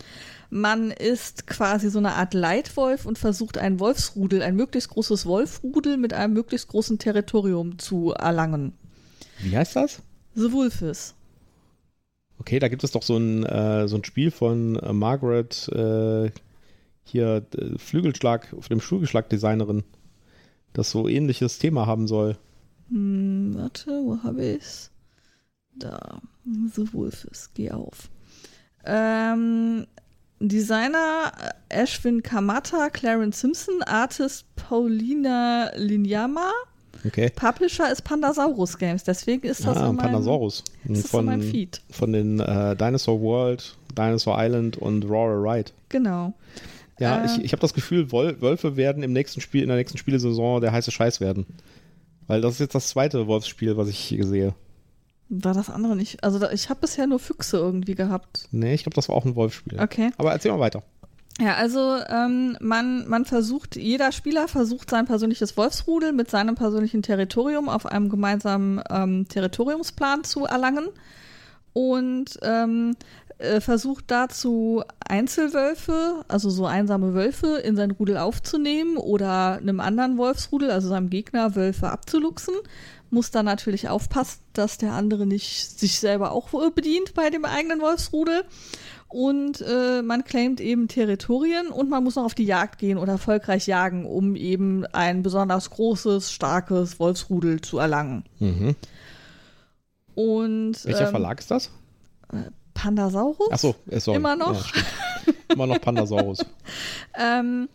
man 0.49 0.89
ist 0.89 1.45
quasi 1.45 1.91
so 1.91 1.99
eine 1.99 2.13
Art 2.13 2.33
Leitwolf 2.33 3.05
und 3.05 3.19
versucht 3.19 3.59
ein 3.59 3.79
Wolfsrudel, 3.79 4.41
ein 4.41 4.55
möglichst 4.55 4.89
großes 4.89 5.27
Wolfrudel 5.27 5.97
mit 5.97 6.13
einem 6.13 6.33
möglichst 6.33 6.69
großen 6.69 6.97
Territorium 6.97 7.77
zu 7.77 8.13
erlangen. 8.13 8.73
Wie 9.37 9.55
heißt 9.55 9.75
das? 9.75 10.01
The 10.33 10.51
Wolfes. 10.51 11.13
Okay, 12.39 12.57
da 12.57 12.69
gibt 12.69 12.83
es 12.83 12.91
doch 12.91 13.03
so 13.03 13.17
ein, 13.17 13.43
äh, 13.43 13.87
so 13.87 13.97
ein 13.97 14.03
Spiel 14.03 14.31
von 14.31 14.77
äh, 14.77 14.93
Margaret, 14.93 15.69
äh, 15.69 16.31
hier 17.09 17.45
äh, 17.57 17.77
Flügelschlag, 17.77 18.53
auf 18.53 18.67
dem 18.67 18.79
Flügelschlag-Designerin, 18.79 19.83
das 20.73 20.91
so 20.91 21.07
ähnliches 21.07 21.59
Thema 21.59 21.85
haben 21.87 22.07
soll. 22.07 22.37
Hm, 22.89 23.55
warte, 23.55 23.91
wo 24.03 24.21
habe 24.23 24.45
ich's? 24.45 24.91
Da, 25.75 26.21
The 26.45 26.91
Wolfes, 26.93 27.51
geh 27.53 27.71
auf. 27.71 28.09
Ähm, 28.85 29.85
Designer 30.39 31.31
äh, 31.69 31.83
Ashwin 31.83 32.23
Kamata, 32.23 32.89
Clarence 32.89 33.41
Simpson, 33.41 33.81
Artist 33.83 34.45
Paulina 34.55 35.71
Linyama. 35.75 36.51
Okay. 37.05 37.31
Publisher 37.35 37.91
ist 37.91 38.03
Pandasaurus 38.03 38.77
Games, 38.77 39.03
deswegen 39.03 39.47
ist 39.47 39.65
das 39.65 39.77
ah, 39.77 39.89
in 39.89 39.95
meinem, 39.95 40.11
Pandasaurus. 40.11 40.63
ist 40.87 41.07
von, 41.07 41.21
in 41.21 41.25
meinem 41.25 41.41
Feed. 41.41 41.81
von 41.91 42.11
den 42.11 42.39
äh, 42.39 42.75
Dinosaur 42.75 43.21
World, 43.21 43.75
Dinosaur 43.95 44.37
Island 44.39 44.77
und 44.77 45.05
Roarer 45.05 45.41
Ride. 45.43 45.71
Genau. 45.89 46.33
Ja, 46.99 47.21
Äh. 47.21 47.25
ich, 47.25 47.43
ich 47.43 47.51
habe 47.51 47.61
das 47.61 47.73
Gefühl, 47.73 48.11
Wölfe 48.11 48.75
werden 48.75 49.03
im 49.03 49.13
nächsten 49.13 49.41
Spiel, 49.41 49.61
in 49.61 49.67
der 49.69 49.77
nächsten 49.77 49.97
Spielesaison 49.97 50.61
der 50.61 50.71
heiße 50.71 50.91
Scheiß 50.91 51.19
werden. 51.21 51.45
Weil 52.27 52.41
das 52.41 52.53
ist 52.53 52.59
jetzt 52.59 52.75
das 52.75 52.89
zweite 52.89 53.27
Wolfsspiel, 53.27 53.77
was 53.77 53.87
ich 53.87 53.97
hier 53.99 54.25
sehe. 54.25 54.53
War 55.29 55.53
das 55.53 55.69
andere 55.69 55.95
nicht? 55.95 56.23
Also 56.23 56.39
da, 56.39 56.51
ich 56.51 56.69
habe 56.69 56.81
bisher 56.81 57.07
nur 57.07 57.19
Füchse 57.19 57.57
irgendwie 57.57 57.95
gehabt. 57.95 58.47
Nee, 58.51 58.73
ich 58.73 58.83
glaube, 58.83 58.95
das 58.95 59.09
war 59.09 59.15
auch 59.15 59.25
ein 59.25 59.35
Wolfsspiel. 59.35 59.79
Okay. 59.79 60.11
Aber 60.17 60.31
erzähl 60.31 60.51
mal 60.51 60.59
weiter. 60.59 60.83
Ja, 61.39 61.53
also 61.55 61.97
ähm, 62.09 62.57
man, 62.61 63.07
man 63.07 63.25
versucht, 63.25 63.75
jeder 63.75 64.11
Spieler 64.11 64.47
versucht 64.47 64.89
sein 64.89 65.05
persönliches 65.05 65.55
Wolfsrudel 65.55 66.11
mit 66.11 66.31
seinem 66.31 66.55
persönlichen 66.55 67.03
Territorium 67.03 67.69
auf 67.69 67.85
einem 67.85 68.09
gemeinsamen 68.09 68.81
ähm, 68.89 69.27
Territoriumsplan 69.27 70.23
zu 70.23 70.45
erlangen 70.45 70.87
und 71.73 72.39
ähm, 72.41 72.95
äh, 73.39 73.61
versucht 73.61 74.05
dazu 74.07 74.83
Einzelwölfe, 74.99 76.25
also 76.27 76.49
so 76.49 76.65
einsame 76.65 77.13
Wölfe, 77.13 77.57
in 77.57 77.75
sein 77.75 77.91
Rudel 77.91 78.17
aufzunehmen 78.17 78.97
oder 78.97 79.57
einem 79.57 79.79
anderen 79.79 80.17
Wolfsrudel, 80.17 80.71
also 80.71 80.89
seinem 80.89 81.09
Gegner, 81.09 81.55
Wölfe 81.55 81.89
abzuluxen. 81.89 82.55
Muss 83.09 83.31
dann 83.31 83.45
natürlich 83.45 83.87
aufpassen, 83.89 84.41
dass 84.53 84.77
der 84.77 84.93
andere 84.93 85.25
nicht 85.25 85.79
sich 85.79 85.99
selber 85.99 86.31
auch 86.31 86.53
äh, 86.53 86.71
bedient 86.71 87.13
bei 87.13 87.29
dem 87.29 87.45
eigenen 87.45 87.79
Wolfsrudel. 87.79 88.43
Und 89.07 89.61
äh, 89.61 90.01
man 90.01 90.25
claimt 90.25 90.59
eben 90.59 90.87
Territorien 90.87 91.67
und 91.67 91.89
man 91.89 92.03
muss 92.03 92.15
noch 92.15 92.25
auf 92.25 92.35
die 92.35 92.43
Jagd 92.43 92.79
gehen 92.79 92.97
oder 92.97 93.13
erfolgreich 93.13 93.65
jagen, 93.65 94.05
um 94.05 94.35
eben 94.35 94.85
ein 94.87 95.23
besonders 95.23 95.69
großes, 95.69 96.31
starkes 96.31 96.99
Wolfsrudel 96.99 97.61
zu 97.61 97.77
erlangen. 97.77 98.25
Mhm. 98.39 98.75
Und 100.15 100.83
Welcher 100.83 101.05
ähm, 101.05 101.11
Verlag 101.11 101.39
ist 101.39 101.51
das? 101.51 101.71
Pandasaurus? 102.77 103.51
Achso, 103.51 103.75
äh, 103.89 103.99
sorry. 103.99 104.17
Immer 104.17 104.35
noch? 104.35 104.73
Ja. 104.75 104.81
Immer 105.53 105.67
noch 105.67 105.81
Pandasaurus. 105.81 106.39
Ähm, 107.19 107.67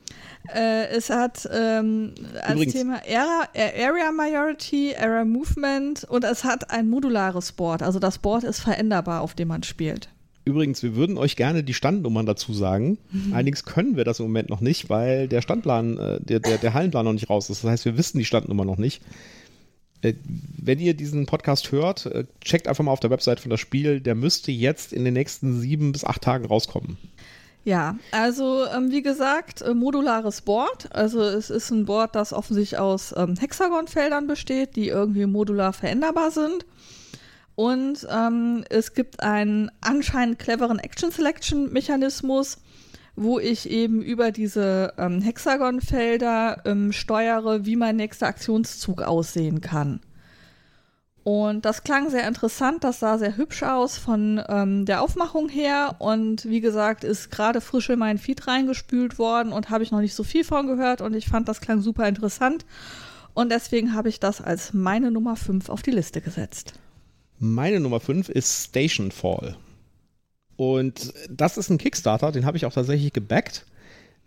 äh, 0.55 0.87
es 0.97 1.11
hat 1.11 1.49
ähm, 1.53 2.15
als 2.43 2.53
Übrigens- 2.53 2.75
Thema 2.75 2.95
Area, 3.05 3.49
äh, 3.55 3.85
Area 3.85 4.13
Majority, 4.13 4.95
Area 4.97 5.25
Movement 5.25 6.05
und 6.05 6.23
es 6.25 6.45
hat 6.45 6.71
ein 6.71 6.89
modulares 6.89 7.51
Board. 7.51 7.83
Also 7.83 7.99
das 7.99 8.19
Board 8.19 8.45
ist 8.45 8.61
veränderbar, 8.61 9.21
auf 9.23 9.35
dem 9.35 9.49
man 9.49 9.65
spielt. 9.65 10.09
Übrigens, 10.45 10.83
wir 10.85 10.95
würden 10.95 11.19
euch 11.19 11.35
gerne 11.35 11.65
die 11.65 11.75
Standnummern 11.75 12.25
dazu 12.27 12.53
sagen. 12.55 12.99
Mhm. 13.11 13.33
Allerdings 13.35 13.65
können 13.65 13.97
wir 13.97 14.05
das 14.05 14.21
im 14.21 14.27
Moment 14.27 14.49
noch 14.49 14.61
nicht, 14.61 14.89
weil 14.91 15.27
der 15.27 15.41
Standplan, 15.43 15.99
äh, 15.99 16.21
der, 16.21 16.39
der, 16.39 16.59
der 16.59 16.73
Hallenplan 16.75 17.05
noch 17.05 17.13
nicht 17.13 17.29
raus 17.29 17.51
ist. 17.51 17.65
Das 17.65 17.71
heißt, 17.71 17.85
wir 17.85 17.97
wissen 17.99 18.19
die 18.19 18.25
Standnummer 18.25 18.65
noch 18.65 18.79
nicht. 18.79 19.03
Äh, 20.03 20.15
Wenn 20.25 20.79
ihr 20.79 20.95
diesen 20.95 21.27
Podcast 21.27 21.73
hört, 21.73 22.07
äh, 22.07 22.25
checkt 22.41 22.69
einfach 22.69 22.85
mal 22.85 22.93
auf 22.93 23.01
der 23.01 23.11
Website 23.11 23.41
von 23.41 23.51
das 23.51 23.61
Spiel. 23.61 24.01
Der 24.01 24.15
müsste 24.15 24.53
jetzt 24.53 24.93
in 24.93 25.05
den 25.05 25.15
nächsten 25.15 25.59
sieben 25.61 25.93
bis 25.93 26.05
acht 26.05 26.23
Tagen 26.23 26.45
rauskommen. 26.45 26.99
Ja, 27.65 27.97
also 28.11 28.67
ähm, 28.67 28.91
wie 28.91 29.03
gesagt, 29.03 29.63
äh, 29.63 29.73
modulares 29.73 30.41
Board. 30.41 30.95
Also 30.95 31.21
es 31.23 31.49
ist 31.49 31.71
ein 31.71 31.85
Board, 31.85 32.17
das 32.17 32.33
offensichtlich 32.33 32.81
aus 32.81 33.15
ähm, 33.17 33.37
Hexagonfeldern 33.37 34.27
besteht, 34.27 34.75
die 34.75 34.89
irgendwie 34.89 35.27
modular 35.27 35.73
veränderbar 35.73 36.33
sind. 36.33 36.67
Und 37.55 38.07
ähm, 38.11 38.65
es 38.71 38.95
gibt 38.95 39.23
einen 39.23 39.71
anscheinend 39.81 40.39
cleveren 40.39 40.79
Action-Selection-Mechanismus, 40.79 42.59
wo 43.15 43.39
ich 43.39 43.69
eben 43.69 44.03
über 44.03 44.31
diese 44.31 44.95
ähm, 44.99 45.21
Hexagonfelder 45.21 46.63
ähm, 46.65 46.93
steuere, 46.93 47.67
wie 47.67 47.77
mein 47.77 47.97
nächster 47.97 48.27
Aktionszug 48.27 49.03
aussehen 49.03 49.61
kann. 49.61 50.01
Und 51.25 51.65
das 51.65 51.85
klang 51.85 52.11
sehr 52.11 52.27
interessant, 52.27 52.83
das 52.83 52.99
sah 52.99 53.17
sehr 53.17 53.37
hübsch 53.37 53.63
aus 53.63 53.97
von 53.97 54.43
ähm, 54.49 54.87
der 54.87 55.03
Aufmachung 55.03 55.49
her. 55.49 55.97
Und 56.01 56.45
wie 56.47 56.61
gesagt, 56.61 57.05
ist 57.05 57.31
gerade 57.31 57.61
frisch 57.61 57.91
in 57.91 57.99
meinen 57.99 58.19
Feed 58.19 58.47
reingespült 58.49 59.19
worden 59.19 59.53
und 59.53 59.71
habe 59.71 59.85
ich 59.85 59.93
noch 59.93 60.01
nicht 60.01 60.15
so 60.15 60.25
viel 60.25 60.43
von 60.43 60.67
gehört. 60.67 61.01
Und 61.01 61.15
ich 61.15 61.27
fand, 61.27 61.49
das 61.49 61.61
klang 61.61 61.81
super 61.81 62.09
interessant. 62.09 62.65
Und 63.35 63.53
deswegen 63.53 63.95
habe 63.95 64.09
ich 64.09 64.19
das 64.19 64.41
als 64.41 64.73
meine 64.73 65.11
Nummer 65.11 65.37
5 65.37 65.69
auf 65.69 65.83
die 65.83 65.93
Liste 65.93 66.21
gesetzt. 66.21 66.75
Meine 67.39 67.79
Nummer 67.79 68.01
5 68.01 68.29
ist 68.29 68.67
Station 68.67 69.13
Fall. 69.13 69.57
Und 70.63 71.13
das 71.29 71.59
ist 71.59 71.71
ein 71.71 71.79
Kickstarter, 71.79 72.31
den 72.31 72.47
habe 72.47 72.57
ich 72.57 72.67
auch 72.67 72.73
tatsächlich 72.73 73.13
gebackt. 73.13 73.67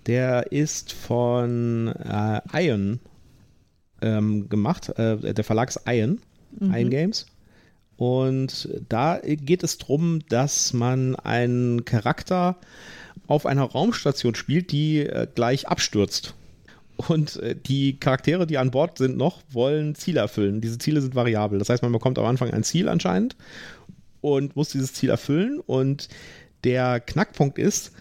Der 0.05 0.51
ist 0.51 0.91
von 0.91 1.87
äh, 1.87 2.41
Ion 2.53 2.99
ähm, 4.01 4.49
gemacht. 4.49 4.89
Äh, 4.99 5.33
der 5.33 5.45
Verlag 5.45 5.69
ist 5.69 5.79
Ion, 5.87 6.19
Ion 6.59 6.89
Games. 6.89 7.27
Und 7.95 8.67
da 8.89 9.21
geht 9.23 9.63
es 9.63 9.77
darum, 9.77 10.27
dass 10.27 10.73
man 10.73 11.15
einen 11.15 11.85
Charakter 11.85 12.57
auf 13.27 13.45
einer 13.45 13.63
Raumstation 13.63 14.35
spielt, 14.35 14.73
die 14.73 15.07
äh, 15.07 15.27
gleich 15.33 15.69
abstürzt. 15.69 16.33
Und 16.97 17.37
äh, 17.37 17.55
die 17.55 17.97
Charaktere, 17.97 18.45
die 18.45 18.57
an 18.57 18.71
Bord 18.71 18.97
sind 18.97 19.15
noch, 19.15 19.41
wollen 19.51 19.95
Ziele 19.95 20.19
erfüllen. 20.19 20.59
Diese 20.59 20.79
Ziele 20.79 20.99
sind 20.99 21.15
variabel. 21.15 21.59
Das 21.59 21.69
heißt, 21.69 21.81
man 21.81 21.93
bekommt 21.93 22.19
am 22.19 22.25
Anfang 22.25 22.51
ein 22.51 22.65
Ziel 22.65 22.89
anscheinend 22.89 23.37
und 24.25 24.55
muss 24.55 24.69
dieses 24.69 24.93
Ziel 24.93 25.11
erfüllen. 25.11 25.59
Und 25.59 26.09
der 26.63 26.99
Knackpunkt 26.99 27.59
ist, 27.59 27.91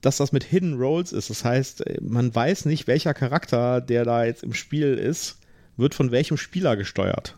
dass 0.00 0.16
das 0.16 0.32
mit 0.32 0.42
Hidden 0.42 0.74
Roles 0.74 1.12
ist. 1.12 1.28
Das 1.28 1.44
heißt, 1.44 1.86
äh, 1.86 1.98
man 2.00 2.34
weiß 2.34 2.64
nicht, 2.64 2.86
welcher 2.86 3.12
Charakter, 3.12 3.82
der 3.82 4.04
da 4.04 4.24
jetzt 4.24 4.42
im 4.42 4.54
Spiel 4.54 4.94
ist, 4.94 5.38
wird 5.76 5.94
von 5.94 6.12
welchem 6.12 6.38
Spieler 6.38 6.76
gesteuert. 6.76 7.36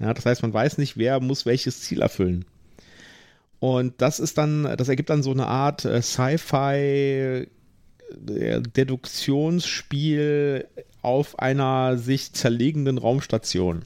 Ja, 0.00 0.14
das 0.14 0.24
heißt, 0.24 0.40
man 0.40 0.54
weiß 0.54 0.78
nicht, 0.78 0.96
wer 0.96 1.20
muss 1.20 1.44
welches 1.44 1.82
Ziel 1.82 2.00
erfüllen. 2.00 2.46
Und 3.60 4.00
das 4.00 4.18
ist 4.18 4.38
dann, 4.38 4.62
das 4.78 4.88
ergibt 4.88 5.10
dann 5.10 5.22
so 5.22 5.32
eine 5.32 5.46
Art 5.46 5.84
äh, 5.84 6.00
Sci-Fi 6.00 7.46
äh, 8.28 8.60
Deduktionsspiel 8.60 10.66
auf 11.02 11.38
einer 11.38 11.98
sich 11.98 12.32
zerlegenden 12.32 12.96
Raumstation. 12.96 13.82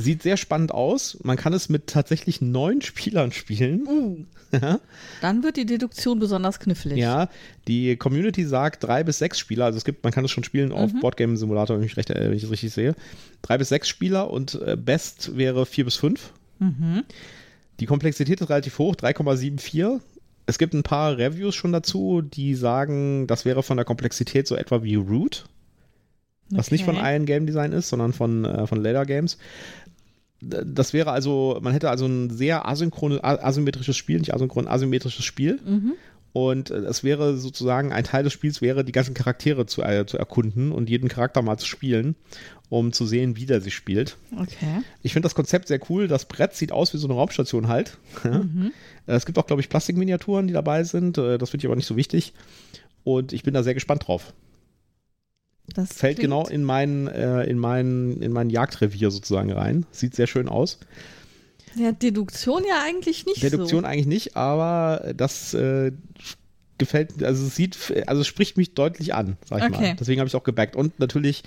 Sieht 0.00 0.22
sehr 0.22 0.36
spannend 0.36 0.72
aus. 0.72 1.18
Man 1.24 1.36
kann 1.36 1.52
es 1.52 1.68
mit 1.68 1.88
tatsächlich 1.88 2.40
neun 2.40 2.82
Spielern 2.82 3.32
spielen. 3.32 3.86
Uh, 3.88 4.24
dann 5.20 5.42
wird 5.42 5.56
die 5.56 5.66
Deduktion 5.66 6.20
besonders 6.20 6.60
knifflig. 6.60 6.98
Ja, 6.98 7.28
die 7.66 7.96
Community 7.96 8.44
sagt 8.44 8.84
drei 8.84 9.02
bis 9.02 9.18
sechs 9.18 9.40
Spieler. 9.40 9.64
Also 9.64 9.76
es 9.76 9.84
gibt, 9.84 10.04
man 10.04 10.12
kann 10.12 10.24
es 10.24 10.30
schon 10.30 10.44
spielen 10.44 10.70
auf 10.70 10.92
Boardgame 11.00 11.36
Simulator, 11.36 11.78
wenn 11.78 11.84
ich, 11.84 11.96
recht, 11.96 12.10
äh, 12.10 12.30
wenn 12.30 12.36
ich 12.36 12.44
es 12.44 12.50
richtig 12.50 12.72
sehe. 12.72 12.94
Drei 13.42 13.58
bis 13.58 13.70
sechs 13.70 13.88
Spieler 13.88 14.30
und 14.30 14.54
äh, 14.64 14.76
Best 14.76 15.36
wäre 15.36 15.66
vier 15.66 15.84
bis 15.84 15.96
fünf. 15.96 16.32
Die 17.80 17.86
Komplexität 17.86 18.40
ist 18.40 18.50
relativ 18.50 18.78
hoch, 18.78 18.94
3,74. 18.94 20.00
Es 20.46 20.58
gibt 20.58 20.74
ein 20.74 20.82
paar 20.82 21.18
Reviews 21.18 21.54
schon 21.54 21.72
dazu, 21.72 22.22
die 22.22 22.54
sagen, 22.54 23.26
das 23.26 23.44
wäre 23.44 23.62
von 23.62 23.76
der 23.76 23.84
Komplexität 23.84 24.46
so 24.46 24.56
etwa 24.56 24.82
wie 24.82 24.94
Root. 24.94 25.44
Was 26.50 26.70
nicht 26.70 26.84
von 26.84 26.96
Okay. 26.96 27.14
Iron 27.14 27.26
Game 27.26 27.46
Design 27.46 27.72
ist, 27.72 27.88
sondern 27.88 28.12
von, 28.12 28.44
äh, 28.44 28.66
von 28.66 28.82
Later 28.82 29.04
Games. 29.06 29.38
Das 30.40 30.92
wäre 30.92 31.10
also, 31.10 31.58
man 31.62 31.72
hätte 31.72 31.90
also 31.90 32.06
ein 32.06 32.30
sehr 32.30 32.66
asynchron, 32.68 33.18
a- 33.22 33.42
asymmetrisches 33.44 33.96
Spiel, 33.96 34.18
nicht 34.18 34.32
asynchron, 34.34 34.68
asymmetrisches 34.68 35.24
Spiel. 35.24 35.58
Und 36.32 36.70
äh, 36.70 36.76
es 36.76 37.02
wäre 37.02 37.36
sozusagen, 37.38 37.92
ein 37.92 38.04
Teil 38.04 38.22
des 38.22 38.32
Spiels 38.34 38.60
wäre, 38.62 38.84
die 38.84 38.92
ganzen 38.92 39.14
Charaktere 39.14 39.66
zu, 39.66 39.82
äh, 39.82 40.06
zu 40.06 40.16
erkunden 40.16 40.70
und 40.70 40.88
jeden 40.88 41.08
Charakter 41.08 41.42
mal 41.42 41.56
zu 41.58 41.66
spielen, 41.66 42.14
um 42.68 42.92
zu 42.92 43.04
sehen, 43.04 43.34
wie 43.36 43.46
der 43.46 43.60
sich 43.60 43.74
spielt. 43.74 44.16
Okay. 44.38 44.82
Ich 45.02 45.12
finde 45.14 45.26
das 45.26 45.34
Konzept 45.34 45.66
sehr 45.68 45.80
cool. 45.90 46.06
Das 46.06 46.26
Brett 46.26 46.54
sieht 46.54 46.70
aus 46.70 46.94
wie 46.94 46.98
so 46.98 47.08
eine 47.08 47.14
Raumstation 47.14 47.66
halt. 47.68 47.98
Äh, 49.06 49.14
Es 49.14 49.26
gibt 49.26 49.38
auch, 49.38 49.46
glaube 49.46 49.60
ich, 49.62 49.70
Plastikminiaturen, 49.70 50.46
die 50.46 50.52
dabei 50.52 50.84
sind. 50.84 51.18
Äh, 51.18 51.38
Das 51.38 51.50
finde 51.50 51.62
ich 51.62 51.66
aber 51.66 51.76
nicht 51.76 51.86
so 51.86 51.96
wichtig. 51.96 52.32
Und 53.04 53.32
ich 53.32 53.42
bin 53.42 53.54
da 53.54 53.62
sehr 53.64 53.74
gespannt 53.74 54.06
drauf. 54.06 54.34
Das 55.74 55.92
Fällt 55.92 56.16
klingt- 56.18 56.30
genau 56.30 56.46
in 56.46 56.64
mein, 56.64 57.08
äh, 57.08 57.44
in, 57.44 57.58
mein, 57.58 58.18
in 58.20 58.32
mein 58.32 58.50
Jagdrevier 58.50 59.10
sozusagen 59.10 59.52
rein. 59.52 59.86
Sieht 59.90 60.14
sehr 60.14 60.26
schön 60.26 60.48
aus. 60.48 60.78
Ja, 61.76 61.92
Deduktion 61.92 62.62
ja 62.68 62.82
eigentlich 62.84 63.26
nicht 63.26 63.42
Deduktion 63.42 63.82
so. 63.82 63.86
eigentlich 63.86 64.06
nicht, 64.06 64.36
aber 64.36 65.12
das 65.14 65.54
äh, 65.54 65.92
gefällt, 66.78 67.22
also 67.22 67.46
es 67.46 67.54
sieht, 67.56 67.76
also 68.06 68.22
es 68.22 68.26
spricht 68.26 68.56
mich 68.56 68.74
deutlich 68.74 69.14
an, 69.14 69.36
sag 69.44 69.58
ich 69.58 69.64
Okay. 69.76 69.88
mal. 69.88 69.96
Deswegen 69.98 70.20
habe 70.20 70.28
ich 70.28 70.34
auch 70.36 70.44
gebackt. 70.44 70.74
Und 70.76 70.98
natürlich 70.98 71.42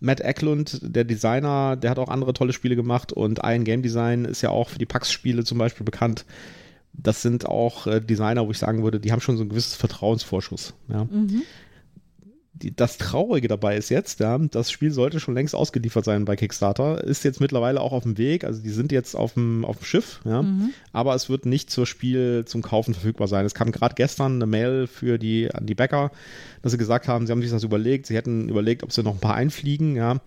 Matt 0.00 0.20
Eklund, 0.20 0.80
der 0.82 1.04
Designer, 1.04 1.76
der 1.76 1.90
hat 1.90 1.98
auch 1.98 2.08
andere 2.08 2.32
tolle 2.32 2.52
Spiele 2.52 2.76
gemacht 2.76 3.12
und 3.12 3.40
Iron 3.42 3.64
Game 3.64 3.82
Design 3.82 4.24
ist 4.24 4.42
ja 4.42 4.50
auch 4.50 4.70
für 4.70 4.78
die 4.78 4.86
PAX-Spiele 4.86 5.44
zum 5.44 5.58
Beispiel 5.58 5.84
bekannt. 5.84 6.24
Das 6.92 7.22
sind 7.22 7.46
auch 7.46 7.86
äh, 7.86 8.00
Designer, 8.00 8.46
wo 8.46 8.50
ich 8.50 8.58
sagen 8.58 8.82
würde, 8.82 8.98
die 8.98 9.12
haben 9.12 9.20
schon 9.20 9.36
so 9.36 9.44
ein 9.44 9.48
gewisses 9.48 9.74
Vertrauensvorschuss. 9.74 10.74
Ja. 10.88 11.04
Mhm. 11.04 11.42
Die, 12.62 12.74
das 12.74 12.98
Traurige 12.98 13.46
dabei 13.46 13.76
ist 13.76 13.88
jetzt, 13.88 14.18
ja, 14.20 14.36
das 14.36 14.70
Spiel 14.70 14.90
sollte 14.90 15.20
schon 15.20 15.34
längst 15.34 15.54
ausgeliefert 15.54 16.04
sein 16.04 16.24
bei 16.24 16.34
Kickstarter, 16.34 17.04
ist 17.04 17.22
jetzt 17.24 17.40
mittlerweile 17.40 17.80
auch 17.80 17.92
auf 17.92 18.02
dem 18.02 18.18
Weg, 18.18 18.42
also 18.44 18.60
die 18.60 18.70
sind 18.70 18.90
jetzt 18.90 19.14
auf 19.14 19.34
dem, 19.34 19.64
auf 19.64 19.76
dem 19.78 19.84
Schiff, 19.84 20.20
ja, 20.24 20.42
Mhm. 20.42 20.70
aber 20.92 21.14
es 21.14 21.28
wird 21.28 21.46
nicht 21.46 21.70
zur 21.70 21.86
Spiel 21.86 22.44
zum 22.46 22.62
Kaufen 22.62 22.94
verfügbar 22.94 23.28
sein. 23.28 23.46
Es 23.46 23.54
kam 23.54 23.70
gerade 23.70 23.94
gestern 23.94 24.34
eine 24.36 24.46
Mail 24.46 24.86
für 24.88 25.18
die, 25.18 25.54
an 25.54 25.66
die 25.66 25.74
Bäcker, 25.76 26.10
dass 26.62 26.72
sie 26.72 26.78
gesagt 26.78 27.06
haben, 27.06 27.26
sie 27.26 27.32
haben 27.32 27.42
sich 27.42 27.50
das 27.50 27.62
überlegt, 27.62 28.06
sie 28.06 28.16
hätten 28.16 28.48
überlegt, 28.48 28.82
ob 28.82 28.92
sie 28.92 29.02
noch 29.04 29.14
ein 29.14 29.20
paar 29.20 29.34
einfliegen, 29.36 29.94
ja, 29.94 30.20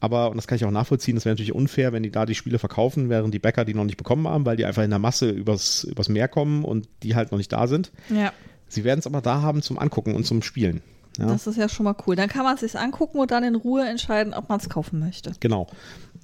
aber, 0.00 0.30
und 0.30 0.36
das 0.36 0.46
kann 0.46 0.56
ich 0.56 0.64
auch 0.64 0.70
nachvollziehen, 0.70 1.14
das 1.14 1.24
wäre 1.24 1.34
natürlich 1.34 1.54
unfair, 1.54 1.92
wenn 1.92 2.02
die 2.02 2.10
da 2.10 2.26
die 2.26 2.34
Spiele 2.34 2.58
verkaufen, 2.58 3.08
während 3.08 3.32
die 3.34 3.38
Bäcker 3.38 3.64
die 3.64 3.74
noch 3.74 3.84
nicht 3.84 3.96
bekommen 3.96 4.28
haben, 4.28 4.44
weil 4.46 4.56
die 4.56 4.64
einfach 4.64 4.82
in 4.82 4.90
der 4.90 4.98
Masse 4.98 5.30
übers, 5.30 5.84
übers 5.84 6.08
Meer 6.08 6.28
kommen 6.28 6.64
und 6.64 6.88
die 7.02 7.14
halt 7.14 7.32
noch 7.32 7.38
nicht 7.38 7.52
da 7.52 7.66
sind. 7.66 7.92
Ja, 8.08 8.32
Sie 8.68 8.82
werden 8.82 8.98
es 8.98 9.06
aber 9.06 9.20
da 9.20 9.42
haben 9.42 9.62
zum 9.62 9.78
Angucken 9.78 10.14
und 10.16 10.24
zum 10.26 10.42
Spielen. 10.42 10.82
Ja. 11.18 11.26
das 11.26 11.46
ist 11.46 11.56
ja 11.56 11.68
schon 11.68 11.84
mal 11.84 11.96
cool. 12.06 12.16
Dann 12.16 12.28
kann 12.28 12.44
man 12.44 12.54
es 12.54 12.60
sich 12.60 12.78
angucken 12.78 13.18
und 13.18 13.30
dann 13.30 13.44
in 13.44 13.54
Ruhe 13.54 13.86
entscheiden, 13.86 14.34
ob 14.34 14.48
man 14.48 14.58
es 14.60 14.68
kaufen 14.68 14.98
möchte. 14.98 15.32
Genau. 15.40 15.66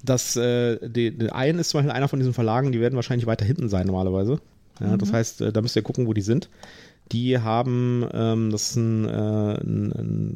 Das, 0.03 0.35
äh, 0.35 0.77
die, 0.89 1.17
die 1.17 1.31
Ein 1.31 1.59
ist 1.59 1.69
zum 1.69 1.79
Beispiel 1.79 1.91
einer 1.91 2.07
von 2.07 2.19
diesen 2.19 2.33
Verlagen, 2.33 2.71
die 2.71 2.79
werden 2.79 2.95
wahrscheinlich 2.95 3.25
weiter 3.25 3.45
hinten 3.45 3.69
sein 3.69 3.87
normalerweise. 3.87 4.39
Ja, 4.79 4.97
Das 4.97 5.13
heißt, 5.13 5.41
äh, 5.41 5.53
da 5.53 5.61
müsst 5.61 5.75
ihr 5.75 5.81
gucken, 5.81 6.07
wo 6.07 6.13
die 6.13 6.21
sind. 6.21 6.49
Die 7.11 7.37
haben, 7.39 8.07
ähm, 8.13 8.49
das 8.51 8.71
ist 8.71 8.75
ein, 8.75 9.05
äh, 9.05 9.11
ein, 9.11 9.91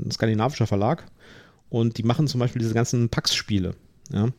ein 0.05 0.11
skandinavischer 0.11 0.67
Verlag 0.67 1.05
und 1.69 1.97
die 1.97 2.03
machen 2.03 2.27
zum 2.27 2.39
Beispiel 2.39 2.61
diese 2.61 2.73
ganzen 2.73 3.09
Pax-Spiele. 3.09 3.73
Ja. 4.11 4.29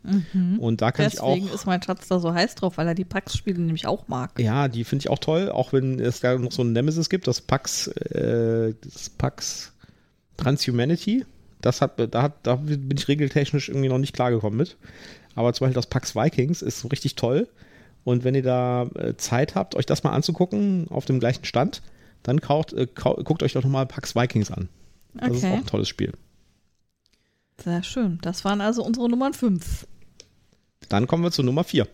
Und 0.59 0.81
da 0.81 0.93
kann 0.93 1.09
ich 1.09 1.21
auch. 1.21 1.35
Deswegen 1.35 1.55
ist 1.55 1.67
mein 1.67 1.83
Schatz 1.83 2.09
da 2.09 2.19
so 2.21 2.33
heiß 2.33 2.55
drauf, 2.55 2.79
weil 2.79 2.87
er 2.87 2.95
die 2.95 3.05
Pax-Spiele 3.05 3.61
nämlich 3.61 3.87
auch 3.87 4.09
mag. 4.09 4.39
Ja, 4.39 4.69
die 4.69 4.85
finde 4.85 5.03
ich 5.03 5.11
auch 5.11 5.19
toll, 5.19 5.51
auch 5.51 5.73
wenn 5.75 6.01
es 6.01 6.21
da 6.21 6.39
noch 6.39 6.53
so 6.53 6.63
ein 6.63 6.73
Nemesis 6.73 7.11
gibt, 7.11 7.27
das 7.27 7.43
Pax, 7.43 7.89
äh, 7.89 8.75
das 8.83 9.11
Pax 9.11 9.73
Transhumanity. 10.39 11.27
Das 11.61 11.83
hat, 11.83 11.99
da 12.15 12.23
hat, 12.23 12.35
da 12.45 12.55
bin 12.57 12.97
ich 12.97 13.09
regeltechnisch 13.09 13.69
irgendwie 13.69 13.89
noch 13.89 13.99
nicht 13.99 14.15
klargekommen 14.15 14.57
mit. 14.57 14.77
Aber 15.35 15.53
zum 15.53 15.67
Beispiel 15.67 15.75
das 15.75 15.87
Pax 15.89 16.15
Vikings 16.17 16.63
ist 16.63 16.81
so 16.81 16.89
richtig 16.89 17.15
toll. 17.17 17.49
Und 18.05 18.25
wenn 18.25 18.35
ihr 18.35 18.43
da 18.43 18.85
äh, 18.95 19.17
Zeit 19.17 19.55
habt, 19.55 19.75
euch 19.75 19.85
das 19.85 20.03
mal 20.03 20.13
anzugucken 20.13 20.87
auf 20.89 21.05
dem 21.05 21.21
gleichen 21.21 21.45
Stand, 21.45 21.83
dann 22.23 22.41
kauft, 22.41 22.73
äh, 22.73 22.87
guckt 22.95 23.43
euch 23.43 23.53
doch 23.53 23.63
nochmal 23.63 23.87
Pax 23.87 24.15
Vikings 24.17 24.51
an. 24.51 24.69
Das 25.15 25.31
ist 25.37 25.45
auch 25.45 25.49
Okay, 25.49 25.57
ein 25.57 25.67
tolles 25.67 25.89
Spiel. 25.89 26.13
sehr 27.63 27.83
schön. 27.83 28.19
Das 28.23 28.45
waren 28.45 28.61
also 28.61 28.85
unsere 28.85 29.09
Nummern 29.09 29.35
5. 29.35 29.87
Dann 30.89 31.07
kommen 31.07 31.23
wir 31.25 31.33
zu 31.33 31.43
Nummer 31.43 31.65
4. 31.65 31.87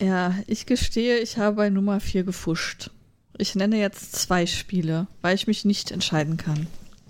Ja, 0.00 0.34
ich 0.46 0.66
gestehe, 0.66 1.18
ich 1.18 1.38
habe 1.38 1.56
bei 1.56 1.70
Nummer 1.70 2.00
4 2.00 2.24
gefuscht. 2.24 2.90
Ich 3.38 3.54
nenne 3.54 3.78
jetzt 3.78 4.16
zwei 4.16 4.46
Spiele, 4.46 5.06
weil 5.22 5.34
ich 5.34 5.46
mich 5.46 5.64
nicht 5.64 5.90
entscheiden 5.90 6.36
kann. 6.36 6.66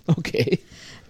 Okay. 0.16 0.60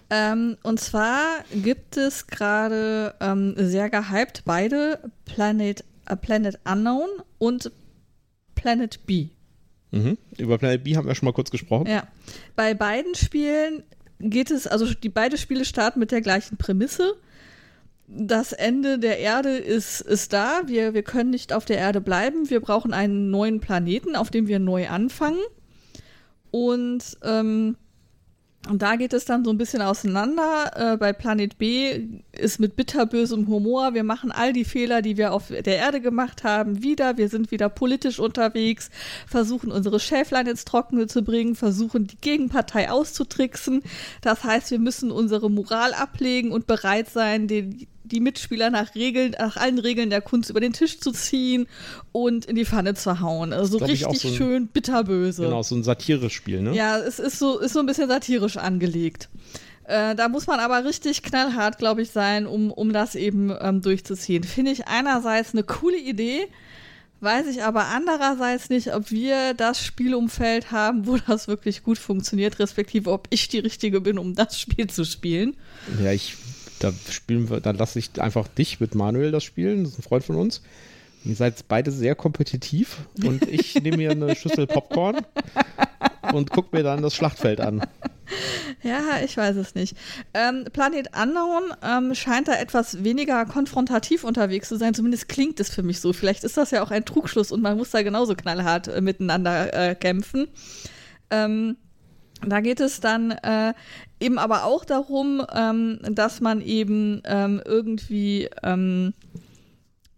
Ähm, 0.09 0.57
und 0.63 0.79
zwar 0.79 1.43
gibt 1.53 1.97
es 1.97 2.27
gerade 2.27 3.13
ähm, 3.19 3.55
sehr 3.57 3.89
gehypt 3.89 4.43
beide 4.45 4.99
Planet, 5.25 5.83
äh, 6.05 6.15
Planet 6.15 6.59
Unknown 6.65 7.09
und 7.37 7.71
Planet 8.55 9.05
B. 9.05 9.27
Mhm. 9.91 10.17
Über 10.37 10.57
Planet 10.57 10.83
B 10.83 10.95
haben 10.95 11.07
wir 11.07 11.15
schon 11.15 11.25
mal 11.25 11.33
kurz 11.33 11.51
gesprochen. 11.51 11.87
Ja. 11.87 12.07
Bei 12.55 12.73
beiden 12.73 13.15
Spielen 13.15 13.83
geht 14.19 14.49
es, 14.49 14.65
also 14.65 14.93
die 14.93 15.09
beide 15.09 15.37
Spiele 15.37 15.65
starten 15.65 15.99
mit 15.99 16.11
der 16.11 16.21
gleichen 16.21 16.57
Prämisse. 16.57 17.15
Das 18.07 18.53
Ende 18.53 18.99
der 18.99 19.19
Erde 19.19 19.57
ist, 19.57 19.99
ist 19.99 20.31
da. 20.31 20.61
Wir, 20.65 20.93
wir 20.93 21.03
können 21.03 21.29
nicht 21.29 21.51
auf 21.51 21.65
der 21.65 21.77
Erde 21.77 21.99
bleiben. 21.99 22.49
Wir 22.49 22.61
brauchen 22.61 22.93
einen 22.93 23.29
neuen 23.29 23.59
Planeten, 23.59 24.15
auf 24.15 24.29
dem 24.29 24.47
wir 24.47 24.59
neu 24.59 24.87
anfangen. 24.87 25.41
Und, 26.51 27.17
ähm, 27.23 27.75
und 28.69 28.81
da 28.81 28.95
geht 28.95 29.13
es 29.13 29.25
dann 29.25 29.43
so 29.43 29.51
ein 29.51 29.57
bisschen 29.57 29.81
auseinander. 29.81 30.71
Äh, 30.75 30.97
bei 30.97 31.13
Planet 31.13 31.57
B 31.57 32.07
ist 32.31 32.59
mit 32.59 32.75
bitterbösem 32.75 33.47
Humor. 33.47 33.93
Wir 33.93 34.03
machen 34.03 34.31
all 34.31 34.53
die 34.53 34.65
Fehler, 34.65 35.01
die 35.01 35.17
wir 35.17 35.33
auf 35.33 35.47
der 35.47 35.77
Erde 35.77 36.01
gemacht 36.01 36.43
haben, 36.43 36.83
wieder. 36.83 37.17
Wir 37.17 37.29
sind 37.29 37.51
wieder 37.51 37.69
politisch 37.69 38.19
unterwegs, 38.19 38.89
versuchen 39.27 39.71
unsere 39.71 39.99
Schäflein 39.99 40.47
ins 40.47 40.65
Trockene 40.65 41.07
zu 41.07 41.23
bringen, 41.23 41.55
versuchen 41.55 42.07
die 42.07 42.17
Gegenpartei 42.17 42.89
auszutricksen. 42.89 43.83
Das 44.21 44.43
heißt, 44.43 44.71
wir 44.71 44.79
müssen 44.79 45.11
unsere 45.11 45.49
Moral 45.49 45.93
ablegen 45.93 46.51
und 46.51 46.67
bereit 46.67 47.09
sein, 47.09 47.47
den, 47.47 47.87
die 48.07 48.19
Mitspieler 48.19 48.69
nach 48.69 48.95
Regeln, 48.95 49.35
nach 49.37 49.57
allen 49.57 49.79
Regeln 49.79 50.09
der 50.09 50.21
Kunst 50.21 50.49
über 50.49 50.59
den 50.59 50.73
Tisch 50.73 50.99
zu 50.99 51.11
ziehen 51.11 51.67
und 52.11 52.45
in 52.45 52.55
die 52.55 52.65
Pfanne 52.65 52.93
zu 52.95 53.19
hauen. 53.19 53.53
Also 53.53 53.77
auch 53.79 53.87
richtig 53.87 54.19
so 54.19 54.27
ein- 54.29 54.33
schön 54.33 54.67
bitterböse. 54.67 55.43
Genau, 55.43 55.63
so 55.63 55.75
ein 55.75 55.83
Satire-Spiel, 55.83 56.61
ne? 56.61 56.73
Ja, 56.75 56.97
es 56.97 57.19
ist 57.19 57.39
so, 57.39 57.59
ist 57.59 57.73
so 57.73 57.79
ein 57.79 57.85
bisschen 57.85 58.07
satirisch 58.07 58.57
angelegt. 58.57 59.29
Äh, 59.85 60.15
da 60.15 60.27
muss 60.27 60.47
man 60.47 60.59
aber 60.59 60.83
richtig 60.83 61.23
knallhart, 61.23 61.77
glaube 61.77 62.01
ich, 62.01 62.11
sein, 62.11 62.45
um, 62.45 62.71
um 62.71 62.91
das 62.91 63.15
eben 63.15 63.53
ähm, 63.61 63.81
durchzuziehen. 63.81 64.43
Finde 64.43 64.71
ich 64.71 64.87
einerseits 64.87 65.53
eine 65.53 65.63
coole 65.63 65.97
Idee, 65.97 66.47
weiß 67.21 67.47
ich 67.47 67.63
aber 67.63 67.85
andererseits 67.85 68.69
nicht, 68.69 68.93
ob 68.93 69.11
wir 69.11 69.53
das 69.53 69.81
Spielumfeld 69.81 70.71
haben, 70.71 71.07
wo 71.07 71.17
das 71.17 71.47
wirklich 71.47 71.83
gut 71.83 71.97
funktioniert, 71.97 72.59
respektive 72.59 73.11
ob 73.11 73.27
ich 73.31 73.47
die 73.47 73.59
Richtige 73.59 74.01
bin, 74.01 74.19
um 74.19 74.35
das 74.35 74.59
Spiel 74.59 74.87
zu 74.87 75.05
spielen. 75.05 75.55
Ja, 76.03 76.11
ich, 76.11 76.35
da 76.79 76.93
spielen 77.09 77.49
wir, 77.49 77.59
dann 77.59 77.77
lasse 77.77 77.99
ich 77.99 78.21
einfach 78.21 78.47
dich 78.47 78.79
mit 78.79 78.95
Manuel 78.95 79.31
das 79.31 79.43
spielen, 79.43 79.83
das 79.83 79.93
ist 79.93 79.99
ein 79.99 80.03
Freund 80.03 80.23
von 80.23 80.35
uns. 80.35 80.61
Ihr 81.25 81.35
seid 81.35 81.67
beide 81.67 81.91
sehr 81.91 82.15
kompetitiv 82.15 82.97
und 83.23 83.43
ich 83.49 83.75
nehme 83.75 83.97
mir 83.97 84.11
eine 84.11 84.35
Schüssel 84.35 84.67
Popcorn 84.67 85.25
und 86.33 86.51
guck 86.51 86.73
mir 86.73 86.83
dann 86.83 87.01
das 87.01 87.15
Schlachtfeld 87.15 87.59
an. 87.59 87.83
Ja, 88.83 89.19
ich 89.23 89.35
weiß 89.35 89.55
es 89.55 89.73
nicht. 89.75 89.95
Ähm, 90.33 90.65
Planet 90.71 91.09
Unknown 91.17 91.73
ähm, 91.81 92.13
scheint 92.13 92.47
da 92.47 92.55
etwas 92.55 93.03
weniger 93.03 93.45
konfrontativ 93.45 94.23
unterwegs 94.23 94.67
zu 94.67 94.77
sein. 94.77 94.93
Zumindest 94.93 95.29
klingt 95.29 95.59
es 95.59 95.69
für 95.69 95.83
mich 95.83 95.99
so. 95.99 96.13
Vielleicht 96.13 96.43
ist 96.43 96.57
das 96.57 96.71
ja 96.71 96.83
auch 96.83 96.91
ein 96.91 97.05
Trugschluss 97.05 97.51
und 97.51 97.61
man 97.61 97.77
muss 97.77 97.91
da 97.91 98.01
genauso 98.03 98.35
knallhart 98.35 98.87
äh, 98.87 99.01
miteinander 99.01 99.73
äh, 99.73 99.95
kämpfen. 99.95 100.47
Ähm, 101.29 101.77
da 102.45 102.61
geht 102.61 102.79
es 102.79 102.99
dann 102.99 103.31
äh, 103.31 103.73
eben 104.19 104.37
aber 104.37 104.63
auch 104.63 104.85
darum, 104.85 105.45
ähm, 105.53 105.99
dass 106.09 106.41
man 106.41 106.61
eben 106.61 107.21
ähm, 107.25 107.61
irgendwie 107.65 108.49
ähm, 108.63 109.13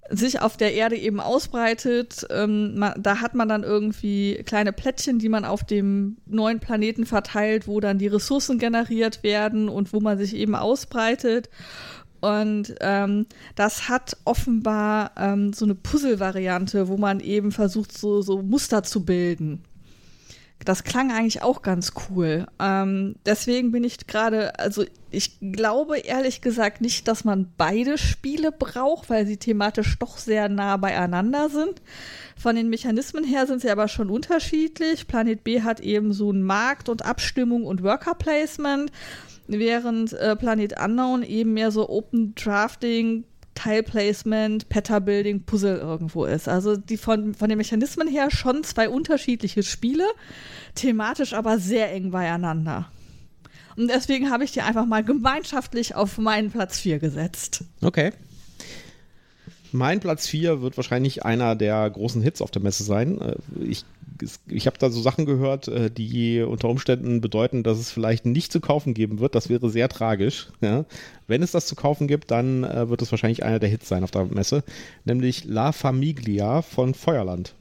sich 0.10 0.42
auf 0.42 0.58
der 0.58 0.74
Erde 0.74 0.98
eben 0.98 1.20
ausbreitet. 1.20 2.26
Ähm, 2.30 2.78
man, 2.78 2.94
da 3.02 3.22
hat 3.22 3.36
man 3.36 3.48
dann 3.48 3.64
irgendwie 3.64 4.42
kleine 4.46 4.74
Plättchen, 4.74 5.20
die 5.20 5.30
man 5.30 5.46
auf 5.46 5.64
dem 5.64 6.18
neuen 6.26 6.60
Planeten 6.60 7.06
verteilt, 7.06 7.68
wo 7.68 7.80
dann 7.80 8.00
die 8.00 8.08
Ressourcen 8.08 8.60
generiert 8.60 9.24
werden 9.24 9.70
und 9.70 9.94
wo 9.94 10.00
man 10.00 10.18
sich 10.18 10.36
eben 10.36 10.56
ausbreitet. 10.56 11.50
Und 12.22 12.76
ähm, 12.82 13.28
das 13.56 13.88
hat 13.88 14.18
offenbar 14.26 15.12
ähm, 15.18 15.54
so 15.54 15.64
eine 15.64 15.76
Puzzle-Variante, 15.76 16.90
wo 16.90 16.98
man 16.98 17.22
eben 17.22 17.52
versucht, 17.52 17.98
so, 17.98 18.22
so 18.22 18.42
Muster 18.42 18.84
zu 18.84 19.06
bilden. 19.06 19.64
Das 20.66 20.84
klang 20.84 21.12
eigentlich 21.12 21.42
auch 21.42 21.62
ganz 21.62 21.94
cool. 22.10 22.46
Ähm, 22.60 23.16
deswegen 23.26 23.72
bin 23.72 23.86
ich 23.86 24.08
gerade, 24.08 24.60
also 24.60 24.84
ich 25.10 25.40
glaube 25.40 26.00
ehrlich 26.00 26.42
gesagt 26.42 26.82
nicht, 26.82 27.08
dass 27.08 27.24
man 27.24 27.52
beide 27.58 27.98
Spiele 27.98 28.52
braucht, 28.52 29.10
weil 29.10 29.26
sie 29.26 29.38
thematisch 29.38 29.98
doch 30.00 30.18
sehr 30.18 30.50
nah 30.50 30.76
beieinander 30.76 31.50
sind. 31.50 31.82
Von 32.38 32.56
den 32.56 32.70
Mechanismen 32.70 33.24
her 33.24 33.48
sind 33.48 33.62
sie 33.62 33.72
aber 33.72 33.88
schon 33.88 34.10
unterschiedlich. 34.10 35.08
Planet 35.08 35.44
B 35.44 35.62
hat 35.62 35.80
eben 35.80 36.12
so 36.12 36.32
ein 36.32 36.44
Markt 36.44 36.90
und 36.90 37.06
Abstimmung 37.06 37.66
und 37.66 37.82
Worker 37.82 38.16
Placement, 38.16 38.92
während 39.48 40.14
äh, 40.14 40.36
Planet 40.36 40.80
Unknown 40.80 41.24
eben 41.24 41.54
mehr 41.54 41.72
so 41.72 41.90
Open 41.90 42.36
Drafting, 42.36 43.24
Teilplacement, 43.60 44.70
Pattern-Building, 44.70 45.44
Puzzle 45.44 45.78
irgendwo 45.80 46.24
ist. 46.24 46.48
Also 46.48 46.78
die 46.78 46.96
von, 46.96 47.34
von 47.34 47.50
den 47.50 47.58
Mechanismen 47.58 48.08
her 48.08 48.32
schon 48.32 48.64
zwei 48.64 48.88
unterschiedliche 48.88 49.64
Spiele, 49.64 50.06
thematisch 50.76 51.34
aber 51.34 51.60
sehr 51.60 51.92
eng 51.92 52.12
beieinander. 52.12 52.90
Und 53.76 53.90
deswegen 53.90 54.32
habe 54.32 54.46
ich 54.46 54.54
die 54.54 54.62
einfach 54.62 54.86
mal 54.86 55.04
gemeinschaftlich 55.04 55.94
auf 55.94 56.18
meinen 56.18 56.52
Platz 56.52 56.80
4 56.80 57.00
gesetzt. 57.00 57.66
Okay. 57.82 58.12
Mein 59.74 60.00
Platz 60.00 60.26
4 60.28 60.62
wird 60.62 60.78
wahrscheinlich 60.78 61.26
einer 61.26 61.56
der 61.58 61.90
großen 61.90 62.22
Hits 62.22 62.42
auf 62.42 62.52
der 62.52 62.62
Messe 62.62 62.84
sein. 62.86 63.20
Äh, 63.20 63.36
Ich 63.62 63.84
ich 64.48 64.68
habe 64.68 64.78
da 64.78 64.90
so 64.90 65.02
Sachen 65.02 65.26
gehört, 65.26 65.68
äh, 65.68 65.90
die 65.90 66.42
unter 66.42 66.70
Umständen 66.70 67.22
bedeuten, 67.22 67.64
dass 67.64 67.80
es 67.80 67.92
vielleicht 67.92 68.26
nicht 68.26 68.52
zu 68.52 68.60
kaufen 68.60 68.94
geben 68.94 69.20
wird. 69.20 69.36
Das 69.36 69.50
wäre 69.50 69.70
sehr 69.70 69.90
tragisch. 69.90 70.48
Ja. 70.62 70.86
Wenn 71.28 71.44
es 71.44 71.52
das 71.52 71.68
zu 71.68 71.76
kaufen 71.76 72.08
gibt, 72.08 72.32
dann 72.32 72.64
äh, 72.64 72.90
wird 72.90 73.02
es 73.02 73.12
wahrscheinlich 73.12 73.44
einer 73.44 73.60
der 73.60 73.70
Hits 73.70 73.88
sein 73.88 74.04
auf 74.04 74.12
der 74.12 74.26
Messe, 74.26 74.64
nämlich 75.06 75.46
La 75.46 75.72
Famiglia 75.72 76.62
von 76.62 76.94
Feuerland 76.94 77.56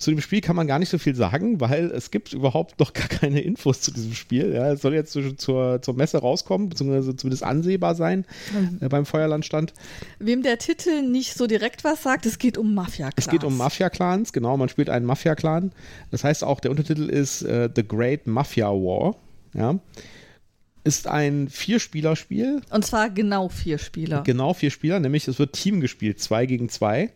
zu 0.00 0.10
dem 0.10 0.20
Spiel 0.20 0.40
kann 0.40 0.56
man 0.56 0.66
gar 0.66 0.80
nicht 0.80 0.88
so 0.88 0.98
viel 0.98 1.14
sagen, 1.14 1.60
weil 1.60 1.86
es 1.92 2.10
gibt 2.10 2.32
überhaupt 2.32 2.80
noch 2.80 2.92
gar 2.92 3.06
keine 3.06 3.40
Infos 3.40 3.80
zu 3.80 3.92
diesem 3.92 4.14
Spiel. 4.14 4.52
Ja, 4.52 4.72
es 4.72 4.82
soll 4.82 4.94
jetzt 4.94 5.12
zur, 5.12 5.80
zur 5.80 5.94
Messe 5.94 6.18
rauskommen, 6.18 6.68
beziehungsweise 6.68 7.14
zumindest 7.14 7.44
ansehbar 7.44 7.94
sein 7.94 8.24
mhm. 8.52 8.78
äh, 8.80 8.88
beim 8.88 9.06
Feuerlandstand. 9.06 9.72
Wem 10.18 10.42
der 10.42 10.58
Titel 10.58 11.02
nicht 11.02 11.34
so 11.34 11.46
direkt 11.46 11.84
was 11.84 12.02
sagt, 12.02 12.26
es 12.26 12.38
geht 12.38 12.58
um 12.58 12.74
Mafia-Clans. 12.74 13.14
Es 13.16 13.28
geht 13.28 13.44
um 13.44 13.56
Mafia-Clans, 13.56 14.32
genau, 14.32 14.56
man 14.56 14.68
spielt 14.68 14.90
einen 14.90 15.06
Mafia-Clan. 15.06 15.72
Das 16.10 16.24
heißt 16.24 16.42
auch, 16.42 16.58
der 16.58 16.72
Untertitel 16.72 17.08
ist 17.08 17.42
äh, 17.42 17.70
The 17.74 17.86
Great 17.86 18.26
Mafia 18.26 18.68
War. 18.68 19.16
Ja 19.54 19.78
ist 20.86 21.08
ein 21.08 21.48
Vier-Spieler-Spiel. 21.48 22.60
Und 22.68 22.84
zwar 22.84 23.08
genau 23.08 23.48
vier 23.48 23.78
Spieler. 23.78 24.22
Genau 24.22 24.52
vier 24.52 24.70
Spieler, 24.70 25.00
nämlich 25.00 25.26
es 25.26 25.38
wird 25.38 25.54
Team 25.54 25.80
gespielt, 25.80 26.20
zwei 26.20 26.44
gegen 26.44 26.68
zwei 26.68 27.10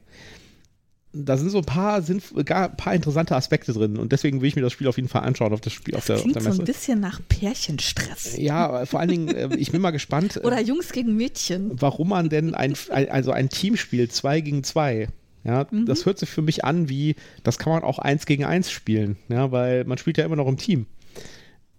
da 1.13 1.37
sind 1.37 1.51
so 1.51 1.59
ein 1.59 1.65
paar, 1.65 2.03
sind 2.03 2.23
gar 2.45 2.69
paar 2.69 2.95
interessante 2.95 3.35
Aspekte 3.35 3.73
drin 3.73 3.97
und 3.97 4.13
deswegen 4.13 4.41
will 4.41 4.49
ich 4.49 4.57
mir 4.57 4.63
das 4.63 4.73
Spiel 4.73 4.89
auf 4.89 4.97
jeden 4.97 5.09
Fall 5.09 5.23
anschauen 5.23 5.53
auf 5.53 5.61
das 5.61 5.73
Spiel 5.73 5.93
das 5.93 6.03
auf, 6.03 6.07
der, 6.07 6.17
klingt 6.17 6.37
auf 6.37 6.43
der 6.43 6.51
Messe. 6.51 6.57
so 6.57 6.63
ein 6.63 6.67
bisschen 6.67 7.01
nach 7.01 7.21
Pärchenstress. 7.29 8.37
Ja, 8.37 8.85
vor 8.85 9.01
allen 9.01 9.09
Dingen, 9.09 9.29
äh, 9.29 9.57
ich 9.57 9.73
bin 9.73 9.81
mal 9.81 9.91
gespannt. 9.91 10.37
Äh, 10.37 10.47
Oder 10.47 10.61
Jungs 10.61 10.93
gegen 10.93 11.17
Mädchen. 11.17 11.71
Warum 11.73 12.11
man 12.11 12.29
denn 12.29 12.55
ein, 12.55 12.75
also 12.91 13.33
ein 13.33 13.49
Team 13.49 13.77
spielt, 13.77 14.13
zwei 14.13 14.41
gegen 14.41 14.65
zwei. 14.65 15.09
Ja, 15.45 15.67
mhm. 15.71 15.87
das 15.87 16.05
hört 16.05 16.19
sich 16.19 16.29
für 16.29 16.43
mich 16.43 16.65
an 16.65 16.89
wie, 16.89 17.15
das 17.43 17.59
kann 17.59 17.73
man 17.73 17.83
auch 17.83 17.99
eins 17.99 18.27
gegen 18.27 18.45
eins 18.45 18.71
spielen, 18.71 19.17
ja, 19.29 19.51
weil 19.51 19.85
man 19.85 19.97
spielt 19.97 20.19
ja 20.19 20.25
immer 20.25 20.37
noch 20.37 20.49
im 20.49 20.59
Team. 20.59 20.87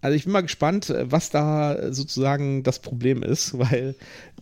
Also 0.01 0.15
ich 0.15 0.23
bin 0.23 0.33
mal 0.33 0.41
gespannt, 0.41 0.89
äh, 0.89 1.11
was 1.11 1.29
da 1.29 1.91
sozusagen 1.91 2.63
das 2.63 2.79
Problem 2.79 3.23
ist, 3.23 3.57
weil 3.57 3.95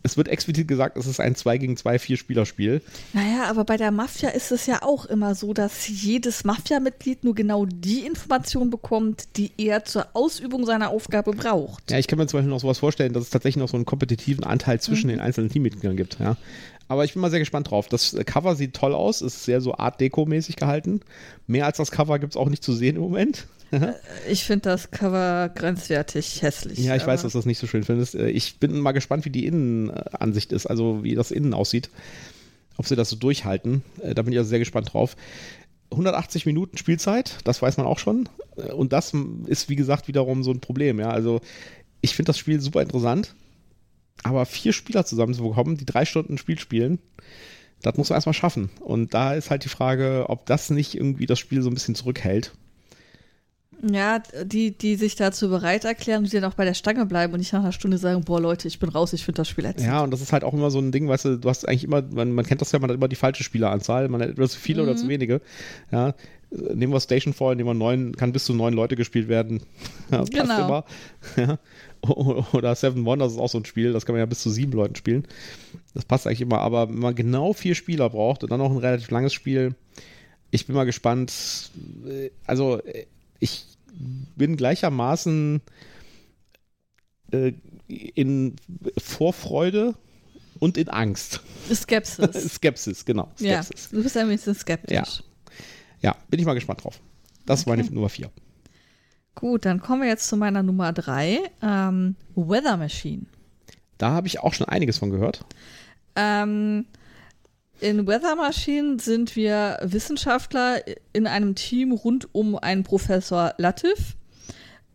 es 0.03 0.17
wird 0.17 0.27
explizit 0.27 0.67
gesagt, 0.67 0.97
es 0.97 1.07
ist 1.07 1.19
ein 1.19 1.35
2 1.35 1.57
gegen 1.57 1.75
2 1.75 1.99
Vier-Spieler-Spiel. 1.99 2.81
Naja, 3.13 3.45
aber 3.49 3.65
bei 3.65 3.77
der 3.77 3.91
Mafia 3.91 4.29
ist 4.29 4.51
es 4.51 4.65
ja 4.65 4.83
auch 4.83 5.05
immer 5.05 5.35
so, 5.35 5.53
dass 5.53 5.87
jedes 5.87 6.43
Mafia-Mitglied 6.43 7.23
nur 7.23 7.35
genau 7.35 7.65
die 7.65 8.05
Information 8.05 8.69
bekommt, 8.69 9.37
die 9.37 9.51
er 9.57 9.85
zur 9.85 10.07
Ausübung 10.13 10.65
seiner 10.65 10.89
Aufgabe 10.89 11.31
braucht. 11.31 11.89
Ja, 11.91 11.97
ich 11.97 12.07
kann 12.07 12.19
mir 12.19 12.27
zum 12.27 12.39
Beispiel 12.39 12.51
noch 12.51 12.59
sowas 12.59 12.79
vorstellen, 12.79 13.13
dass 13.13 13.23
es 13.23 13.29
tatsächlich 13.29 13.61
noch 13.61 13.69
so 13.69 13.77
einen 13.77 13.85
kompetitiven 13.85 14.43
Anteil 14.43 14.79
zwischen 14.79 15.07
mhm. 15.07 15.13
den 15.13 15.19
einzelnen 15.19 15.49
Teammitgliedern 15.49 15.97
gibt. 15.97 16.19
Ja. 16.19 16.37
Aber 16.88 17.03
ich 17.03 17.13
bin 17.13 17.21
mal 17.21 17.29
sehr 17.29 17.39
gespannt 17.39 17.69
drauf. 17.69 17.88
Das 17.89 18.15
Cover 18.25 18.55
sieht 18.55 18.73
toll 18.73 18.93
aus, 18.93 19.21
ist 19.21 19.43
sehr 19.43 19.61
so 19.61 19.75
Art 19.75 19.99
Deco-mäßig 19.99 20.55
gehalten. 20.55 21.01
Mehr 21.45 21.65
als 21.65 21.77
das 21.77 21.91
Cover 21.91 22.19
gibt 22.19 22.33
es 22.33 22.38
auch 22.38 22.49
nicht 22.49 22.63
zu 22.63 22.73
sehen 22.73 22.95
im 22.95 23.01
Moment. 23.01 23.47
Äh, 23.69 23.95
ich 24.29 24.45
finde 24.45 24.69
das 24.69 24.91
Cover 24.91 25.49
grenzwertig 25.53 26.41
hässlich. 26.41 26.79
Ja, 26.79 26.95
ich 26.95 27.05
weiß, 27.05 27.23
dass 27.23 27.33
du 27.33 27.38
das 27.38 27.45
nicht 27.45 27.59
so 27.59 27.67
schön 27.67 27.83
findest. 27.83 28.15
Äh, 28.15 28.29
ich 28.29 28.59
bin 28.59 28.79
mal 28.79 28.93
gespannt, 28.93 29.25
wie 29.25 29.29
die 29.29 29.45
Innenansicht 29.45 30.53
ist, 30.53 30.67
also 30.67 31.03
wie 31.03 31.15
das 31.15 31.31
innen 31.31 31.53
aussieht. 31.53 31.89
Ob 32.77 32.88
sie 32.88 32.95
das 32.95 33.09
so 33.09 33.17
durchhalten. 33.17 33.83
Äh, 34.01 34.15
da 34.15 34.21
bin 34.21 34.31
ich 34.31 34.39
also 34.39 34.47
sehr 34.47 34.59
gespannt 34.59 34.93
drauf. 34.93 35.17
180 35.91 36.45
Minuten 36.45 36.77
Spielzeit, 36.77 37.39
das 37.43 37.61
weiß 37.61 37.75
man 37.75 37.88
auch 37.88 37.99
schon. 37.99 38.29
Und 38.73 38.93
das 38.93 39.13
ist, 39.47 39.67
wie 39.67 39.75
gesagt, 39.75 40.07
wiederum 40.07 40.43
so 40.43 40.51
ein 40.51 40.61
Problem. 40.61 40.99
Ja, 41.01 41.09
also 41.09 41.41
ich 41.99 42.15
finde 42.15 42.27
das 42.27 42.38
Spiel 42.38 42.61
super 42.61 42.81
interessant. 42.81 43.35
Aber 44.24 44.45
vier 44.45 44.74
Spieler 44.74 45.05
zusammen 45.05 45.34
zu 45.34 45.43
bekommen, 45.43 45.78
die 45.78 45.86
drei 45.86 46.05
Stunden 46.05 46.38
Spiel 46.38 46.59
spielen, 46.59 46.99
das 47.82 47.97
muss 47.97 48.09
man 48.09 48.18
erstmal 48.18 48.34
schaffen. 48.34 48.70
Und 48.80 49.13
da 49.13 49.34
ist 49.34 49.49
halt 49.49 49.63
die 49.63 49.70
Frage, 49.70 50.26
ob 50.28 50.45
das 50.45 50.70
nicht 50.70 50.95
irgendwie 50.95 51.26
das 51.26 51.39
Spiel 51.39 51.61
so 51.61 51.70
ein 51.70 51.74
bisschen 51.74 51.95
zurückhält. 51.95 52.53
Ja, 53.84 54.24
die, 54.43 54.76
die 54.76 54.95
sich 54.95 55.15
dazu 55.15 55.49
bereit 55.49 55.86
erklären 55.86 56.24
und 56.24 56.34
die 56.34 56.39
dann 56.39 56.51
auch 56.51 56.55
bei 56.55 56.65
der 56.65 56.74
Stange 56.74 57.05
bleiben 57.05 57.34
und 57.34 57.39
nicht 57.39 57.53
nach 57.53 57.59
einer 57.59 57.72
Stunde 57.72 57.99
sagen, 57.99 58.24
boah 58.24 58.41
Leute, 58.41 58.68
ich 58.68 58.80
bin 58.80 58.89
raus, 58.89 59.13
ich 59.13 59.24
finde 59.24 59.38
das 59.38 59.49
Spiel 59.49 59.65
ätzend. 59.65 59.86
Ja, 59.86 60.01
und 60.01 60.09
das 60.09 60.22
ist 60.22 60.34
halt 60.34 60.43
auch 60.43 60.53
immer 60.53 60.72
so 60.72 60.80
ein 60.80 60.91
Ding, 60.91 61.07
weißt 61.07 61.26
du, 61.26 61.38
du 61.38 61.47
hast 61.47 61.68
eigentlich 61.68 61.84
immer, 61.84 62.01
man, 62.01 62.32
man 62.32 62.43
kennt 62.43 62.61
das 62.61 62.72
ja, 62.72 62.80
man 62.80 62.89
hat 62.89 62.97
immer 62.97 63.07
die 63.07 63.15
falsche 63.15 63.43
Spieleranzahl, 63.43 64.09
man 64.09 64.22
hat 64.22 64.30
entweder 64.30 64.49
zu 64.49 64.59
viele 64.59 64.82
mhm. 64.82 64.89
oder 64.89 64.97
zu 64.97 65.07
wenige. 65.07 65.41
Ja, 65.91 66.15
nehmen 66.49 66.93
wir 66.93 66.99
Station 66.99 67.33
Fall, 67.33 67.55
nehmen 67.55 67.69
wir 67.69 67.73
neun, 67.73 68.15
kann 68.15 68.31
bis 68.31 68.45
zu 68.45 68.53
neun 68.53 68.73
Leute 68.73 68.95
gespielt 68.95 69.27
werden. 69.27 69.61
Ja, 70.09 70.19
passt 70.19 70.31
genau. 70.31 70.65
immer. 70.65 70.85
Ja. 71.35 71.59
Oder 72.53 72.75
Seven 72.75 73.03
Wonders 73.05 73.33
ist 73.33 73.39
auch 73.39 73.49
so 73.49 73.57
ein 73.57 73.65
Spiel, 73.65 73.91
das 73.91 74.05
kann 74.05 74.13
man 74.13 74.19
ja 74.19 74.25
bis 74.25 74.41
zu 74.41 74.49
sieben 74.49 74.71
Leuten 74.71 74.95
spielen. 74.95 75.27
Das 75.93 76.05
passt 76.05 76.27
eigentlich 76.27 76.41
immer, 76.41 76.59
aber 76.59 76.87
wenn 76.89 76.99
man 76.99 77.15
genau 77.15 77.53
vier 77.53 77.75
Spieler 77.75 78.09
braucht 78.09 78.43
und 78.43 78.51
dann 78.51 78.59
noch 78.59 78.71
ein 78.71 78.77
relativ 78.77 79.09
langes 79.09 79.33
Spiel, 79.33 79.75
ich 80.51 80.67
bin 80.67 80.75
mal 80.75 80.85
gespannt. 80.85 81.71
Äh, 82.07 82.29
also, 82.45 82.81
ich 83.39 83.65
bin 84.35 84.55
gleichermaßen 84.57 85.61
äh, 87.31 87.53
in 87.87 88.55
Vorfreude 88.97 89.95
und 90.59 90.77
in 90.77 90.89
Angst. 90.89 91.41
Skepsis. 91.73 92.53
Skepsis, 92.55 93.05
genau. 93.05 93.29
Skepsis. 93.37 93.89
Ja, 93.91 93.97
du 93.97 94.03
bist 94.03 94.17
ein 94.17 94.27
bisschen 94.27 94.55
skeptisch. 94.55 94.95
Ja, 94.95 95.03
ja 96.01 96.15
bin 96.29 96.39
ich 96.39 96.45
mal 96.45 96.53
gespannt 96.53 96.83
drauf. 96.83 96.99
Das 97.45 97.61
okay. 97.61 97.69
war 97.69 97.77
meine 97.77 97.89
Nummer 97.89 98.09
vier. 98.09 98.29
Gut, 99.35 99.65
dann 99.65 99.79
kommen 99.79 100.01
wir 100.01 100.09
jetzt 100.09 100.27
zu 100.27 100.35
meiner 100.35 100.63
Nummer 100.63 100.93
drei. 100.93 101.39
Ähm, 101.61 102.15
Weather 102.35 102.75
Machine. 102.77 103.27
Da 103.97 104.11
habe 104.11 104.27
ich 104.27 104.39
auch 104.39 104.53
schon 104.53 104.67
einiges 104.67 104.97
von 104.97 105.11
gehört. 105.11 105.45
Ähm, 106.15 106.85
in 107.79 108.07
Weather 108.07 108.35
Machine 108.35 108.99
sind 108.99 109.35
wir 109.35 109.77
Wissenschaftler 109.83 110.81
in 111.13 111.27
einem 111.27 111.53
Team 111.53 111.91
rund 111.91 112.33
um 112.33 112.55
einen 112.55 112.83
Professor 112.83 113.53
Latif. 113.57 114.15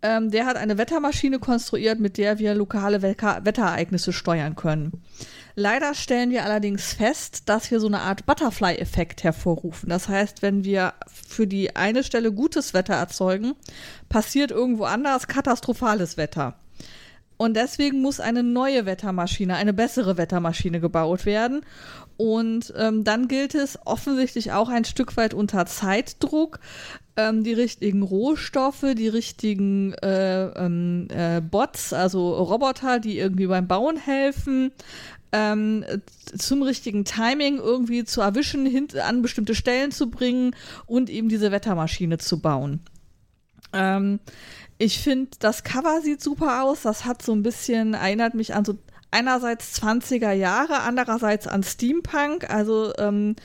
Ähm, 0.02 0.30
der 0.30 0.46
hat 0.46 0.56
eine 0.56 0.78
Wettermaschine 0.78 1.38
konstruiert, 1.38 2.00
mit 2.00 2.18
der 2.18 2.38
wir 2.38 2.54
lokale 2.54 3.02
Wetterereignisse 3.02 4.12
steuern 4.12 4.56
können. 4.56 5.02
Leider 5.54 5.94
stellen 5.94 6.30
wir 6.30 6.44
allerdings 6.44 6.94
fest, 6.94 7.48
dass 7.48 7.70
wir 7.70 7.78
so 7.78 7.86
eine 7.86 8.00
Art 8.00 8.26
Butterfly-Effekt 8.26 9.22
hervorrufen. 9.22 9.90
Das 9.90 10.08
heißt, 10.08 10.42
wenn 10.42 10.64
wir 10.64 10.94
für 11.06 11.46
die 11.46 11.76
eine 11.76 12.04
Stelle 12.04 12.32
gutes 12.32 12.74
Wetter 12.74 12.94
erzeugen, 12.94 13.54
passiert 14.08 14.50
irgendwo 14.50 14.84
anders 14.84 15.28
katastrophales 15.28 16.16
Wetter. 16.16 16.56
Und 17.36 17.54
deswegen 17.54 18.00
muss 18.00 18.20
eine 18.20 18.44
neue 18.44 18.86
Wettermaschine, 18.86 19.56
eine 19.56 19.72
bessere 19.72 20.16
Wettermaschine 20.16 20.80
gebaut 20.80 21.26
werden. 21.26 21.62
Und 22.16 22.72
ähm, 22.76 23.02
dann 23.02 23.26
gilt 23.26 23.56
es 23.56 23.78
offensichtlich 23.84 24.52
auch 24.52 24.68
ein 24.68 24.84
Stück 24.84 25.16
weit 25.16 25.34
unter 25.34 25.66
Zeitdruck, 25.66 26.60
ähm, 27.16 27.44
die 27.44 27.52
richtigen 27.52 28.02
Rohstoffe, 28.02 28.84
die 28.96 29.08
richtigen 29.08 29.92
äh, 29.94 30.46
ähm, 30.46 31.08
äh, 31.10 31.40
Bots, 31.40 31.92
also 31.92 32.34
Roboter, 32.34 33.00
die 33.00 33.18
irgendwie 33.18 33.46
beim 33.46 33.68
Bauen 33.68 33.96
helfen, 33.96 34.72
ähm, 35.32 35.84
zum 36.36 36.62
richtigen 36.62 37.04
Timing 37.04 37.58
irgendwie 37.58 38.04
zu 38.04 38.20
erwischen, 38.20 38.66
hin, 38.66 38.88
an 39.02 39.22
bestimmte 39.22 39.54
Stellen 39.54 39.90
zu 39.90 40.10
bringen 40.10 40.54
und 40.86 41.10
eben 41.10 41.28
diese 41.28 41.52
Wettermaschine 41.52 42.18
zu 42.18 42.40
bauen. 42.40 42.80
Ähm, 43.72 44.20
ich 44.78 44.98
finde, 44.98 45.30
das 45.38 45.64
Cover 45.64 46.00
sieht 46.02 46.22
super 46.22 46.64
aus. 46.64 46.82
Das 46.82 47.04
hat 47.04 47.22
so 47.22 47.32
ein 47.32 47.42
bisschen, 47.42 47.94
erinnert 47.94 48.34
mich 48.34 48.54
an 48.54 48.64
so 48.64 48.78
einerseits 49.10 49.80
20er 49.80 50.32
Jahre, 50.32 50.80
andererseits 50.80 51.46
an 51.46 51.62
Steampunk. 51.62 52.50
Also 52.50 52.92
ähm, 52.98 53.36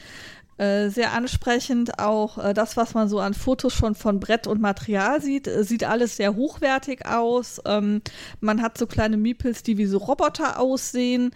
äh, 0.57 0.89
sehr 0.89 1.13
ansprechend 1.13 1.99
auch 1.99 2.37
äh, 2.37 2.53
das, 2.53 2.77
was 2.77 2.93
man 2.93 3.07
so 3.09 3.19
an 3.19 3.33
Fotos 3.33 3.73
schon 3.73 3.93
von 3.93 4.19
Brett 4.19 4.47
und 4.47 4.59
Material 4.59 5.21
sieht. 5.21 5.47
Äh, 5.47 5.63
sieht 5.63 5.83
alles 5.83 6.17
sehr 6.17 6.35
hochwertig 6.35 7.05
aus. 7.05 7.61
Ähm, 7.65 8.01
man 8.39 8.61
hat 8.61 8.77
so 8.77 8.87
kleine 8.87 9.17
Meeples, 9.17 9.61
die 9.63 9.77
wie 9.77 9.85
so 9.85 9.99
Roboter 9.99 10.59
aussehen. 10.59 11.31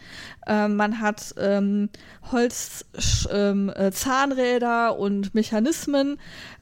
Ähm, 0.47 0.75
man 0.75 0.99
hat 0.99 1.35
ähm, 1.37 1.89
Holz, 2.31 2.85
ähm, 3.31 3.69
äh, 3.69 3.91
und 4.89 5.35
Mechanismen. 5.35 6.17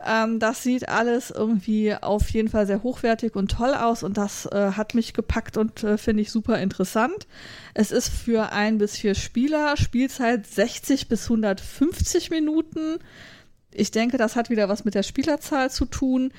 Ähm, 0.06 0.40
das 0.40 0.64
sieht 0.64 0.90
alles 0.90 1.32
irgendwie 1.32 1.96
auf 1.96 2.30
jeden 2.30 2.50
Fall 2.50 2.66
sehr 2.66 2.84
hochwertig 2.84 3.36
und 3.36 3.52
toll 3.52 3.74
aus 3.74 4.04
und 4.04 4.18
das 4.18 4.46
äh, 4.48 4.72
hat 4.74 4.96
mich 4.96 5.14
gepackt 5.14 5.58
und 5.58 5.84
äh, 5.84 5.98
finde 5.98 6.22
ich 6.22 6.32
super 6.32 6.60
interessant. 6.60 7.28
Es 7.74 7.92
ist 7.92 8.10
für 8.10 8.52
ein 8.52 8.78
bis 8.78 8.98
vier 8.98 9.16
Spieler, 9.16 9.78
Spielzeit 9.78 10.46
60 10.46 11.08
bis 11.08 11.24
150 11.26 12.30
Minuten. 12.30 13.00
Ich 13.72 13.92
denke, 13.92 14.18
das 14.18 14.36
hat 14.36 14.50
wieder 14.50 14.68
was 14.68 14.84
mit 14.84 14.96
der 14.96 15.04
Spielerzahl 15.04 15.70
zu 15.70 15.86
tun. 15.86 16.34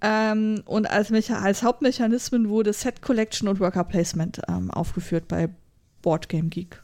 Ähm, 0.00 0.62
und 0.66 0.88
als, 0.90 1.10
als, 1.30 1.62
Hauptmechanismen 1.62 2.48
wurde 2.48 2.72
Set 2.72 3.00
Collection 3.00 3.48
und 3.48 3.58
Worker 3.58 3.84
Placement 3.84 4.42
ähm, 4.48 4.70
aufgeführt 4.70 5.26
bei 5.26 5.48
Board 6.02 6.28
Game 6.28 6.50
Geek. 6.50 6.83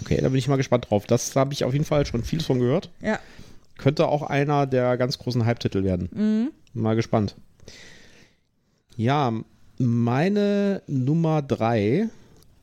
Okay, 0.00 0.20
da 0.20 0.28
bin 0.28 0.38
ich 0.38 0.48
mal 0.48 0.56
gespannt 0.56 0.90
drauf. 0.90 1.06
Das 1.06 1.34
habe 1.36 1.52
ich 1.52 1.64
auf 1.64 1.72
jeden 1.72 1.84
Fall 1.84 2.06
schon 2.06 2.22
vieles 2.22 2.46
von 2.46 2.58
gehört. 2.58 2.90
Ja. 3.00 3.18
Könnte 3.78 4.08
auch 4.08 4.22
einer 4.22 4.66
der 4.66 4.96
ganz 4.96 5.18
großen 5.18 5.44
Hype-Titel 5.44 5.84
werden. 5.84 6.08
Mhm. 6.12 6.50
Mal 6.80 6.96
gespannt. 6.96 7.36
Ja, 8.96 9.32
meine 9.78 10.82
Nummer 10.86 11.42
drei 11.42 12.08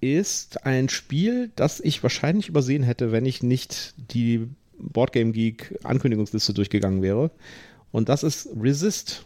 ist 0.02 0.66
ein 0.66 0.90
Spiel, 0.90 1.52
das 1.56 1.80
ich 1.80 2.04
wahrscheinlich 2.04 2.50
übersehen 2.50 2.84
hätte, 2.84 3.12
wenn 3.12 3.26
ich 3.26 3.44
nicht 3.44 3.94
die 3.98 4.48
Boardgame 4.78 5.32
Geek 5.32 5.80
Ankündigungsliste 5.84 6.54
durchgegangen 6.54 7.02
wäre. 7.02 7.32
Und 7.92 8.10
das 8.10 8.24
ist 8.24 8.50
Resist. 8.60 9.24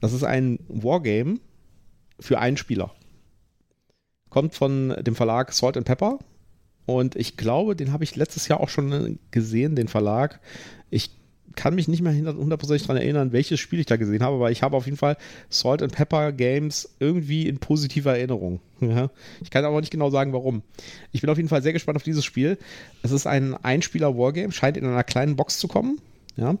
Das 0.00 0.12
ist 0.12 0.24
ein 0.24 0.58
Wargame 0.68 1.38
für 2.18 2.38
einen 2.38 2.56
Spieler. 2.56 2.92
Kommt 4.28 4.54
von 4.54 4.94
dem 5.00 5.14
Verlag 5.14 5.52
Salt 5.52 5.76
and 5.76 5.86
Pepper. 5.86 6.18
Und 6.86 7.16
ich 7.16 7.36
glaube, 7.36 7.76
den 7.76 7.92
habe 7.92 8.04
ich 8.04 8.16
letztes 8.16 8.48
Jahr 8.48 8.60
auch 8.60 8.68
schon 8.68 9.18
gesehen, 9.30 9.76
den 9.76 9.88
Verlag. 9.88 10.40
Ich 10.90 11.10
kann 11.56 11.74
mich 11.74 11.88
nicht 11.88 12.02
mehr 12.02 12.14
hundertprozentig 12.14 12.86
daran 12.86 13.02
erinnern, 13.02 13.32
welches 13.32 13.60
Spiel 13.60 13.80
ich 13.80 13.86
da 13.86 13.96
gesehen 13.96 14.22
habe, 14.22 14.36
aber 14.36 14.50
ich 14.50 14.62
habe 14.62 14.76
auf 14.76 14.86
jeden 14.86 14.96
Fall 14.96 15.16
Salt 15.48 15.82
and 15.82 15.92
Pepper 15.92 16.32
Games 16.32 16.88
irgendwie 17.00 17.48
in 17.48 17.58
positiver 17.58 18.16
Erinnerung. 18.16 18.60
Ja? 18.80 19.10
Ich 19.42 19.50
kann 19.50 19.66
aber 19.66 19.78
nicht 19.80 19.90
genau 19.90 20.08
sagen, 20.08 20.32
warum. 20.32 20.62
Ich 21.12 21.20
bin 21.20 21.28
auf 21.28 21.36
jeden 21.36 21.50
Fall 21.50 21.62
sehr 21.62 21.74
gespannt 21.74 21.96
auf 21.96 22.02
dieses 22.02 22.24
Spiel. 22.24 22.56
Es 23.02 23.10
ist 23.10 23.26
ein 23.26 23.54
Einspieler-Wargame, 23.54 24.52
scheint 24.52 24.78
in 24.78 24.86
einer 24.86 25.04
kleinen 25.04 25.36
Box 25.36 25.58
zu 25.58 25.68
kommen. 25.68 26.00
Ja, 26.36 26.56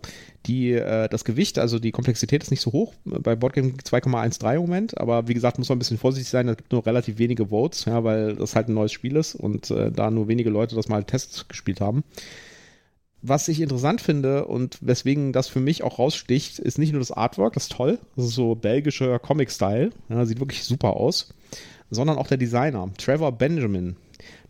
die, 0.46 0.72
äh, 0.72 1.08
das 1.08 1.24
Gewicht, 1.24 1.58
also 1.58 1.78
die 1.78 1.92
Komplexität 1.92 2.42
ist 2.42 2.50
nicht 2.50 2.60
so 2.60 2.72
hoch. 2.72 2.94
Bei 3.04 3.36
Boardgame 3.36 3.72
2,13 3.72 4.54
im 4.54 4.60
Moment, 4.60 4.98
aber 4.98 5.28
wie 5.28 5.34
gesagt, 5.34 5.58
muss 5.58 5.68
man 5.68 5.76
ein 5.76 5.78
bisschen 5.78 5.98
vorsichtig 5.98 6.28
sein. 6.28 6.48
Es 6.48 6.56
gibt 6.56 6.72
nur 6.72 6.84
relativ 6.84 7.18
wenige 7.18 7.46
Votes, 7.46 7.84
ja, 7.84 8.02
weil 8.04 8.36
das 8.36 8.56
halt 8.56 8.68
ein 8.68 8.74
neues 8.74 8.92
Spiel 8.92 9.16
ist 9.16 9.34
und 9.34 9.70
äh, 9.70 9.90
da 9.92 10.10
nur 10.10 10.28
wenige 10.28 10.50
Leute 10.50 10.74
das 10.74 10.88
mal 10.88 11.04
Test 11.04 11.48
gespielt 11.48 11.80
haben. 11.80 12.04
Was 13.22 13.48
ich 13.48 13.60
interessant 13.60 14.00
finde 14.00 14.46
und 14.46 14.78
weswegen 14.80 15.32
das 15.32 15.46
für 15.46 15.60
mich 15.60 15.82
auch 15.82 15.98
raussticht, 15.98 16.58
ist 16.58 16.78
nicht 16.78 16.92
nur 16.92 17.00
das 17.00 17.12
Artwork, 17.12 17.52
das 17.52 17.64
ist 17.64 17.72
toll, 17.72 17.98
das 18.16 18.26
ist 18.26 18.34
so 18.34 18.54
belgischer 18.54 19.18
Comic-Style, 19.18 19.90
ja, 20.08 20.24
sieht 20.24 20.40
wirklich 20.40 20.64
super 20.64 20.96
aus, 20.96 21.34
sondern 21.90 22.16
auch 22.16 22.28
der 22.28 22.38
Designer, 22.38 22.88
Trevor 22.96 23.32
Benjamin. 23.32 23.96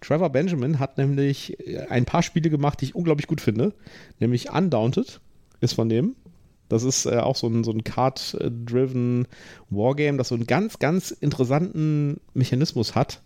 Trevor 0.01 0.31
Benjamin 0.31 0.79
hat 0.79 0.99
nämlich 0.99 1.57
ein 1.89 2.05
paar 2.05 2.23
Spiele 2.23 2.51
gemacht, 2.51 2.81
die 2.81 2.87
ich 2.87 2.95
unglaublich 2.95 3.27
gut 3.27 3.41
finde, 3.41 3.75
nämlich 4.19 4.51
Undaunted 4.51 5.21
ist 5.61 5.75
von 5.75 5.89
dem. 5.89 6.17
Das 6.71 6.85
ist 6.85 7.05
äh, 7.05 7.19
auch 7.19 7.37
so 7.37 7.49
ein, 7.49 7.65
so 7.65 7.73
ein 7.73 7.85
Card-driven 7.85 9.27
Wargame, 9.71 10.19
das 10.19 10.29
so 10.29 10.37
einen 10.37 10.47
ganz, 10.47 10.79
ganz 10.79 11.11
interessanten 11.11 12.21
Mechanismus 12.33 12.95
hat, 12.95 13.21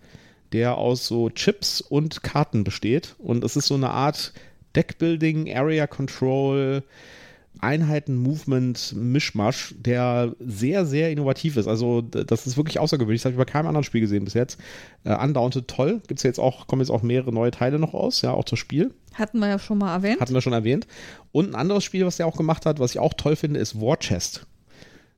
der 0.53 0.79
aus 0.79 1.07
so 1.07 1.29
Chips 1.31 1.81
und 1.83 2.23
Karten 2.23 2.65
besteht. 2.65 3.15
Und 3.19 3.45
es 3.45 3.57
ist 3.57 3.67
so 3.67 3.75
eine 3.75 3.91
Art 3.91 4.33
Deckbuilding, 4.75 5.55
Area 5.55 5.87
Control, 5.87 6.83
Einheiten, 6.83 7.24
Movement, 7.61 8.95
Mischmasch, 8.97 9.75
der 9.79 10.35
sehr, 10.39 10.85
sehr 10.85 11.11
innovativ 11.11 11.57
ist. 11.57 11.67
Also, 11.67 12.03
das 12.03 12.47
ist 12.47 12.57
wirklich 12.57 12.79
außergewöhnlich. 12.79 13.23
Das 13.23 13.33
habe 13.33 13.41
ich 13.41 13.47
bei 13.47 13.51
keinem 13.51 13.69
anderen 13.69 13.85
Spiel 13.85 14.01
gesehen 14.01 14.25
bis 14.25 14.35
jetzt. 14.35 14.59
Äh, 15.05 15.15
Undaunted 15.17 15.69
toll. 15.69 16.01
Gibt 16.07 16.21
es 16.21 16.25
ja 16.25 16.29
jetzt 16.29 16.41
auch, 16.41 16.67
kommen 16.67 16.83
jetzt 16.83 16.91
auch 16.91 17.03
mehrere 17.03 17.33
neue 17.33 17.51
Teile 17.51 17.79
noch 17.79 17.95
aus, 17.95 18.23
ja, 18.23 18.33
auch 18.33 18.45
zum 18.45 18.57
Spiel. 18.57 18.93
Hatten 19.15 19.39
wir 19.39 19.49
ja 19.49 19.59
schon 19.59 19.79
mal 19.79 19.95
erwähnt. 19.95 20.21
Hatten 20.21 20.35
wir 20.35 20.41
schon 20.41 20.53
erwähnt. 20.53 20.87
Und 21.33 21.51
ein 21.51 21.55
anderes 21.55 21.85
Spiel, 21.85 22.05
was 22.05 22.19
er 22.21 22.27
auch 22.27 22.37
gemacht 22.37 22.67
hat, 22.67 22.81
was 22.81 22.93
ich 22.93 22.99
auch 22.99 23.15
toll 23.15 23.37
finde, 23.37 23.61
ist 23.61 23.81
War 23.81 23.99
Chest. 23.99 24.47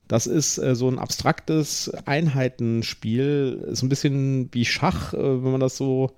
Das 0.09 0.27
ist 0.27 0.59
äh, 0.59 0.75
so 0.75 0.89
ein 0.89 0.99
abstraktes 0.99 1.91
Einheitenspiel, 2.05 3.69
so 3.73 3.87
ein 3.87 3.89
bisschen 3.89 4.49
wie 4.53 4.65
Schach, 4.65 5.15
äh, 5.15 5.19
wenn 5.45 5.51
man 5.51 5.61
das 5.61 5.77
so 5.77 6.13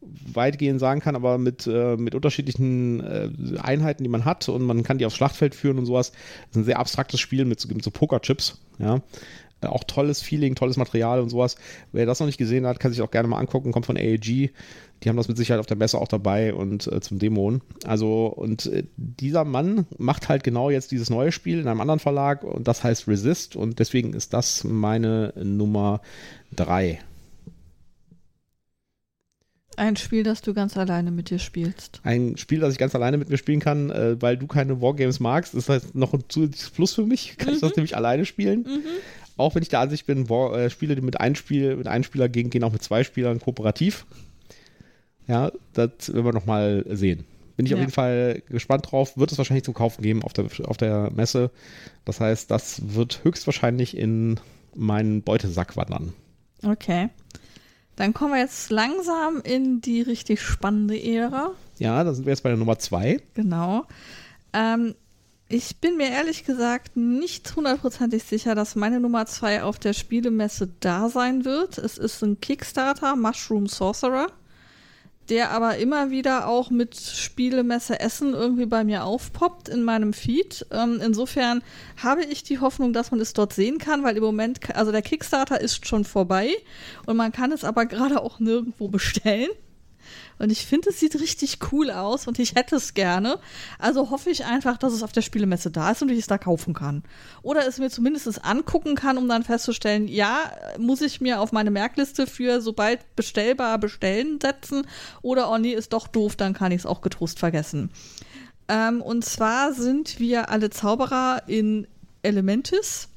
weitgehend 0.00 0.80
sagen 0.80 1.00
kann, 1.00 1.16
aber 1.16 1.38
mit, 1.38 1.66
äh, 1.66 1.96
mit 1.96 2.14
unterschiedlichen 2.14 3.00
äh, 3.00 3.30
Einheiten, 3.60 4.04
die 4.04 4.08
man 4.08 4.24
hat 4.24 4.48
und 4.48 4.62
man 4.62 4.82
kann 4.82 4.98
die 4.98 5.06
aufs 5.06 5.16
Schlachtfeld 5.16 5.54
führen 5.54 5.78
und 5.78 5.86
sowas. 5.86 6.12
Das 6.12 6.50
ist 6.50 6.56
ein 6.56 6.64
sehr 6.64 6.78
abstraktes 6.78 7.20
Spiel 7.20 7.44
mit, 7.44 7.66
mit 7.74 7.82
so 7.82 7.90
Pokerchips, 7.90 8.60
ja. 8.78 9.02
Äh, 9.60 9.66
auch 9.66 9.84
tolles 9.84 10.22
Feeling, 10.22 10.54
tolles 10.54 10.76
Material 10.76 11.20
und 11.20 11.30
sowas. 11.30 11.56
Wer 11.92 12.06
das 12.06 12.20
noch 12.20 12.26
nicht 12.26 12.38
gesehen 12.38 12.66
hat, 12.66 12.80
kann 12.80 12.92
sich 12.92 13.02
auch 13.02 13.10
gerne 13.10 13.28
mal 13.28 13.38
angucken, 13.38 13.72
kommt 13.72 13.86
von 13.86 13.96
AAG. 13.96 14.50
Die 15.02 15.08
haben 15.08 15.16
das 15.16 15.28
mit 15.28 15.36
Sicherheit 15.36 15.60
auf 15.60 15.66
der 15.66 15.76
Messe 15.76 15.98
auch 15.98 16.08
dabei 16.08 16.54
und 16.54 16.86
äh, 16.86 17.00
zum 17.00 17.18
Demon. 17.18 17.60
Also, 17.84 18.26
und 18.26 18.66
äh, 18.66 18.84
dieser 18.96 19.44
Mann 19.44 19.86
macht 19.96 20.28
halt 20.28 20.42
genau 20.42 20.70
jetzt 20.70 20.90
dieses 20.90 21.10
neue 21.10 21.32
Spiel 21.32 21.60
in 21.60 21.68
einem 21.68 21.80
anderen 21.80 22.00
Verlag 22.00 22.44
und 22.44 22.66
das 22.66 22.82
heißt 22.82 23.06
Resist 23.08 23.56
und 23.56 23.78
deswegen 23.78 24.12
ist 24.12 24.32
das 24.32 24.64
meine 24.64 25.32
Nummer 25.36 26.00
drei. 26.54 27.00
Ein 29.78 29.96
Spiel, 29.96 30.24
das 30.24 30.42
du 30.42 30.54
ganz 30.54 30.76
alleine 30.76 31.12
mit 31.12 31.30
dir 31.30 31.38
spielst. 31.38 32.00
Ein 32.02 32.36
Spiel, 32.36 32.58
das 32.58 32.72
ich 32.72 32.78
ganz 32.78 32.96
alleine 32.96 33.16
mit 33.16 33.28
mir 33.28 33.38
spielen 33.38 33.60
kann, 33.60 33.90
äh, 33.90 34.20
weil 34.20 34.36
du 34.36 34.48
keine 34.48 34.82
Wargames 34.82 35.20
magst. 35.20 35.54
Das 35.54 35.68
heißt 35.68 35.94
noch 35.94 36.12
ein 36.12 36.24
zusätzliches 36.28 36.70
Plus 36.70 36.94
für 36.94 37.06
mich. 37.06 37.36
Kann 37.38 37.50
mhm. 37.50 37.54
ich 37.54 37.60
das 37.60 37.76
nämlich 37.76 37.96
alleine 37.96 38.24
spielen. 38.24 38.62
Mhm. 38.62 38.82
Auch 39.36 39.54
wenn 39.54 39.62
ich 39.62 39.68
der 39.68 39.78
Ansicht 39.78 40.04
bin, 40.06 40.28
War, 40.28 40.58
äh, 40.58 40.68
Spiele, 40.68 40.96
die 40.96 41.00
mit 41.00 41.20
einem, 41.20 41.36
Spiel, 41.36 41.76
mit 41.76 41.86
einem 41.86 42.02
Spieler 42.02 42.28
gehen, 42.28 42.50
gehen 42.50 42.64
auch 42.64 42.72
mit 42.72 42.82
zwei 42.82 43.04
Spielern 43.04 43.38
kooperativ. 43.38 44.04
Ja, 45.28 45.52
das 45.74 46.12
werden 46.12 46.24
wir 46.24 46.32
nochmal 46.32 46.84
sehen. 46.90 47.24
Bin 47.56 47.64
ich 47.64 47.70
ja. 47.70 47.76
auf 47.76 47.80
jeden 47.80 47.92
Fall 47.92 48.42
gespannt 48.48 48.90
drauf. 48.90 49.16
Wird 49.16 49.30
es 49.30 49.38
wahrscheinlich 49.38 49.64
zum 49.64 49.74
Kaufen 49.74 50.02
geben 50.02 50.24
auf 50.24 50.32
der, 50.32 50.46
auf 50.64 50.76
der 50.76 51.12
Messe. 51.12 51.52
Das 52.04 52.20
heißt, 52.20 52.50
das 52.50 52.94
wird 52.94 53.22
höchstwahrscheinlich 53.22 53.96
in 53.96 54.40
meinen 54.74 55.22
Beutesack 55.22 55.76
wandern. 55.76 56.14
Okay. 56.64 57.10
Dann 57.98 58.14
kommen 58.14 58.34
wir 58.34 58.40
jetzt 58.40 58.70
langsam 58.70 59.40
in 59.42 59.80
die 59.80 60.02
richtig 60.02 60.40
spannende 60.40 61.02
Ära. 61.02 61.50
Ja, 61.78 62.04
da 62.04 62.14
sind 62.14 62.26
wir 62.26 62.30
jetzt 62.30 62.44
bei 62.44 62.48
der 62.48 62.56
Nummer 62.56 62.78
zwei. 62.78 63.20
Genau. 63.34 63.86
Ähm, 64.52 64.94
ich 65.48 65.80
bin 65.80 65.96
mir 65.96 66.08
ehrlich 66.08 66.44
gesagt 66.44 66.96
nicht 66.96 67.56
hundertprozentig 67.56 68.22
sicher, 68.22 68.54
dass 68.54 68.76
meine 68.76 69.00
Nummer 69.00 69.26
zwei 69.26 69.64
auf 69.64 69.80
der 69.80 69.94
Spielemesse 69.94 70.68
da 70.78 71.08
sein 71.08 71.44
wird. 71.44 71.76
Es 71.76 71.98
ist 71.98 72.22
ein 72.22 72.40
Kickstarter, 72.40 73.16
Mushroom 73.16 73.66
Sorcerer 73.66 74.28
der 75.28 75.50
aber 75.50 75.76
immer 75.76 76.10
wieder 76.10 76.48
auch 76.48 76.70
mit 76.70 76.96
Spielemesse 76.96 78.00
Essen 78.00 78.34
irgendwie 78.34 78.66
bei 78.66 78.84
mir 78.84 79.04
aufpoppt 79.04 79.68
in 79.68 79.82
meinem 79.82 80.12
Feed. 80.12 80.66
Ähm, 80.70 81.00
insofern 81.04 81.62
habe 82.02 82.24
ich 82.24 82.42
die 82.42 82.60
Hoffnung, 82.60 82.92
dass 82.92 83.10
man 83.10 83.20
es 83.20 83.32
dort 83.32 83.52
sehen 83.52 83.78
kann, 83.78 84.02
weil 84.02 84.16
im 84.16 84.22
Moment, 84.22 84.74
also 84.74 84.92
der 84.92 85.02
Kickstarter 85.02 85.60
ist 85.60 85.86
schon 85.86 86.04
vorbei 86.04 86.50
und 87.06 87.16
man 87.16 87.32
kann 87.32 87.52
es 87.52 87.64
aber 87.64 87.86
gerade 87.86 88.22
auch 88.22 88.40
nirgendwo 88.40 88.88
bestellen. 88.88 89.50
Und 90.38 90.50
ich 90.50 90.66
finde, 90.66 90.90
es 90.90 91.00
sieht 91.00 91.20
richtig 91.20 91.58
cool 91.72 91.90
aus 91.90 92.26
und 92.26 92.38
ich 92.38 92.54
hätte 92.54 92.76
es 92.76 92.94
gerne. 92.94 93.38
Also 93.78 94.10
hoffe 94.10 94.30
ich 94.30 94.44
einfach, 94.44 94.78
dass 94.78 94.92
es 94.92 95.02
auf 95.02 95.12
der 95.12 95.22
Spielemesse 95.22 95.70
da 95.70 95.90
ist 95.90 96.02
und 96.02 96.10
ich 96.10 96.18
es 96.18 96.26
da 96.26 96.38
kaufen 96.38 96.74
kann. 96.74 97.02
Oder 97.42 97.66
es 97.66 97.78
mir 97.78 97.90
zumindest 97.90 98.44
angucken 98.44 98.94
kann, 98.94 99.18
um 99.18 99.28
dann 99.28 99.42
festzustellen, 99.42 100.08
ja, 100.08 100.52
muss 100.78 101.00
ich 101.00 101.20
mir 101.20 101.40
auf 101.40 101.52
meine 101.52 101.70
Merkliste 101.70 102.26
für 102.26 102.60
sobald 102.60 103.16
bestellbar 103.16 103.78
bestellen 103.78 104.38
setzen. 104.40 104.86
Oder 105.22 105.50
oh 105.50 105.58
nee, 105.58 105.72
ist 105.72 105.92
doch 105.92 106.06
doof, 106.08 106.36
dann 106.36 106.54
kann 106.54 106.72
ich 106.72 106.80
es 106.80 106.86
auch 106.86 107.00
getrost 107.00 107.38
vergessen. 107.38 107.90
Ähm, 108.68 109.00
und 109.00 109.24
zwar 109.24 109.72
sind 109.72 110.20
wir 110.20 110.50
alle 110.50 110.70
Zauberer 110.70 111.42
in 111.46 111.86
Elementis 112.22 113.08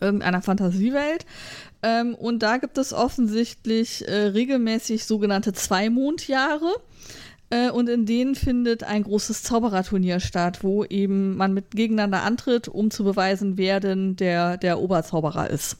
irgendeiner 0.00 0.42
Fantasiewelt. 0.42 1.26
Ähm, 1.84 2.14
und 2.14 2.42
da 2.42 2.56
gibt 2.56 2.78
es 2.78 2.94
offensichtlich 2.94 4.08
äh, 4.08 4.28
regelmäßig 4.28 5.04
sogenannte 5.04 5.52
Zweimondjahre. 5.52 6.76
Äh, 7.50 7.70
und 7.70 7.90
in 7.90 8.06
denen 8.06 8.34
findet 8.34 8.84
ein 8.84 9.02
großes 9.02 9.42
Zaubererturnier 9.42 10.18
statt, 10.20 10.64
wo 10.64 10.84
eben 10.84 11.36
man 11.36 11.52
mit 11.52 11.72
gegeneinander 11.72 12.22
antritt, 12.22 12.68
um 12.68 12.90
zu 12.90 13.04
beweisen, 13.04 13.58
wer 13.58 13.80
denn 13.80 14.16
der, 14.16 14.56
der 14.56 14.80
Oberzauberer 14.80 15.50
ist. 15.50 15.76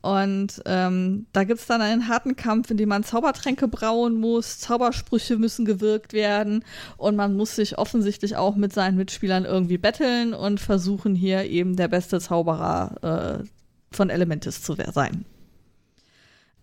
Und 0.00 0.62
ähm, 0.64 1.26
da 1.32 1.44
gibt 1.44 1.60
es 1.60 1.66
dann 1.66 1.82
einen 1.82 2.08
harten 2.08 2.36
Kampf, 2.36 2.70
in 2.70 2.76
dem 2.76 2.88
man 2.88 3.02
Zaubertränke 3.02 3.68
brauen 3.68 4.18
muss, 4.18 4.60
Zaubersprüche 4.60 5.36
müssen 5.36 5.64
gewirkt 5.64 6.12
werden 6.12 6.64
und 6.96 7.16
man 7.16 7.36
muss 7.36 7.56
sich 7.56 7.76
offensichtlich 7.76 8.36
auch 8.36 8.54
mit 8.54 8.72
seinen 8.72 8.96
Mitspielern 8.96 9.44
irgendwie 9.44 9.78
betteln 9.78 10.32
und 10.32 10.60
versuchen 10.60 11.16
hier 11.16 11.44
eben 11.44 11.74
der 11.74 11.88
beste 11.88 12.20
Zauberer 12.20 13.42
äh, 13.42 13.55
von 13.96 14.10
Elementis 14.10 14.62
zu 14.62 14.76
sein. 14.92 15.24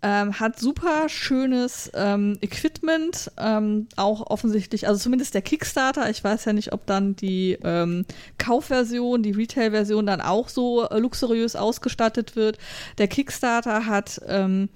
Ähm, 0.05 0.37
hat 0.37 0.59
super 0.59 1.07
schönes 1.07 1.89
ähm, 1.93 2.37
Equipment, 2.41 3.31
ähm, 3.37 3.87
auch 3.95 4.29
offensichtlich, 4.29 4.85
also 4.85 4.99
zumindest 4.99 5.33
der 5.33 5.41
Kickstarter. 5.41 6.09
Ich 6.09 6.21
weiß 6.21 6.43
ja 6.43 6.51
nicht, 6.51 6.73
ob 6.73 6.85
dann 6.85 7.15
die 7.15 7.57
ähm, 7.63 8.05
Kaufversion, 8.37 9.23
die 9.23 9.31
Retail-Version 9.31 10.05
dann 10.05 10.19
auch 10.19 10.49
so 10.49 10.89
äh, 10.89 10.99
luxuriös 10.99 11.55
ausgestattet 11.55 12.35
wird. 12.35 12.57
Der 12.97 13.07
Kickstarter 13.07 13.85
hat 13.85 14.19
ähm, 14.27 14.67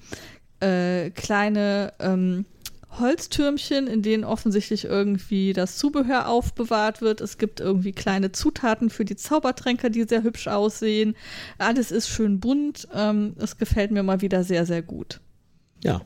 äh, 0.61 1.09
kleine 1.09 1.91
ähm, 1.99 2.45
Holztürmchen, 2.91 3.87
in 3.87 4.01
denen 4.01 4.23
offensichtlich 4.23 4.85
irgendwie 4.85 5.53
das 5.53 5.77
Zubehör 5.77 6.27
aufbewahrt 6.29 7.01
wird. 7.01 7.21
Es 7.21 7.37
gibt 7.37 7.59
irgendwie 7.59 7.91
kleine 7.91 8.31
Zutaten 8.31 8.89
für 8.89 9.05
die 9.05 9.15
Zaubertränke, 9.15 9.91
die 9.91 10.03
sehr 10.03 10.23
hübsch 10.23 10.47
aussehen. 10.47 11.15
Alles 11.57 11.91
ist 11.91 12.09
schön 12.09 12.39
bunt. 12.39 12.87
Ähm, 12.93 13.35
es 13.37 13.57
gefällt 13.57 13.91
mir 13.91 14.03
mal 14.03 14.21
wieder 14.21 14.43
sehr, 14.43 14.65
sehr 14.65 14.81
gut. 14.81 15.19
Ja. 15.83 16.01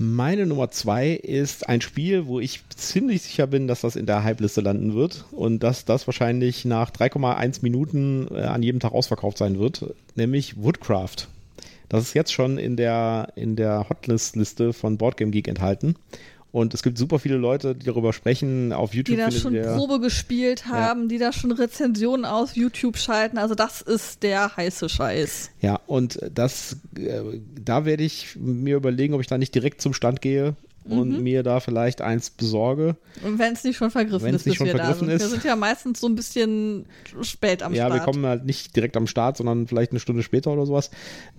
Meine 0.00 0.46
Nummer 0.46 0.70
zwei 0.70 1.10
ist 1.10 1.68
ein 1.68 1.80
Spiel, 1.80 2.26
wo 2.26 2.38
ich 2.38 2.62
ziemlich 2.68 3.22
sicher 3.22 3.48
bin, 3.48 3.66
dass 3.66 3.80
das 3.80 3.96
in 3.96 4.06
der 4.06 4.22
Hype-Liste 4.22 4.60
landen 4.60 4.94
wird 4.94 5.24
und 5.32 5.64
dass 5.64 5.84
das 5.84 6.06
wahrscheinlich 6.06 6.64
nach 6.64 6.92
3,1 6.92 7.58
Minuten 7.62 8.28
äh, 8.30 8.42
an 8.42 8.62
jedem 8.62 8.78
Tag 8.78 8.92
ausverkauft 8.92 9.38
sein 9.38 9.58
wird, 9.58 9.92
nämlich 10.14 10.62
Woodcraft. 10.62 11.26
Das 11.88 12.02
ist 12.02 12.14
jetzt 12.14 12.32
schon 12.32 12.58
in 12.58 12.76
der, 12.76 13.32
in 13.34 13.56
der 13.56 13.88
Hotlist-Liste 13.88 14.72
von 14.72 14.98
Boardgame 14.98 15.30
Geek 15.30 15.48
enthalten. 15.48 15.96
Und 16.50 16.72
es 16.72 16.82
gibt 16.82 16.96
super 16.96 17.18
viele 17.18 17.36
Leute, 17.36 17.74
die 17.74 17.84
darüber 17.84 18.12
sprechen. 18.12 18.72
Auf 18.72 18.94
YouTube 18.94 19.16
die 19.16 19.22
da 19.22 19.30
schon 19.30 19.54
ihr, 19.54 19.64
Probe 19.64 20.00
gespielt 20.00 20.66
haben, 20.66 21.02
ja. 21.02 21.08
die 21.08 21.18
da 21.18 21.32
schon 21.32 21.52
Rezensionen 21.52 22.24
auf 22.24 22.56
YouTube 22.56 22.96
schalten. 22.96 23.36
Also 23.36 23.54
das 23.54 23.82
ist 23.82 24.22
der 24.22 24.56
heiße 24.56 24.88
Scheiß. 24.88 25.50
Ja, 25.60 25.78
und 25.86 26.18
das, 26.34 26.76
äh, 26.96 27.20
da 27.62 27.84
werde 27.84 28.02
ich 28.02 28.36
mir 28.36 28.76
überlegen, 28.76 29.12
ob 29.12 29.20
ich 29.20 29.26
da 29.26 29.36
nicht 29.36 29.54
direkt 29.54 29.82
zum 29.82 29.92
Stand 29.92 30.22
gehe 30.22 30.56
und 30.88 31.10
mhm. 31.10 31.22
mir 31.22 31.42
da 31.42 31.60
vielleicht 31.60 32.00
eins 32.00 32.30
besorge. 32.30 32.96
Und 33.22 33.38
wenn 33.38 33.52
es 33.52 33.64
nicht 33.64 33.76
schon 33.76 33.90
vergriffen 33.90 34.26
Wenn's 34.26 34.42
ist, 34.42 34.46
nicht 34.46 34.56
schon 34.56 34.66
wir 34.66 34.76
vergriffen 34.76 35.08
Ist. 35.08 35.22
Wir 35.22 35.28
sind 35.28 35.44
ja 35.44 35.56
meistens 35.56 36.00
so 36.00 36.06
ein 36.06 36.14
bisschen 36.14 36.86
spät 37.22 37.62
am 37.62 37.74
ja, 37.74 37.86
Start. 37.86 37.94
Ja, 37.94 38.00
wir 38.00 38.04
kommen 38.04 38.26
halt 38.26 38.44
nicht 38.44 38.74
direkt 38.74 38.96
am 38.96 39.06
Start, 39.06 39.36
sondern 39.36 39.66
vielleicht 39.66 39.92
eine 39.92 40.00
Stunde 40.00 40.22
später 40.22 40.50
oder 40.50 40.66
sowas. 40.66 40.90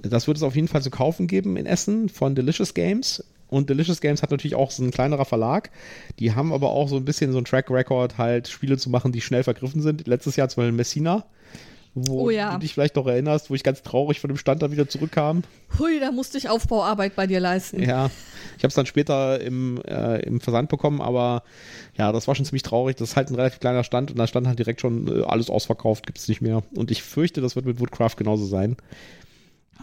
Das 0.01 0.27
wird 0.27 0.37
es 0.37 0.43
auf 0.43 0.55
jeden 0.55 0.67
Fall 0.67 0.81
zu 0.81 0.89
kaufen 0.89 1.27
geben 1.27 1.57
in 1.57 1.65
Essen 1.65 2.09
von 2.09 2.35
Delicious 2.35 2.73
Games. 2.73 3.23
Und 3.47 3.69
Delicious 3.69 3.99
Games 3.99 4.21
hat 4.21 4.29
natürlich 4.29 4.55
auch 4.55 4.69
so 4.69 4.83
ein 4.83 4.91
kleinerer 4.91 5.25
Verlag. 5.25 5.71
Die 6.19 6.35
haben 6.35 6.53
aber 6.53 6.69
auch 6.69 6.87
so 6.87 6.97
ein 6.97 7.05
bisschen 7.05 7.31
so 7.31 7.39
ein 7.39 7.45
Track 7.45 7.71
Record, 7.71 8.17
halt 8.17 8.47
Spiele 8.47 8.77
zu 8.77 8.91
machen, 8.91 9.11
die 9.11 9.21
schnell 9.21 9.43
vergriffen 9.43 9.81
sind. 9.81 10.07
Letztes 10.07 10.35
Jahr 10.35 10.49
zum 10.49 10.61
Beispiel 10.61 10.77
Messina 10.77 11.25
wo 11.95 12.25
oh 12.25 12.29
ja. 12.29 12.53
du 12.53 12.59
dich 12.59 12.73
vielleicht 12.73 12.95
noch 12.95 13.07
erinnerst, 13.07 13.49
wo 13.49 13.55
ich 13.55 13.63
ganz 13.63 13.81
traurig 13.81 14.19
von 14.19 14.29
dem 14.29 14.37
Stand 14.37 14.61
dann 14.61 14.71
wieder 14.71 14.87
zurückkam. 14.87 15.43
Hui, 15.77 15.99
da 15.99 16.11
musste 16.11 16.37
ich 16.37 16.49
Aufbauarbeit 16.49 17.15
bei 17.15 17.27
dir 17.27 17.39
leisten. 17.39 17.81
Ja, 17.81 18.09
ich 18.57 18.63
habe 18.63 18.67
es 18.67 18.75
dann 18.75 18.85
später 18.85 19.39
im, 19.41 19.81
äh, 19.87 20.19
im 20.21 20.39
Versand 20.39 20.69
bekommen, 20.69 21.01
aber 21.01 21.43
ja, 21.97 22.11
das 22.11 22.27
war 22.27 22.35
schon 22.35 22.45
ziemlich 22.45 22.63
traurig. 22.63 22.95
Das 22.97 23.09
ist 23.09 23.15
halt 23.15 23.29
ein 23.29 23.35
relativ 23.35 23.59
kleiner 23.59 23.83
Stand 23.83 24.11
und 24.11 24.17
da 24.17 24.27
stand 24.27 24.47
halt 24.47 24.59
direkt 24.59 24.81
schon 24.81 25.07
äh, 25.07 25.23
alles 25.23 25.49
ausverkauft, 25.49 26.05
gibt 26.05 26.19
es 26.19 26.27
nicht 26.27 26.41
mehr. 26.41 26.63
Und 26.75 26.91
ich 26.91 27.03
fürchte, 27.03 27.41
das 27.41 27.55
wird 27.55 27.65
mit 27.65 27.79
Woodcraft 27.79 28.15
genauso 28.17 28.45
sein. 28.45 28.77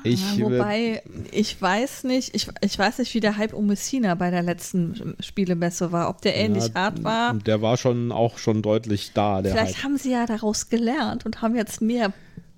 Ich, 0.06 0.36
ja, 0.36 0.44
wobei, 0.44 1.02
ich 1.32 1.60
weiß 1.60 2.04
nicht, 2.04 2.34
ich, 2.34 2.48
ich 2.60 2.78
weiß 2.78 2.98
nicht, 2.98 3.14
wie 3.14 3.20
der 3.20 3.36
Hype 3.36 3.52
um 3.52 3.66
Messina 3.66 4.14
bei 4.14 4.30
der 4.30 4.42
letzten 4.42 5.16
Spielemesse 5.20 5.92
war, 5.92 6.08
ob 6.08 6.20
der 6.22 6.36
ähnlich 6.36 6.68
ja, 6.68 6.74
hart 6.74 7.04
war. 7.04 7.34
Der 7.34 7.62
war 7.62 7.76
schon 7.76 8.12
auch 8.12 8.38
schon 8.38 8.62
deutlich 8.62 9.12
da. 9.14 9.40
Vielleicht 9.42 9.76
Hype. 9.76 9.84
haben 9.84 9.96
sie 9.98 10.12
ja 10.12 10.26
daraus 10.26 10.68
gelernt 10.68 11.26
und 11.26 11.42
haben 11.42 11.56
jetzt 11.56 11.80
mehr 11.80 12.12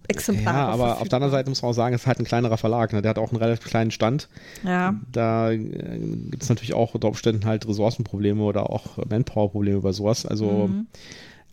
Exemplare. 0.09 0.57
Ja, 0.57 0.69
aber 0.69 1.01
auf 1.01 1.09
der 1.09 1.17
anderen 1.17 1.33
Seite 1.33 1.51
muss 1.51 1.61
man 1.61 1.71
auch 1.71 1.75
sagen, 1.75 1.95
es 1.95 2.03
ist 2.03 2.07
halt 2.07 2.19
ein 2.19 2.25
kleinerer 2.25 2.57
Verlag. 2.57 2.93
Ne? 2.95 3.03
Der 3.03 3.11
hat 3.11 3.19
auch 3.19 3.31
einen 3.31 3.37
relativ 3.37 3.69
kleinen 3.69 3.91
Stand. 3.91 4.29
Ja. 4.65 4.95
Da 5.13 5.51
äh, 5.51 5.59
gibt 5.59 6.43
es 6.43 6.49
natürlich 6.49 6.73
auch 6.73 6.95
unter 6.95 7.09
Umständen 7.09 7.45
halt 7.45 7.69
Ressourcenprobleme 7.69 8.43
oder 8.43 8.71
auch 8.71 8.97
Manpower-Probleme 9.07 9.77
über 9.77 9.93
sowas. 9.93 10.25
Also 10.25 10.69
mhm. 10.69 10.87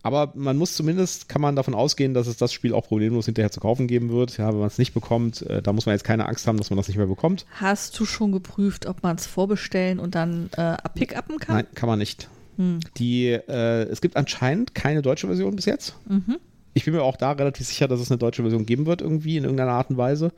Aber 0.05 0.33
man 0.35 0.55
muss 0.55 0.75
zumindest, 0.75 1.29
kann 1.29 1.41
man 1.41 1.55
davon 1.55 1.73
ausgehen, 1.73 2.13
dass 2.13 2.27
es 2.27 2.37
das 2.37 2.53
Spiel 2.53 2.75
auch 2.75 2.85
problemlos 2.85 3.25
hinterher 3.25 3.49
zu 3.49 3.59
kaufen 3.59 3.87
geben 3.87 4.11
wird. 4.11 4.37
Ja, 4.37 4.49
wenn 4.49 4.59
man 4.59 4.67
es 4.67 4.77
nicht 4.77 4.93
bekommt, 4.93 5.41
äh, 5.41 5.63
da 5.63 5.73
muss 5.73 5.87
man 5.87 5.95
jetzt 5.95 6.03
keine 6.03 6.27
Angst 6.27 6.45
haben, 6.45 6.59
dass 6.59 6.69
man 6.69 6.77
das 6.77 6.87
nicht 6.87 6.97
mehr 6.97 7.07
bekommt. 7.07 7.47
Hast 7.53 7.99
du 7.99 8.05
schon 8.05 8.31
geprüft, 8.31 8.85
ob 8.85 9.01
man 9.01 9.15
es 9.15 9.25
vorbestellen 9.25 9.97
und 9.97 10.13
dann 10.13 10.51
äh, 10.57 10.77
pick-upen 10.93 11.39
kann? 11.39 11.55
Nein, 11.55 11.65
kann 11.73 11.89
man 11.89 11.97
nicht. 11.97 12.29
Hm. 12.57 12.81
Die, 12.99 13.29
äh, 13.29 13.89
es 13.89 13.99
gibt 13.99 14.15
anscheinend 14.15 14.75
keine 14.75 15.01
deutsche 15.01 15.25
Version 15.25 15.55
bis 15.55 15.65
jetzt. 15.65 15.95
Mhm. 16.07 16.37
Ich 16.75 16.85
bin 16.85 16.93
mir 16.93 17.01
auch 17.01 17.17
da 17.17 17.31
relativ 17.31 17.65
sicher, 17.65 17.87
dass 17.87 17.99
es 17.99 18.11
eine 18.11 18.19
deutsche 18.19 18.43
Version 18.43 18.67
geben 18.67 18.85
wird, 18.85 19.01
irgendwie 19.01 19.37
in 19.37 19.43
irgendeiner 19.43 19.71
Art 19.71 19.89
und 19.89 19.97
Weise. 19.97 20.33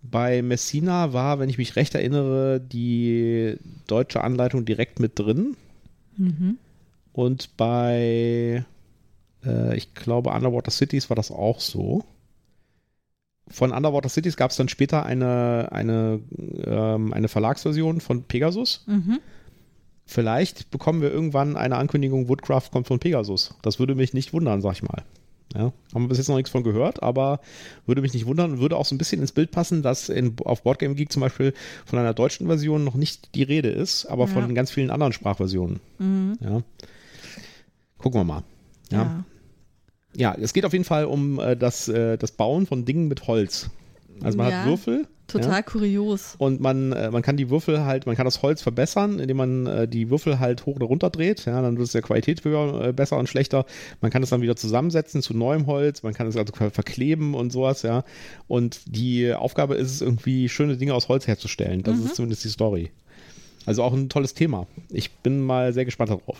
Bei 0.00 0.40
Messina 0.40 1.12
war, 1.12 1.38
wenn 1.40 1.50
ich 1.50 1.58
mich 1.58 1.76
recht 1.76 1.94
erinnere, 1.94 2.58
die 2.58 3.58
deutsche 3.86 4.24
Anleitung 4.24 4.64
direkt 4.64 4.98
mit 4.98 5.18
drin. 5.18 5.58
Mhm. 6.16 6.56
Und 7.12 7.54
bei 7.58 8.64
äh, 9.46 9.76
ich 9.76 9.94
glaube, 9.94 10.30
Underwater 10.30 10.70
Cities 10.70 11.10
war 11.10 11.16
das 11.16 11.30
auch 11.30 11.60
so. 11.60 12.04
Von 13.48 13.72
Underwater 13.72 14.08
Cities 14.08 14.36
gab 14.36 14.50
es 14.50 14.56
dann 14.56 14.68
später 14.68 15.04
eine, 15.04 15.68
eine, 15.70 16.20
ähm, 16.64 17.12
eine 17.12 17.28
Verlagsversion 17.28 18.00
von 18.00 18.22
Pegasus. 18.24 18.84
Mhm. 18.86 19.20
Vielleicht 20.06 20.70
bekommen 20.70 21.02
wir 21.02 21.10
irgendwann 21.10 21.56
eine 21.56 21.76
Ankündigung, 21.76 22.28
Woodcraft 22.28 22.70
kommt 22.70 22.86
von 22.86 22.98
Pegasus. 22.98 23.54
Das 23.62 23.78
würde 23.78 23.94
mich 23.94 24.12
nicht 24.14 24.32
wundern, 24.32 24.60
sag 24.60 24.72
ich 24.72 24.82
mal. 24.82 25.02
Ja, 25.54 25.72
haben 25.94 26.02
wir 26.02 26.08
bis 26.08 26.18
jetzt 26.18 26.28
noch 26.28 26.36
nichts 26.36 26.50
von 26.50 26.64
gehört, 26.64 27.02
aber 27.02 27.40
würde 27.86 28.02
mich 28.02 28.12
nicht 28.12 28.26
wundern 28.26 28.52
und 28.52 28.60
würde 28.60 28.76
auch 28.76 28.86
so 28.86 28.94
ein 28.94 28.98
bisschen 28.98 29.20
ins 29.20 29.30
Bild 29.30 29.52
passen, 29.52 29.82
dass 29.82 30.08
in, 30.08 30.34
auf 30.44 30.62
Boardgame 30.62 30.96
Geek 30.96 31.12
zum 31.12 31.20
Beispiel 31.20 31.54
von 31.86 31.98
einer 31.98 32.12
deutschen 32.12 32.48
Version 32.48 32.82
noch 32.82 32.96
nicht 32.96 33.34
die 33.36 33.44
Rede 33.44 33.68
ist, 33.68 34.06
aber 34.06 34.24
ja. 34.24 34.32
von 34.32 34.54
ganz 34.54 34.72
vielen 34.72 34.90
anderen 34.90 35.12
Sprachversionen. 35.12 35.80
Mhm. 35.98 36.38
Ja. 36.40 36.62
Gucken 37.98 38.20
wir 38.20 38.24
mal. 38.24 38.42
Ja. 38.90 39.24
Ja 40.16 40.34
es 40.40 40.52
geht 40.52 40.64
auf 40.64 40.72
jeden 40.72 40.84
Fall 40.84 41.04
um 41.06 41.38
äh, 41.38 41.56
das, 41.56 41.88
äh, 41.88 42.16
das 42.16 42.32
Bauen 42.32 42.66
von 42.66 42.84
Dingen 42.84 43.08
mit 43.08 43.26
Holz. 43.26 43.70
Also 44.22 44.38
man 44.38 44.50
ja, 44.50 44.60
hat 44.60 44.66
Würfel. 44.66 45.06
Total 45.26 45.50
ja, 45.52 45.62
kurios. 45.62 46.34
Und 46.38 46.60
man, 46.60 46.92
äh, 46.92 47.10
man 47.10 47.22
kann 47.22 47.36
die 47.36 47.48
Würfel 47.48 47.84
halt, 47.84 48.04
man 48.06 48.14
kann 48.14 48.26
das 48.26 48.42
Holz 48.42 48.62
verbessern, 48.62 49.18
indem 49.18 49.38
man 49.38 49.66
äh, 49.66 49.88
die 49.88 50.10
Würfel 50.10 50.38
halt 50.38 50.66
hoch 50.66 50.76
oder 50.76 50.86
runter 50.86 51.08
dreht. 51.08 51.46
Ja, 51.46 51.62
dann 51.62 51.76
wird 51.78 51.86
es 51.86 51.92
der 51.92 52.02
Qualität 52.02 52.44
höher, 52.44 52.88
äh, 52.88 52.92
besser 52.92 53.16
und 53.16 53.28
schlechter. 53.28 53.64
Man 54.02 54.10
kann 54.10 54.22
es 54.22 54.30
dann 54.30 54.42
wieder 54.42 54.54
zusammensetzen 54.54 55.22
zu 55.22 55.34
neuem 55.34 55.66
Holz. 55.66 56.02
Man 56.02 56.12
kann 56.12 56.26
es 56.26 56.36
also 56.36 56.52
verkleben 56.52 57.34
und 57.34 57.52
sowas, 57.52 57.82
ja. 57.82 58.04
Und 58.48 58.82
die 58.86 59.32
Aufgabe 59.32 59.76
ist 59.76 59.90
es 59.90 60.02
irgendwie, 60.02 60.48
schöne 60.48 60.76
Dinge 60.76 60.94
aus 60.94 61.08
Holz 61.08 61.26
herzustellen. 61.26 61.82
Das 61.82 61.96
mhm. 61.96 62.04
ist 62.04 62.16
zumindest 62.16 62.44
die 62.44 62.50
Story. 62.50 62.90
Also 63.66 63.82
auch 63.82 63.94
ein 63.94 64.08
tolles 64.08 64.34
Thema. 64.34 64.66
Ich 64.90 65.10
bin 65.10 65.40
mal 65.40 65.72
sehr 65.72 65.84
gespannt 65.84 66.10
darauf. 66.10 66.38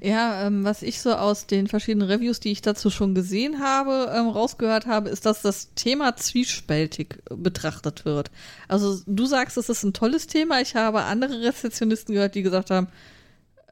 Ja, 0.00 0.46
ähm, 0.46 0.64
was 0.64 0.82
ich 0.82 1.00
so 1.00 1.14
aus 1.14 1.46
den 1.46 1.66
verschiedenen 1.68 2.08
Reviews, 2.08 2.38
die 2.40 2.52
ich 2.52 2.60
dazu 2.60 2.90
schon 2.90 3.14
gesehen 3.14 3.60
habe, 3.60 4.12
ähm, 4.14 4.28
rausgehört 4.28 4.86
habe, 4.86 5.08
ist, 5.08 5.24
dass 5.24 5.42
das 5.42 5.72
Thema 5.74 6.16
zwiespältig 6.16 7.18
betrachtet 7.30 8.04
wird. 8.04 8.30
Also 8.68 9.00
du 9.06 9.26
sagst, 9.26 9.56
es 9.56 9.68
ist 9.68 9.84
ein 9.84 9.94
tolles 9.94 10.26
Thema. 10.26 10.60
Ich 10.60 10.76
habe 10.76 11.04
andere 11.04 11.42
Rezessionisten 11.42 12.14
gehört, 12.14 12.34
die 12.34 12.42
gesagt 12.42 12.70
haben, 12.70 12.88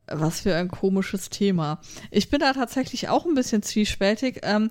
was 0.07 0.41
für 0.41 0.55
ein 0.55 0.69
komisches 0.69 1.31
Thema. 1.31 1.81
Ich 2.11 2.31
bin 2.31 2.41
da 2.41 2.53
tatsächlich 2.53 3.09
auch 3.09 3.27
ein 3.27 3.35
bisschen 3.35 3.63
zwiespältig. 3.63 4.41
Ähm, 4.43 4.71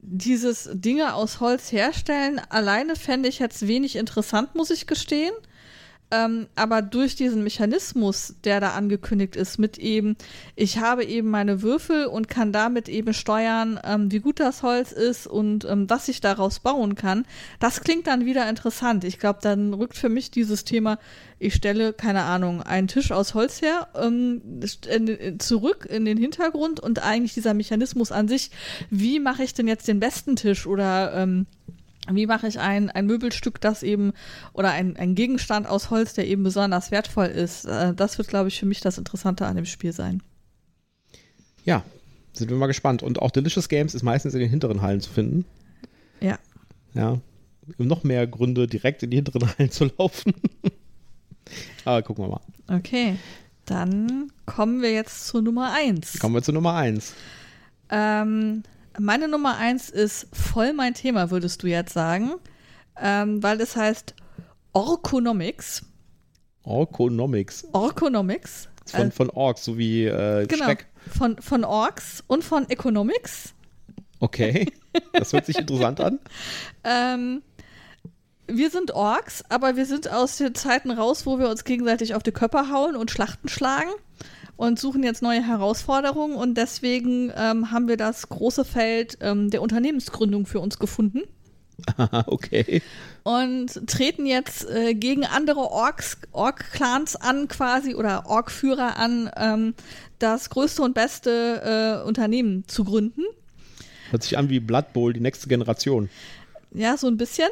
dieses 0.00 0.68
Dinge 0.72 1.14
aus 1.14 1.40
Holz 1.40 1.72
herstellen, 1.72 2.40
alleine 2.50 2.94
fände 2.94 3.28
ich 3.28 3.38
jetzt 3.38 3.66
wenig 3.66 3.96
interessant, 3.96 4.54
muss 4.54 4.70
ich 4.70 4.86
gestehen. 4.86 5.32
Ähm, 6.10 6.46
aber 6.54 6.82
durch 6.82 7.16
diesen 7.16 7.42
Mechanismus, 7.42 8.34
der 8.44 8.60
da 8.60 8.72
angekündigt 8.72 9.36
ist, 9.36 9.58
mit 9.58 9.78
eben, 9.78 10.16
ich 10.54 10.78
habe 10.78 11.04
eben 11.04 11.30
meine 11.30 11.62
Würfel 11.62 12.06
und 12.06 12.28
kann 12.28 12.52
damit 12.52 12.88
eben 12.88 13.14
steuern, 13.14 13.80
ähm, 13.82 14.12
wie 14.12 14.20
gut 14.20 14.38
das 14.38 14.62
Holz 14.62 14.92
ist 14.92 15.26
und 15.26 15.64
ähm, 15.64 15.88
was 15.88 16.08
ich 16.08 16.20
daraus 16.20 16.60
bauen 16.60 16.94
kann, 16.94 17.24
das 17.58 17.80
klingt 17.80 18.06
dann 18.06 18.26
wieder 18.26 18.48
interessant. 18.48 19.04
Ich 19.04 19.18
glaube, 19.18 19.38
dann 19.42 19.74
rückt 19.74 19.96
für 19.96 20.08
mich 20.08 20.30
dieses 20.30 20.64
Thema, 20.64 20.98
ich 21.38 21.54
stelle, 21.54 21.92
keine 21.92 22.22
Ahnung, 22.22 22.62
einen 22.62 22.88
Tisch 22.88 23.10
aus 23.10 23.34
Holz 23.34 23.60
her, 23.62 23.88
ähm, 23.94 24.60
zurück 25.38 25.86
in 25.90 26.04
den 26.04 26.18
Hintergrund 26.18 26.80
und 26.80 27.02
eigentlich 27.02 27.34
dieser 27.34 27.54
Mechanismus 27.54 28.12
an 28.12 28.28
sich, 28.28 28.50
wie 28.90 29.20
mache 29.20 29.42
ich 29.42 29.54
denn 29.54 29.68
jetzt 29.68 29.88
den 29.88 30.00
besten 30.00 30.36
Tisch 30.36 30.66
oder 30.66 31.14
ähm, 31.14 31.46
wie 32.10 32.26
mache 32.26 32.46
ich 32.46 32.58
ein, 32.58 32.90
ein 32.90 33.06
Möbelstück, 33.06 33.60
das 33.60 33.82
eben, 33.82 34.12
oder 34.52 34.70
ein, 34.70 34.96
ein 34.96 35.14
Gegenstand 35.14 35.66
aus 35.66 35.90
Holz, 35.90 36.14
der 36.14 36.26
eben 36.26 36.42
besonders 36.42 36.90
wertvoll 36.90 37.26
ist? 37.26 37.64
Äh, 37.64 37.94
das 37.94 38.18
wird, 38.18 38.28
glaube 38.28 38.48
ich, 38.48 38.58
für 38.58 38.66
mich 38.66 38.80
das 38.80 38.98
Interessante 38.98 39.46
an 39.46 39.56
dem 39.56 39.66
Spiel 39.66 39.92
sein. 39.92 40.22
Ja, 41.64 41.82
sind 42.34 42.50
wir 42.50 42.56
mal 42.56 42.66
gespannt. 42.66 43.02
Und 43.02 43.22
auch 43.22 43.30
Delicious 43.30 43.68
Games 43.68 43.94
ist 43.94 44.02
meistens 44.02 44.34
in 44.34 44.40
den 44.40 44.50
hinteren 44.50 44.82
Hallen 44.82 45.00
zu 45.00 45.10
finden. 45.10 45.44
Ja. 46.20 46.38
Ja. 46.92 47.20
Noch 47.78 48.04
mehr 48.04 48.26
Gründe, 48.26 48.66
direkt 48.66 49.02
in 49.02 49.10
die 49.10 49.16
hinteren 49.16 49.48
Hallen 49.58 49.70
zu 49.70 49.90
laufen. 49.96 50.34
Aber 51.84 52.02
gucken 52.02 52.24
wir 52.24 52.28
mal. 52.28 52.76
Okay. 52.76 53.16
Dann 53.66 54.30
kommen 54.44 54.82
wir 54.82 54.92
jetzt 54.92 55.26
zur 55.26 55.40
Nummer 55.40 55.72
1. 55.72 56.18
Kommen 56.18 56.34
wir 56.34 56.42
zur 56.42 56.54
Nummer 56.54 56.74
1. 56.74 57.14
Ähm, 57.90 58.62
meine 58.98 59.28
Nummer 59.28 59.56
eins 59.56 59.90
ist 59.90 60.28
voll 60.32 60.72
mein 60.72 60.94
Thema, 60.94 61.30
würdest 61.30 61.62
du 61.62 61.66
jetzt 61.66 61.92
sagen, 61.92 62.34
ähm, 63.00 63.42
weil 63.42 63.60
es 63.60 63.76
heißt 63.76 64.14
Orkonomics. 64.72 65.84
Orkonomics. 66.62 67.66
Orkonomics. 67.72 68.68
Von, 68.86 69.12
von 69.12 69.30
Orks, 69.30 69.64
so 69.64 69.78
wie 69.78 70.04
äh, 70.04 70.46
genau, 70.46 70.64
Schreck. 70.64 70.86
Von, 71.08 71.40
von 71.40 71.64
Orks 71.64 72.22
und 72.26 72.44
von 72.44 72.68
Economics. 72.68 73.54
Okay, 74.20 74.70
das 75.12 75.32
hört 75.32 75.46
sich 75.46 75.58
interessant 75.58 76.00
an. 76.00 76.18
Ähm, 76.86 77.42
wir 78.46 78.68
sind 78.68 78.90
Orks, 78.90 79.42
aber 79.48 79.74
wir 79.76 79.86
sind 79.86 80.10
aus 80.10 80.36
den 80.36 80.54
Zeiten 80.54 80.90
raus, 80.90 81.24
wo 81.24 81.38
wir 81.38 81.48
uns 81.48 81.64
gegenseitig 81.64 82.14
auf 82.14 82.22
die 82.22 82.30
Köpfe 82.30 82.70
hauen 82.70 82.94
und 82.94 83.10
Schlachten 83.10 83.48
schlagen 83.48 83.88
und 84.56 84.78
suchen 84.78 85.02
jetzt 85.02 85.22
neue 85.22 85.46
Herausforderungen 85.46 86.36
und 86.36 86.56
deswegen 86.56 87.32
ähm, 87.36 87.70
haben 87.70 87.88
wir 87.88 87.96
das 87.96 88.28
große 88.28 88.64
Feld 88.64 89.18
ähm, 89.20 89.50
der 89.50 89.62
Unternehmensgründung 89.62 90.46
für 90.46 90.60
uns 90.60 90.78
gefunden. 90.78 91.22
okay. 92.26 92.82
Und 93.24 93.86
treten 93.88 94.26
jetzt 94.26 94.68
äh, 94.68 94.94
gegen 94.94 95.24
andere 95.24 95.70
Orks, 95.70 96.18
Ork-Clans 96.32 97.16
an 97.16 97.48
quasi 97.48 97.94
oder 97.94 98.26
Ork-Führer 98.26 98.96
an, 98.96 99.30
ähm, 99.36 99.74
das 100.18 100.50
größte 100.50 100.82
und 100.82 100.94
beste 100.94 102.02
äh, 102.04 102.06
Unternehmen 102.06 102.64
zu 102.68 102.84
gründen. 102.84 103.22
Hört 104.10 104.22
sich 104.22 104.38
an 104.38 104.50
wie 104.50 104.60
Blood 104.60 104.92
Bowl, 104.92 105.12
die 105.12 105.20
nächste 105.20 105.48
Generation. 105.48 106.08
Ja, 106.74 106.96
so 106.96 107.06
ein 107.06 107.16
bisschen. 107.16 107.48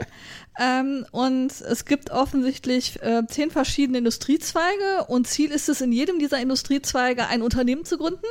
ähm, 0.61 1.07
und 1.13 1.53
es 1.61 1.85
gibt 1.85 2.11
offensichtlich 2.11 3.01
äh, 3.03 3.23
zehn 3.29 3.51
verschiedene 3.51 3.99
Industriezweige 3.99 5.05
und 5.07 5.29
Ziel 5.29 5.53
ist 5.53 5.69
es, 5.69 5.81
in 5.81 5.93
jedem 5.93 6.19
dieser 6.19 6.41
Industriezweige 6.41 7.29
ein 7.29 7.41
Unternehmen 7.41 7.85
zu 7.85 7.99
gründen, 7.99 8.27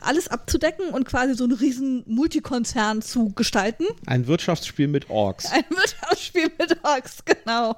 alles 0.00 0.28
abzudecken 0.28 0.90
und 0.90 1.04
quasi 1.04 1.34
so 1.34 1.44
einen 1.44 1.54
riesen 1.54 2.04
Multikonzern 2.06 3.02
zu 3.02 3.32
gestalten. 3.34 3.84
Ein 4.06 4.28
Wirtschaftsspiel 4.28 4.86
mit 4.86 5.10
Orks. 5.10 5.50
Ein 5.50 5.64
Wirtschaftsspiel 5.70 6.50
mit 6.56 6.84
Orks, 6.84 7.24
genau. 7.24 7.76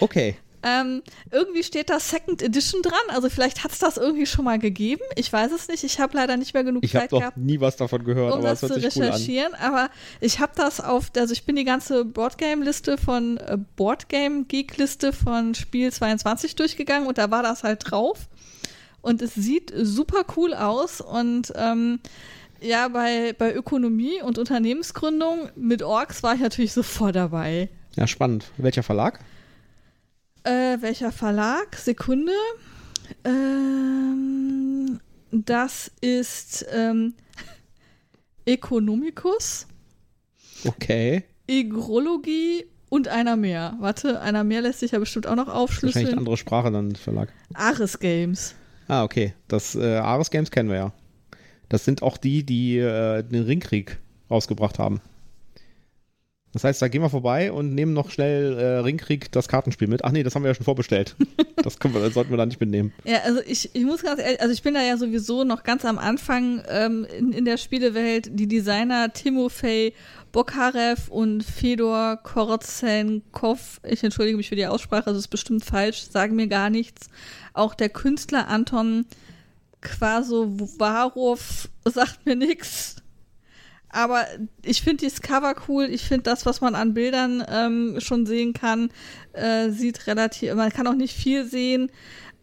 Okay. 0.00 0.36
Ähm, 0.62 1.02
irgendwie 1.30 1.62
steht 1.62 1.88
da 1.88 2.00
Second 2.00 2.42
Edition 2.42 2.82
dran, 2.82 2.98
also 3.08 3.30
vielleicht 3.30 3.62
hat 3.62 3.72
es 3.72 3.78
das 3.78 3.96
irgendwie 3.96 4.26
schon 4.26 4.44
mal 4.44 4.58
gegeben. 4.58 5.02
Ich 5.14 5.32
weiß 5.32 5.52
es 5.52 5.68
nicht. 5.68 5.84
Ich 5.84 6.00
habe 6.00 6.16
leider 6.16 6.36
nicht 6.36 6.52
mehr 6.54 6.64
genug 6.64 6.82
Ich 6.84 6.96
habe 6.96 7.08
Zeit 7.08 7.18
gehabt, 7.18 7.36
nie 7.36 7.60
was 7.60 7.76
davon 7.76 8.04
gehört, 8.04 8.32
um 8.32 8.40
aber 8.40 8.48
das 8.48 8.62
es 8.62 8.68
zu 8.68 8.80
sich 8.80 8.96
cool 8.96 9.04
recherchieren. 9.04 9.54
Aber 9.54 9.88
ich 10.20 10.40
habe 10.40 10.52
das 10.56 10.80
auf, 10.80 11.10
also 11.16 11.32
ich 11.32 11.44
bin 11.44 11.56
die 11.56 11.64
ganze 11.64 12.04
Boardgame-Liste 12.04 12.98
von 12.98 13.36
äh, 13.36 13.56
Boardgame-Geek-Liste 13.76 15.12
von 15.12 15.54
Spiel 15.54 15.92
22 15.92 16.56
durchgegangen 16.56 17.06
und 17.06 17.18
da 17.18 17.30
war 17.30 17.42
das 17.42 17.62
halt 17.62 17.90
drauf. 17.90 18.28
Und 19.00 19.22
es 19.22 19.34
sieht 19.34 19.72
super 19.76 20.24
cool 20.36 20.54
aus 20.54 21.00
und 21.00 21.52
ähm, 21.54 22.00
ja, 22.60 22.88
bei, 22.88 23.34
bei 23.38 23.54
Ökonomie 23.54 24.20
und 24.22 24.38
Unternehmensgründung 24.38 25.50
mit 25.54 25.82
Orks 25.82 26.22
war 26.24 26.34
ich 26.34 26.40
natürlich 26.40 26.72
sofort 26.72 27.14
dabei. 27.14 27.68
Ja, 27.96 28.06
spannend. 28.06 28.46
Welcher 28.56 28.82
Verlag? 28.82 29.20
Äh, 30.44 30.78
welcher 30.80 31.12
Verlag? 31.12 31.76
Sekunde. 31.76 32.32
Ähm, 33.24 35.00
das 35.30 35.90
ist 36.00 36.66
ähm, 36.72 37.14
Economicus, 38.46 39.66
Okay. 40.64 41.22
Igrologie 41.46 42.64
und 42.88 43.06
einer 43.08 43.36
mehr. 43.36 43.76
Warte, 43.80 44.20
einer 44.20 44.42
mehr 44.42 44.60
lässt 44.60 44.80
sich 44.80 44.90
ja 44.90 44.98
bestimmt 44.98 45.26
auch 45.26 45.36
noch 45.36 45.46
Wahrscheinlich 45.46 45.62
aufschlüsseln. 45.62 46.18
andere 46.18 46.36
Sprache 46.36 46.70
dann 46.72 46.96
Verlag. 46.96 47.32
Ares 47.54 47.98
Games. 48.00 48.54
Ah, 48.88 49.04
okay. 49.04 49.34
Das 49.46 49.74
äh, 49.76 49.96
Ares 49.96 50.30
Games 50.30 50.50
kennen 50.50 50.68
wir 50.68 50.76
ja. 50.76 50.92
Das 51.68 51.84
sind 51.84 52.02
auch 52.02 52.16
die, 52.16 52.44
die 52.44 52.78
äh, 52.78 53.22
den 53.22 53.44
Ringkrieg 53.44 53.98
rausgebracht 54.30 54.78
haben. 54.78 55.00
Das 56.58 56.64
heißt, 56.64 56.82
da 56.82 56.88
gehen 56.88 57.02
wir 57.02 57.08
vorbei 57.08 57.52
und 57.52 57.72
nehmen 57.72 57.92
noch 57.92 58.10
schnell 58.10 58.58
äh, 58.58 58.78
Ringkrieg 58.78 59.30
das 59.30 59.46
Kartenspiel 59.46 59.86
mit. 59.86 60.04
Ach 60.04 60.10
nee, 60.10 60.24
das 60.24 60.34
haben 60.34 60.42
wir 60.42 60.48
ja 60.48 60.56
schon 60.56 60.64
vorbestellt. 60.64 61.14
das, 61.62 61.78
können 61.78 61.94
wir, 61.94 62.00
das 62.00 62.14
sollten 62.14 62.30
wir 62.30 62.36
da 62.36 62.46
nicht 62.46 62.58
mitnehmen. 62.58 62.92
Ja, 63.04 63.18
also 63.18 63.40
ich, 63.46 63.72
ich 63.76 63.84
muss 63.84 64.02
ganz 64.02 64.20
ehrlich, 64.20 64.40
also 64.40 64.52
ich 64.52 64.60
bin 64.64 64.74
da 64.74 64.82
ja 64.82 64.96
sowieso 64.96 65.44
noch 65.44 65.62
ganz 65.62 65.84
am 65.84 65.98
Anfang 65.98 66.64
ähm, 66.68 67.06
in, 67.16 67.30
in 67.30 67.44
der 67.44 67.58
Spielewelt. 67.58 68.30
Die 68.32 68.48
Designer 68.48 69.12
Timofey 69.12 69.94
Bokharev 70.32 71.08
und 71.12 71.44
Fedor 71.44 72.16
Korotsenkov, 72.16 73.80
ich 73.88 74.02
entschuldige 74.02 74.36
mich 74.36 74.48
für 74.48 74.56
die 74.56 74.66
Aussprache, 74.66 75.04
das 75.04 75.18
ist 75.18 75.28
bestimmt 75.28 75.64
falsch, 75.64 76.10
sagen 76.10 76.34
mir 76.34 76.48
gar 76.48 76.70
nichts. 76.70 77.08
Auch 77.52 77.76
der 77.76 77.88
Künstler 77.88 78.48
Anton 78.48 79.06
Quasovarov 79.80 81.68
sagt 81.84 82.26
mir 82.26 82.34
nichts. 82.34 82.96
Aber 83.90 84.26
ich 84.62 84.82
finde 84.82 84.98
dieses 84.98 85.22
Cover 85.22 85.54
cool. 85.68 85.84
Ich 85.84 86.02
finde 86.02 86.24
das, 86.24 86.44
was 86.46 86.60
man 86.60 86.74
an 86.74 86.94
Bildern 86.94 87.42
ähm, 87.48 87.96
schon 88.00 88.26
sehen 88.26 88.52
kann, 88.52 88.90
äh, 89.32 89.70
sieht 89.70 90.06
relativ. 90.06 90.54
Man 90.54 90.70
kann 90.70 90.86
auch 90.86 90.94
nicht 90.94 91.16
viel 91.16 91.46
sehen. 91.46 91.90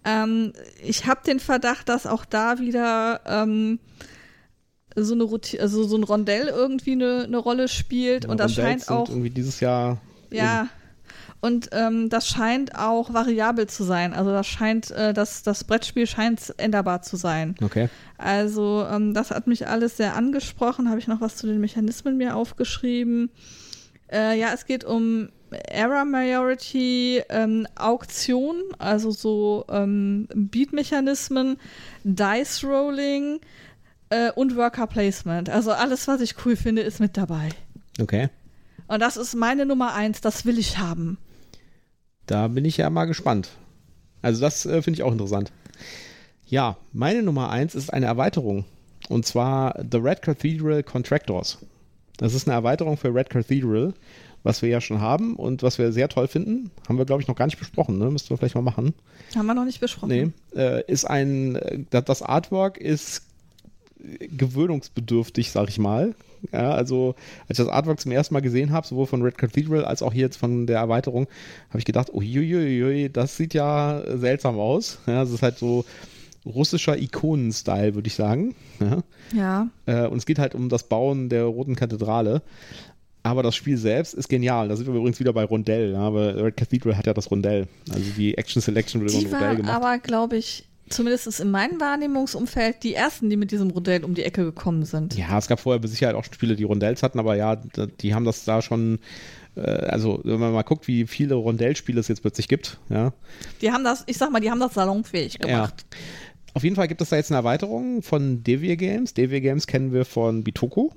Ähm, 0.03 0.53
ich 0.83 1.05
habe 1.05 1.21
den 1.25 1.39
Verdacht, 1.39 1.89
dass 1.89 2.07
auch 2.07 2.25
da 2.25 2.59
wieder 2.59 3.21
ähm, 3.25 3.79
so 4.95 5.13
eine 5.13 5.23
Roti 5.23 5.59
also 5.59 5.83
so 5.83 5.97
ein 5.97 6.03
Rondell 6.03 6.47
irgendwie 6.47 6.93
eine, 6.93 7.23
eine 7.25 7.37
Rolle 7.37 7.67
spielt. 7.67 8.25
und 8.25 8.39
das 8.39 8.57
Rondells 8.57 8.85
scheint 8.85 8.89
auch. 8.89 9.09
irgendwie 9.09 9.29
dieses 9.29 9.59
Jahr. 9.59 10.01
Ja. 10.31 10.67
Und 11.45 11.69
ähm, 11.73 12.09
das 12.09 12.27
scheint 12.27 12.73
auch 12.73 13.13
variabel 13.13 13.67
zu 13.67 13.83
sein. 13.83 14.15
Also 14.15 14.31
das 14.31 14.47
scheint, 14.47 14.89
äh, 14.89 15.13
das, 15.13 15.43
das 15.43 15.63
Brettspiel 15.63 16.07
scheint 16.07 16.55
änderbar 16.57 17.03
zu 17.03 17.17
sein. 17.17 17.53
Okay. 17.61 17.87
Also 18.17 18.83
ähm, 18.91 19.13
das 19.13 19.29
hat 19.29 19.45
mich 19.45 19.67
alles 19.67 19.95
sehr 19.95 20.15
angesprochen. 20.15 20.89
Habe 20.89 20.97
ich 20.97 21.07
noch 21.07 21.21
was 21.21 21.35
zu 21.35 21.45
den 21.45 21.59
Mechanismen 21.59 22.17
mir 22.17 22.35
aufgeschrieben? 22.35 23.29
Äh, 24.11 24.39
ja, 24.39 24.53
es 24.55 24.65
geht 24.65 24.85
um 24.85 25.29
Error 25.51 26.03
Majority, 26.03 27.21
ähm, 27.29 27.67
Auktion, 27.75 28.55
also 28.79 29.11
so 29.11 29.65
ähm, 29.69 30.27
Beat-Mechanismen, 30.33 31.57
Dice 32.03 32.63
Rolling 32.63 33.39
äh, 34.09 34.31
und 34.31 34.55
Worker 34.55 34.87
Placement. 34.87 35.51
Also 35.51 35.73
alles, 35.73 36.07
was 36.07 36.21
ich 36.21 36.43
cool 36.43 36.55
finde, 36.55 36.81
ist 36.81 36.99
mit 36.99 37.15
dabei. 37.17 37.49
Okay. 38.01 38.29
Und 38.87 38.99
das 38.99 39.15
ist 39.15 39.35
meine 39.35 39.67
Nummer 39.67 39.93
eins. 39.93 40.21
Das 40.21 40.47
will 40.47 40.57
ich 40.57 40.79
haben. 40.79 41.19
Da 42.25 42.47
bin 42.47 42.65
ich 42.65 42.77
ja 42.77 42.89
mal 42.89 43.05
gespannt. 43.05 43.49
Also 44.21 44.41
das 44.41 44.65
äh, 44.65 44.81
finde 44.81 44.99
ich 44.99 45.03
auch 45.03 45.11
interessant. 45.11 45.51
Ja, 46.47 46.77
meine 46.93 47.23
Nummer 47.23 47.49
eins 47.49 47.75
ist 47.75 47.91
eine 47.91 48.05
Erweiterung. 48.05 48.65
Und 49.09 49.25
zwar 49.25 49.79
The 49.91 49.97
Red 49.97 50.21
Cathedral 50.21 50.83
Contractors. 50.83 51.59
Das 52.17 52.33
ist 52.33 52.47
eine 52.47 52.55
Erweiterung 52.55 52.97
für 52.97 53.13
Red 53.13 53.29
Cathedral, 53.29 53.93
was 54.43 54.61
wir 54.61 54.69
ja 54.69 54.81
schon 54.81 55.01
haben 55.01 55.35
und 55.35 55.63
was 55.63 55.77
wir 55.77 55.91
sehr 55.91 56.09
toll 56.09 56.27
finden. 56.27 56.71
Haben 56.87 56.97
wir, 56.97 57.05
glaube 57.05 57.21
ich, 57.21 57.27
noch 57.27 57.35
gar 57.35 57.45
nicht 57.45 57.59
besprochen. 57.59 57.97
Ne? 57.97 58.09
Müssten 58.09 58.29
wir 58.29 58.37
vielleicht 58.37 58.55
mal 58.55 58.61
machen. 58.61 58.93
Haben 59.35 59.45
wir 59.45 59.53
noch 59.53 59.65
nicht 59.65 59.79
besprochen. 59.79 60.09
Nee. 60.09 60.59
Äh, 60.59 60.83
ist 60.91 61.05
ein, 61.05 61.55
äh, 61.55 61.83
das 61.89 62.21
Artwork 62.21 62.77
ist 62.77 63.23
gewöhnungsbedürftig, 64.19 65.51
sag 65.51 65.69
ich 65.69 65.77
mal. 65.77 66.15
Ja, 66.51 66.71
also 66.71 67.15
als 67.47 67.59
ich 67.59 67.65
das 67.65 67.73
Artwork 67.73 67.99
zum 67.99 68.11
ersten 68.11 68.33
Mal 68.33 68.41
gesehen 68.41 68.71
habe, 68.71 68.85
sowohl 68.87 69.05
von 69.05 69.21
Red 69.21 69.37
Cathedral 69.37 69.85
als 69.85 70.01
auch 70.01 70.13
hier 70.13 70.23
jetzt 70.23 70.37
von 70.37 70.67
der 70.67 70.79
Erweiterung, 70.79 71.27
habe 71.69 71.79
ich 71.79 71.85
gedacht, 71.85 72.13
uiuiui, 72.13 73.09
das 73.11 73.37
sieht 73.37 73.53
ja 73.53 74.01
seltsam 74.17 74.59
aus. 74.59 74.99
Ja, 75.07 75.23
es 75.23 75.31
ist 75.31 75.41
halt 75.41 75.57
so 75.57 75.85
russischer 76.45 76.97
Ikonen-Style, 76.97 77.95
würde 77.95 78.07
ich 78.07 78.15
sagen. 78.15 78.55
Ja. 78.79 79.03
Ja. 79.33 79.69
Äh, 79.85 80.07
und 80.07 80.17
es 80.17 80.25
geht 80.25 80.37
halt 80.37 80.53
um 80.53 80.69
das 80.69 80.83
Bauen 80.83 81.29
der 81.29 81.45
Roten 81.45 81.75
Kathedrale. 81.75 82.41
Aber 83.23 83.41
das 83.41 83.55
Spiel 83.55 83.77
selbst 83.77 84.13
ist 84.13 84.29
genial. 84.29 84.67
Da 84.67 84.75
sind 84.75 84.85
wir 84.85 84.93
übrigens 84.93 85.19
wieder 85.19 85.33
bei 85.33 85.43
Rondell. 85.43 85.93
Ja, 85.93 86.01
aber 86.01 86.35
Red 86.35 86.57
Cathedral 86.57 86.95
hat 86.95 87.07
ja 87.07 87.13
das 87.15 87.31
Rondell. 87.31 87.67
Also 87.89 88.11
die 88.15 88.37
Action 88.37 88.61
Selection 88.61 89.01
wird 89.01 89.13
über 89.13 89.31
Rondell 89.31 89.55
gemacht. 89.55 89.73
aber, 89.73 89.97
glaube 89.97 90.37
ich, 90.37 90.67
zumindest 90.89 91.39
in 91.39 91.51
meinem 91.51 91.79
Wahrnehmungsumfeld 91.79 92.83
die 92.83 92.93
ersten, 92.93 93.29
die 93.29 93.37
mit 93.37 93.51
diesem 93.51 93.71
Rondell 93.71 94.03
um 94.03 94.13
die 94.13 94.23
Ecke 94.23 94.43
gekommen 94.43 94.85
sind. 94.85 95.15
Ja, 95.15 95.37
es 95.37 95.47
gab 95.47 95.59
vorher 95.59 95.81
mit 95.81 95.89
Sicherheit 95.89 96.15
auch 96.15 96.23
schon 96.23 96.33
Spiele, 96.33 96.55
die 96.55 96.63
Rondells 96.63 97.03
hatten, 97.03 97.19
aber 97.19 97.35
ja, 97.35 97.55
die 97.55 98.13
haben 98.13 98.25
das 98.25 98.45
da 98.45 98.61
schon, 98.61 98.99
äh, 99.55 99.61
also 99.61 100.21
wenn 100.23 100.39
man 100.39 100.53
mal 100.53 100.63
guckt, 100.63 100.87
wie 100.87 101.07
viele 101.07 101.35
Rondellspiele 101.35 101.99
es 101.99 102.07
jetzt 102.07 102.21
plötzlich 102.21 102.47
gibt, 102.47 102.79
ja. 102.89 103.13
Die 103.61 103.71
haben 103.71 103.83
das, 103.83 104.03
ich 104.07 104.17
sag 104.17 104.31
mal, 104.31 104.39
die 104.39 104.51
haben 104.51 104.59
das 104.59 104.73
salonfähig 104.73 105.39
gemacht. 105.39 105.85
Auf 106.53 106.63
jeden 106.63 106.75
Fall 106.75 106.87
gibt 106.87 107.01
es 107.01 107.09
da 107.09 107.17
jetzt 107.17 107.31
eine 107.31 107.37
Erweiterung 107.37 108.01
von 108.01 108.43
Devir 108.43 108.77
Games. 108.77 109.13
Devir 109.13 109.41
Games 109.41 109.67
kennen 109.67 109.91
wir 109.91 110.05
von 110.05 110.43
Bitoko. 110.43 110.93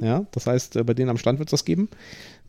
Ja, 0.00 0.24
das 0.32 0.46
heißt, 0.46 0.76
äh, 0.76 0.84
bei 0.84 0.94
denen 0.94 1.10
am 1.10 1.18
Stand 1.18 1.38
wird 1.38 1.48
es 1.48 1.50
das 1.50 1.64
geben. 1.64 1.88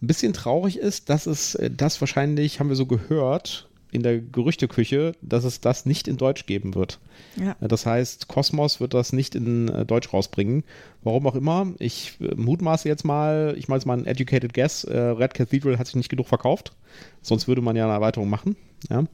Ein 0.02 0.08
bisschen 0.08 0.32
traurig 0.32 0.78
ist, 0.78 1.10
dass 1.10 1.26
es 1.26 1.56
äh, 1.56 1.70
das 1.70 2.00
wahrscheinlich, 2.00 2.60
haben 2.60 2.70
wir 2.70 2.78
so 2.78 2.86
gehört, 2.86 3.68
in 3.94 4.04
der 4.04 4.20
Gerüchteküche, 4.20 5.14
dass 5.22 5.44
es 5.44 5.62
das 5.62 5.86
nicht 5.86 6.08
in 6.08 6.18
Deutsch 6.18 6.46
geben 6.46 6.76
wird. 6.76 7.00
Ja. 7.40 7.56
Äh, 7.62 7.68
Das 7.68 7.86
heißt, 7.86 8.28
Cosmos 8.28 8.80
wird 8.80 8.94
das 8.94 9.14
nicht 9.14 9.36
in 9.36 9.70
äh, 9.70 9.86
Deutsch 9.86 10.12
rausbringen. 10.14 10.64
Warum 11.04 11.28
auch 11.28 11.36
immer. 11.36 11.74
Ich 11.80 12.18
äh, 12.20 12.36
mutmaße 12.36 12.88
jetzt 12.88 13.06
mal, 13.06 13.56
ich 13.58 13.68
mache 13.68 13.78
jetzt 13.78 13.86
mal 13.86 13.98
ein 13.98 14.06
educated 14.06 14.54
guess. 14.54 14.86
Red 14.88 15.34
Cathedral 15.34 15.78
hat 15.78 15.88
sich 15.88 15.96
nicht 15.96 16.10
genug 16.10 16.28
verkauft. 16.28 16.76
Sonst 17.22 17.48
würde 17.48 17.62
man 17.62 17.76
ja 17.76 17.86
eine 17.86 17.94
Erweiterung 17.94 18.30
machen. 18.30 18.56
Ja. 18.90 19.06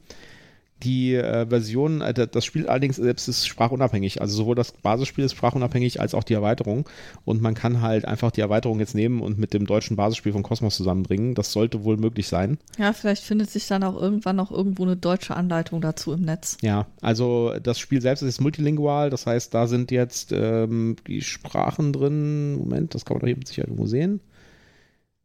Die 0.82 1.14
äh, 1.14 1.46
Version, 1.46 2.00
äh, 2.00 2.14
das 2.14 2.44
Spiel 2.44 2.66
allerdings 2.66 2.96
selbst 2.96 3.28
ist 3.28 3.46
sprachunabhängig. 3.46 4.20
Also 4.20 4.36
sowohl 4.36 4.54
das 4.54 4.72
Basisspiel 4.72 5.24
ist 5.24 5.32
sprachunabhängig 5.32 6.00
als 6.00 6.14
auch 6.14 6.24
die 6.24 6.34
Erweiterung. 6.34 6.88
Und 7.24 7.42
man 7.42 7.54
kann 7.54 7.80
halt 7.82 8.04
einfach 8.04 8.30
die 8.30 8.40
Erweiterung 8.40 8.80
jetzt 8.80 8.94
nehmen 8.94 9.20
und 9.20 9.38
mit 9.38 9.54
dem 9.54 9.66
deutschen 9.66 9.96
Basisspiel 9.96 10.32
von 10.32 10.42
Cosmos 10.42 10.76
zusammenbringen. 10.76 11.34
Das 11.34 11.52
sollte 11.52 11.84
wohl 11.84 11.96
möglich 11.96 12.28
sein. 12.28 12.58
Ja, 12.78 12.92
vielleicht 12.92 13.24
findet 13.24 13.50
sich 13.50 13.66
dann 13.66 13.82
auch 13.84 14.00
irgendwann 14.00 14.36
noch 14.36 14.50
irgendwo 14.50 14.84
eine 14.84 14.96
deutsche 14.96 15.36
Anleitung 15.36 15.80
dazu 15.80 16.12
im 16.12 16.22
Netz. 16.22 16.56
Ja, 16.62 16.86
also 17.00 17.54
das 17.62 17.78
Spiel 17.78 18.00
selbst 18.00 18.22
ist 18.22 18.40
multilingual, 18.40 19.10
das 19.10 19.26
heißt, 19.26 19.54
da 19.54 19.66
sind 19.66 19.90
jetzt 19.90 20.32
ähm, 20.32 20.96
die 21.06 21.22
Sprachen 21.22 21.92
drin. 21.92 22.56
Moment, 22.56 22.94
das 22.94 23.04
kann 23.04 23.16
man 23.16 23.20
doch 23.20 23.26
hier 23.26 23.36
mit 23.36 23.48
Sicherheit 23.48 23.68
irgendwo 23.68 23.86
sehen. 23.86 24.20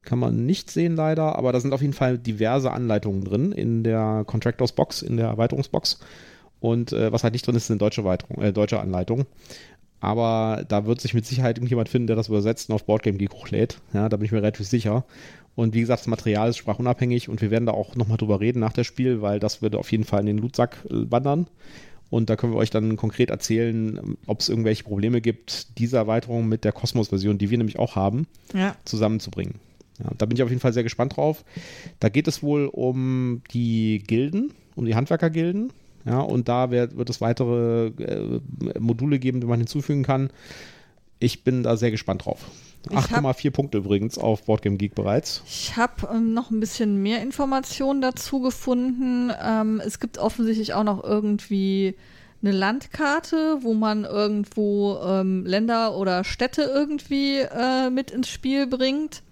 Kann 0.06 0.20
man 0.20 0.45
nicht 0.45 0.72
sehen 0.72 0.95
leider, 0.95 1.36
aber 1.36 1.51
da 1.51 1.60
sind 1.60 1.74
auf 1.74 1.82
jeden 1.82 1.93
Fall 1.93 2.18
diverse 2.18 2.72
Anleitungen 2.72 3.24
drin 3.26 3.51
in 3.51 3.84
der 3.84 4.24
Contractors 4.26 4.72
Box, 4.74 5.01
in 5.01 5.18
der 5.18 5.28
Erweiterungsbox. 5.28 5.99
Und 6.60 6.93
äh, 6.93 7.12
was 7.12 7.24
halt 7.24 7.34
nicht 7.34 7.45
drin 7.45 7.56
ist, 7.56 7.68
sind 7.68 7.82
deutsche, 7.82 8.01
Erweiterung, 8.01 8.41
äh, 8.41 8.53
deutsche 8.53 8.80
Anleitungen. 8.80 9.26
Aber 9.99 10.64
da 10.68 10.86
wird 10.86 11.01
sich 11.01 11.14
mit 11.14 11.26
Sicherheit 11.26 11.58
irgendjemand 11.58 11.89
finden, 11.89 12.08
der 12.08 12.16
das 12.16 12.28
übersetzt 12.28 12.70
und 12.70 12.76
auf 12.76 12.86
Boardgame 12.86 13.18
Geek 13.18 13.34
hochlädt. 13.34 13.80
Ja, 13.93 14.08
da 14.10 14.18
bin 14.18 14.26
ich 14.26 14.32
mir 14.32 14.38
relativ 14.39 14.68
sicher. 14.68 15.06
Und 15.56 15.74
wie 15.74 15.80
gesagt, 15.80 16.01
das 16.01 16.08
Material 16.08 16.49
ist 16.49 16.58
sprachunabhängig 16.58 17.30
und 17.30 17.41
wir 17.41 17.49
werden 17.49 17.66
da 17.66 17.72
auch 17.72 17.95
nochmal 17.95 18.18
drüber 18.18 18.39
reden 18.41 18.60
nach 18.60 18.74
dem 18.74 18.84
Spiel, 18.84 19.22
weil 19.22 19.39
das 19.39 19.62
würde 19.62 19.80
auf 19.80 19.91
jeden 19.91 20.03
Fall 20.03 20.20
in 20.20 20.26
den 20.28 20.38
Lootsack 20.38 20.78
äh, 20.89 21.10
wandern. 21.10 21.47
Und 22.12 22.30
da 22.30 22.36
können 22.36 22.53
wir 22.53 22.60
euch 22.60 22.70
dann 22.70 22.97
konkret 22.97 23.32
erzählen, 23.32 24.16
ob 24.28 24.41
es 24.41 24.49
irgendwelche 24.49 24.84
Probleme 24.84 25.22
gibt, 25.22 25.80
diese 25.80 25.97
Erweiterung 25.97 26.47
mit 26.47 26.64
der 26.64 26.72
Kosmos-Version, 26.72 27.38
die 27.39 27.49
wir 27.49 27.58
nämlich 27.58 27.80
auch 27.80 27.95
haben, 27.95 28.28
Ja. 28.53 28.76
zusammenzubringen. 28.86 29.56
Ja, 30.00 30.12
da 30.18 30.26
bin 30.26 30.36
ich 30.36 30.43
auf 30.43 30.50
jeden 30.50 30.62
Fall 30.62 30.74
sehr 30.74 30.84
gespannt 30.84 31.18
drauf. 31.18 31.46
Da 32.00 32.10
geht 32.10 32.28
es 32.28 32.43
wohl 32.43 32.68
um 32.68 33.41
die 33.52 34.04
Gilden, 34.06 34.54
um 34.76 34.86
die 34.86 34.96
Handwerkergilden. 34.96 35.72
Ja, 36.06 36.20
und 36.20 36.48
da 36.48 36.70
wird, 36.70 36.98
wird 36.98 37.10
es 37.10 37.22
weitere 37.22 37.88
äh, 37.88 38.39
Module 38.80 39.20
geben, 39.20 39.41
die 39.41 39.48
man 39.48 39.60
hinzufügen 39.60 40.04
kann. 40.04 40.30
Ich 41.20 41.43
bin 41.43 41.64
da 41.64 41.78
sehr 41.78 41.91
gespannt 41.91 42.26
drauf. 42.26 42.46
8,4 42.89 43.52
Punkte 43.52 43.78
übrigens 43.80 44.18
auf 44.18 44.43
Boardgame 44.43 44.78
Geek 44.78 44.93
bereits. 44.93 45.41
Ich 45.48 45.76
habe 45.76 46.08
ähm, 46.14 46.34
noch 46.34 46.52
ein 46.52 46.60
bisschen 46.60 47.02
mehr 47.02 47.22
Informationen 47.24 48.02
dazu 48.02 48.41
gefunden. 48.41 49.32
Ähm, 49.41 49.82
es 49.84 50.00
gibt 50.00 50.20
offensichtlich 50.20 50.74
auch 50.74 50.84
noch 50.84 51.04
irgendwie 51.04 51.96
eine 52.43 52.52
Landkarte, 52.52 53.60
wo 53.62 53.74
man 53.74 54.04
irgendwo 54.04 55.00
ähm, 55.04 55.46
Länder 55.46 55.98
oder 55.98 56.24
Städte 56.24 56.62
irgendwie 56.62 57.39
äh, 57.39 57.89
mit 57.89 58.12
ins 58.12 58.30
Spiel 58.30 58.68
bringt. 58.68 59.24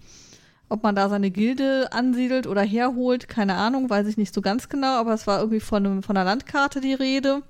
Ob 0.74 0.82
man 0.82 0.96
da 0.96 1.08
seine 1.08 1.30
Gilde 1.30 1.92
ansiedelt 1.92 2.48
oder 2.48 2.62
herholt, 2.62 3.28
keine 3.28 3.54
Ahnung, 3.54 3.88
weiß 3.88 4.08
ich 4.08 4.16
nicht 4.16 4.34
so 4.34 4.40
ganz 4.40 4.68
genau, 4.68 4.96
aber 4.98 5.14
es 5.14 5.24
war 5.28 5.38
irgendwie 5.38 5.60
von, 5.60 5.86
einem, 5.86 6.02
von 6.02 6.16
einer 6.16 6.28
Landkarte 6.28 6.80
die 6.80 6.94
Rede. 6.94 7.42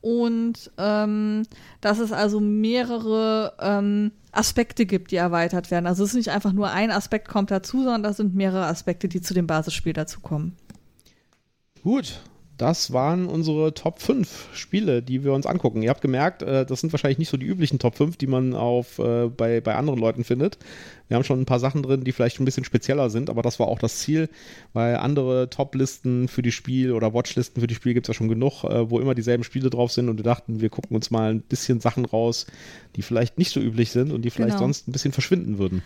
Und 0.00 0.72
ähm, 0.76 1.44
dass 1.80 2.00
es 2.00 2.10
also 2.10 2.40
mehrere 2.40 3.52
ähm, 3.60 4.10
Aspekte 4.32 4.84
gibt, 4.84 5.12
die 5.12 5.16
erweitert 5.16 5.70
werden. 5.70 5.86
Also 5.86 6.02
es 6.02 6.10
ist 6.10 6.16
nicht 6.16 6.30
einfach 6.30 6.52
nur 6.52 6.72
ein 6.72 6.90
Aspekt 6.90 7.28
kommt 7.28 7.52
dazu, 7.52 7.84
sondern 7.84 8.02
das 8.02 8.16
sind 8.16 8.34
mehrere 8.34 8.66
Aspekte, 8.66 9.06
die 9.06 9.20
zu 9.20 9.32
dem 9.32 9.46
Basisspiel 9.46 9.92
dazukommen. 9.92 10.56
Gut, 11.84 12.20
das 12.56 12.92
waren 12.92 13.26
unsere 13.26 13.74
Top 13.74 14.00
5 14.00 14.50
Spiele, 14.52 15.02
die 15.02 15.24
wir 15.24 15.32
uns 15.32 15.44
angucken. 15.44 15.82
Ihr 15.82 15.90
habt 15.90 16.02
gemerkt, 16.02 16.42
äh, 16.42 16.64
das 16.64 16.80
sind 16.80 16.92
wahrscheinlich 16.92 17.18
nicht 17.18 17.30
so 17.30 17.36
die 17.36 17.46
üblichen 17.46 17.80
Top 17.80 17.96
5, 17.96 18.16
die 18.16 18.28
man 18.28 18.54
auf, 18.54 18.98
äh, 19.00 19.28
bei, 19.28 19.60
bei 19.60 19.74
anderen 19.74 19.98
Leuten 19.98 20.22
findet. 20.22 20.58
Wir 21.14 21.18
haben 21.18 21.24
schon 21.24 21.40
ein 21.40 21.46
paar 21.46 21.60
Sachen 21.60 21.84
drin, 21.84 22.02
die 22.02 22.10
vielleicht 22.10 22.40
ein 22.40 22.44
bisschen 22.44 22.64
spezieller 22.64 23.08
sind, 23.08 23.30
aber 23.30 23.40
das 23.40 23.60
war 23.60 23.68
auch 23.68 23.78
das 23.78 24.00
Ziel, 24.00 24.28
weil 24.72 24.96
andere 24.96 25.48
Top-Listen 25.48 26.26
für 26.26 26.42
die 26.42 26.50
Spiel 26.50 26.90
oder 26.90 27.14
Watchlisten 27.14 27.60
für 27.60 27.68
die 27.68 27.76
Spiel 27.76 27.94
gibt 27.94 28.08
es 28.08 28.08
ja 28.08 28.18
schon 28.18 28.28
genug, 28.28 28.64
äh, 28.64 28.90
wo 28.90 28.98
immer 28.98 29.14
dieselben 29.14 29.44
Spiele 29.44 29.70
drauf 29.70 29.92
sind 29.92 30.08
und 30.08 30.16
wir 30.16 30.24
dachten, 30.24 30.60
wir 30.60 30.70
gucken 30.70 30.96
uns 30.96 31.12
mal 31.12 31.30
ein 31.30 31.40
bisschen 31.40 31.78
Sachen 31.78 32.04
raus, 32.04 32.46
die 32.96 33.02
vielleicht 33.02 33.38
nicht 33.38 33.52
so 33.52 33.60
üblich 33.60 33.92
sind 33.92 34.10
und 34.10 34.22
die 34.22 34.30
vielleicht 34.30 34.56
genau. 34.56 34.64
sonst 34.64 34.88
ein 34.88 34.92
bisschen 34.92 35.12
verschwinden 35.12 35.58
würden. 35.58 35.84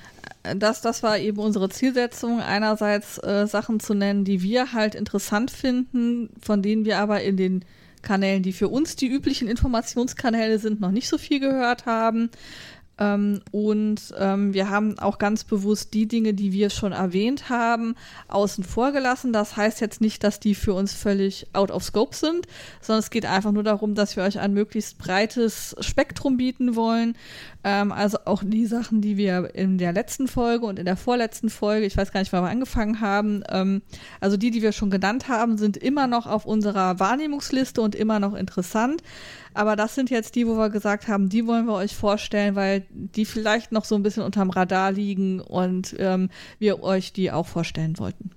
Das, 0.57 0.81
das 0.81 1.03
war 1.03 1.19
eben 1.19 1.41
unsere 1.41 1.69
Zielsetzung, 1.69 2.41
einerseits 2.41 3.19
äh, 3.19 3.47
Sachen 3.47 3.81
zu 3.81 3.93
nennen, 3.93 4.25
die 4.25 4.43
wir 4.43 4.73
halt 4.73 4.95
interessant 4.95 5.51
finden, 5.51 6.31
von 6.41 6.63
denen 6.63 6.87
wir 6.87 7.01
aber 7.01 7.21
in 7.21 7.37
den 7.37 7.67
Kanälen, 8.01 8.43
die 8.43 8.53
für 8.53 8.69
uns 8.69 8.97
die 8.97 9.09
üblichen 9.09 9.49
Informationskanäle 9.49 10.59
sind, 10.59 10.81
noch 10.81 10.91
nicht 10.91 11.09
so 11.09 11.19
viel 11.19 11.41
gehört 11.41 11.85
haben. 11.85 12.31
Ähm, 12.99 13.41
und 13.51 14.15
ähm, 14.19 14.53
wir 14.55 14.71
haben 14.71 14.99
auch 14.99 15.19
ganz 15.19 15.45
bewusst 15.45 15.95
die 15.95 16.07
Dinge, 16.07 16.35
die 16.35 16.53
wir 16.53 16.71
schon 16.71 16.93
erwähnt 16.93 17.49
haben, 17.49 17.95
außen 18.29 18.65
vor 18.65 18.93
gelassen. 18.93 19.33
Das 19.33 19.57
heißt 19.57 19.81
jetzt 19.81 20.01
nicht, 20.01 20.25
dass 20.25 20.41
die 20.41 20.55
für 20.55 20.75
uns 20.75 20.93
völlig 20.95 21.47
out 21.53 21.71
of 21.71 21.85
scope 21.85 22.17
sind, 22.17 22.47
sondern 22.81 23.01
es 23.01 23.11
geht 23.11 23.27
einfach 23.27 23.53
nur 23.53 23.63
darum, 23.63 23.95
dass 23.95 24.17
wir 24.17 24.25
euch 24.25 24.39
ein 24.39 24.53
möglichst 24.53 24.99
breites 24.99 25.77
Spektrum 25.81 26.37
bieten 26.37 26.75
wollen. 26.75 27.17
Ähm, 27.69 27.93
also 27.93 28.17
auch 28.25 28.43
die 28.43 28.65
Sachen, 28.65 29.03
die 29.03 29.19
wir 29.19 29.55
in 29.55 29.77
der 29.77 29.93
letzten 29.93 30.27
Folge 30.27 30.65
und 30.65 30.79
in 30.79 30.87
der 30.87 30.97
vorletzten 30.97 31.51
Folge, 31.51 31.85
ich 31.85 31.99
weiß 31.99 32.13
gar 32.13 32.21
nicht, 32.21 32.33
wann 32.33 32.43
wir 32.43 32.49
angefangen 32.49 33.03
haben, 33.03 33.43
ähm, 33.51 33.83
also 34.21 34.39
die, 34.39 34.51
die 34.51 34.63
wir 34.63 34.73
schon 34.73 34.89
genannt 34.89 35.29
haben, 35.29 35.59
sind 35.59 35.77
immer 35.77 36.07
noch 36.07 36.27
auf 36.27 36.47
unserer 36.47 36.99
Wahrnehmungsliste 36.99 37.83
und 37.83 37.95
immer 37.95 38.21
noch 38.21 38.33
interessant. 38.35 39.03
Aber 39.53 39.77
das 39.77 39.95
sind 39.95 40.09
jetzt 40.09 40.35
die, 40.35 40.47
wo 40.47 40.57
wir 40.57 40.71
gesagt 40.71 41.09
haben, 41.09 41.29
die 41.29 41.47
wollen 41.47 41.67
wir 41.67 41.75
euch 41.75 41.95
vorstellen, 41.95 42.55
weil 42.55 42.87
die 42.91 43.27
vielleicht 43.27 43.71
noch 43.71 43.85
so 43.85 43.97
ein 43.97 44.03
bisschen 44.03 44.23
unterm 44.23 44.49
Radar 44.49 44.91
liegen 44.91 45.41
und 45.41 45.95
ähm, 45.99 46.31
wir 46.59 46.83
euch 46.83 47.13
die 47.13 47.31
auch 47.31 47.47
vorstellen 47.47 47.99
wollten. 47.99 48.31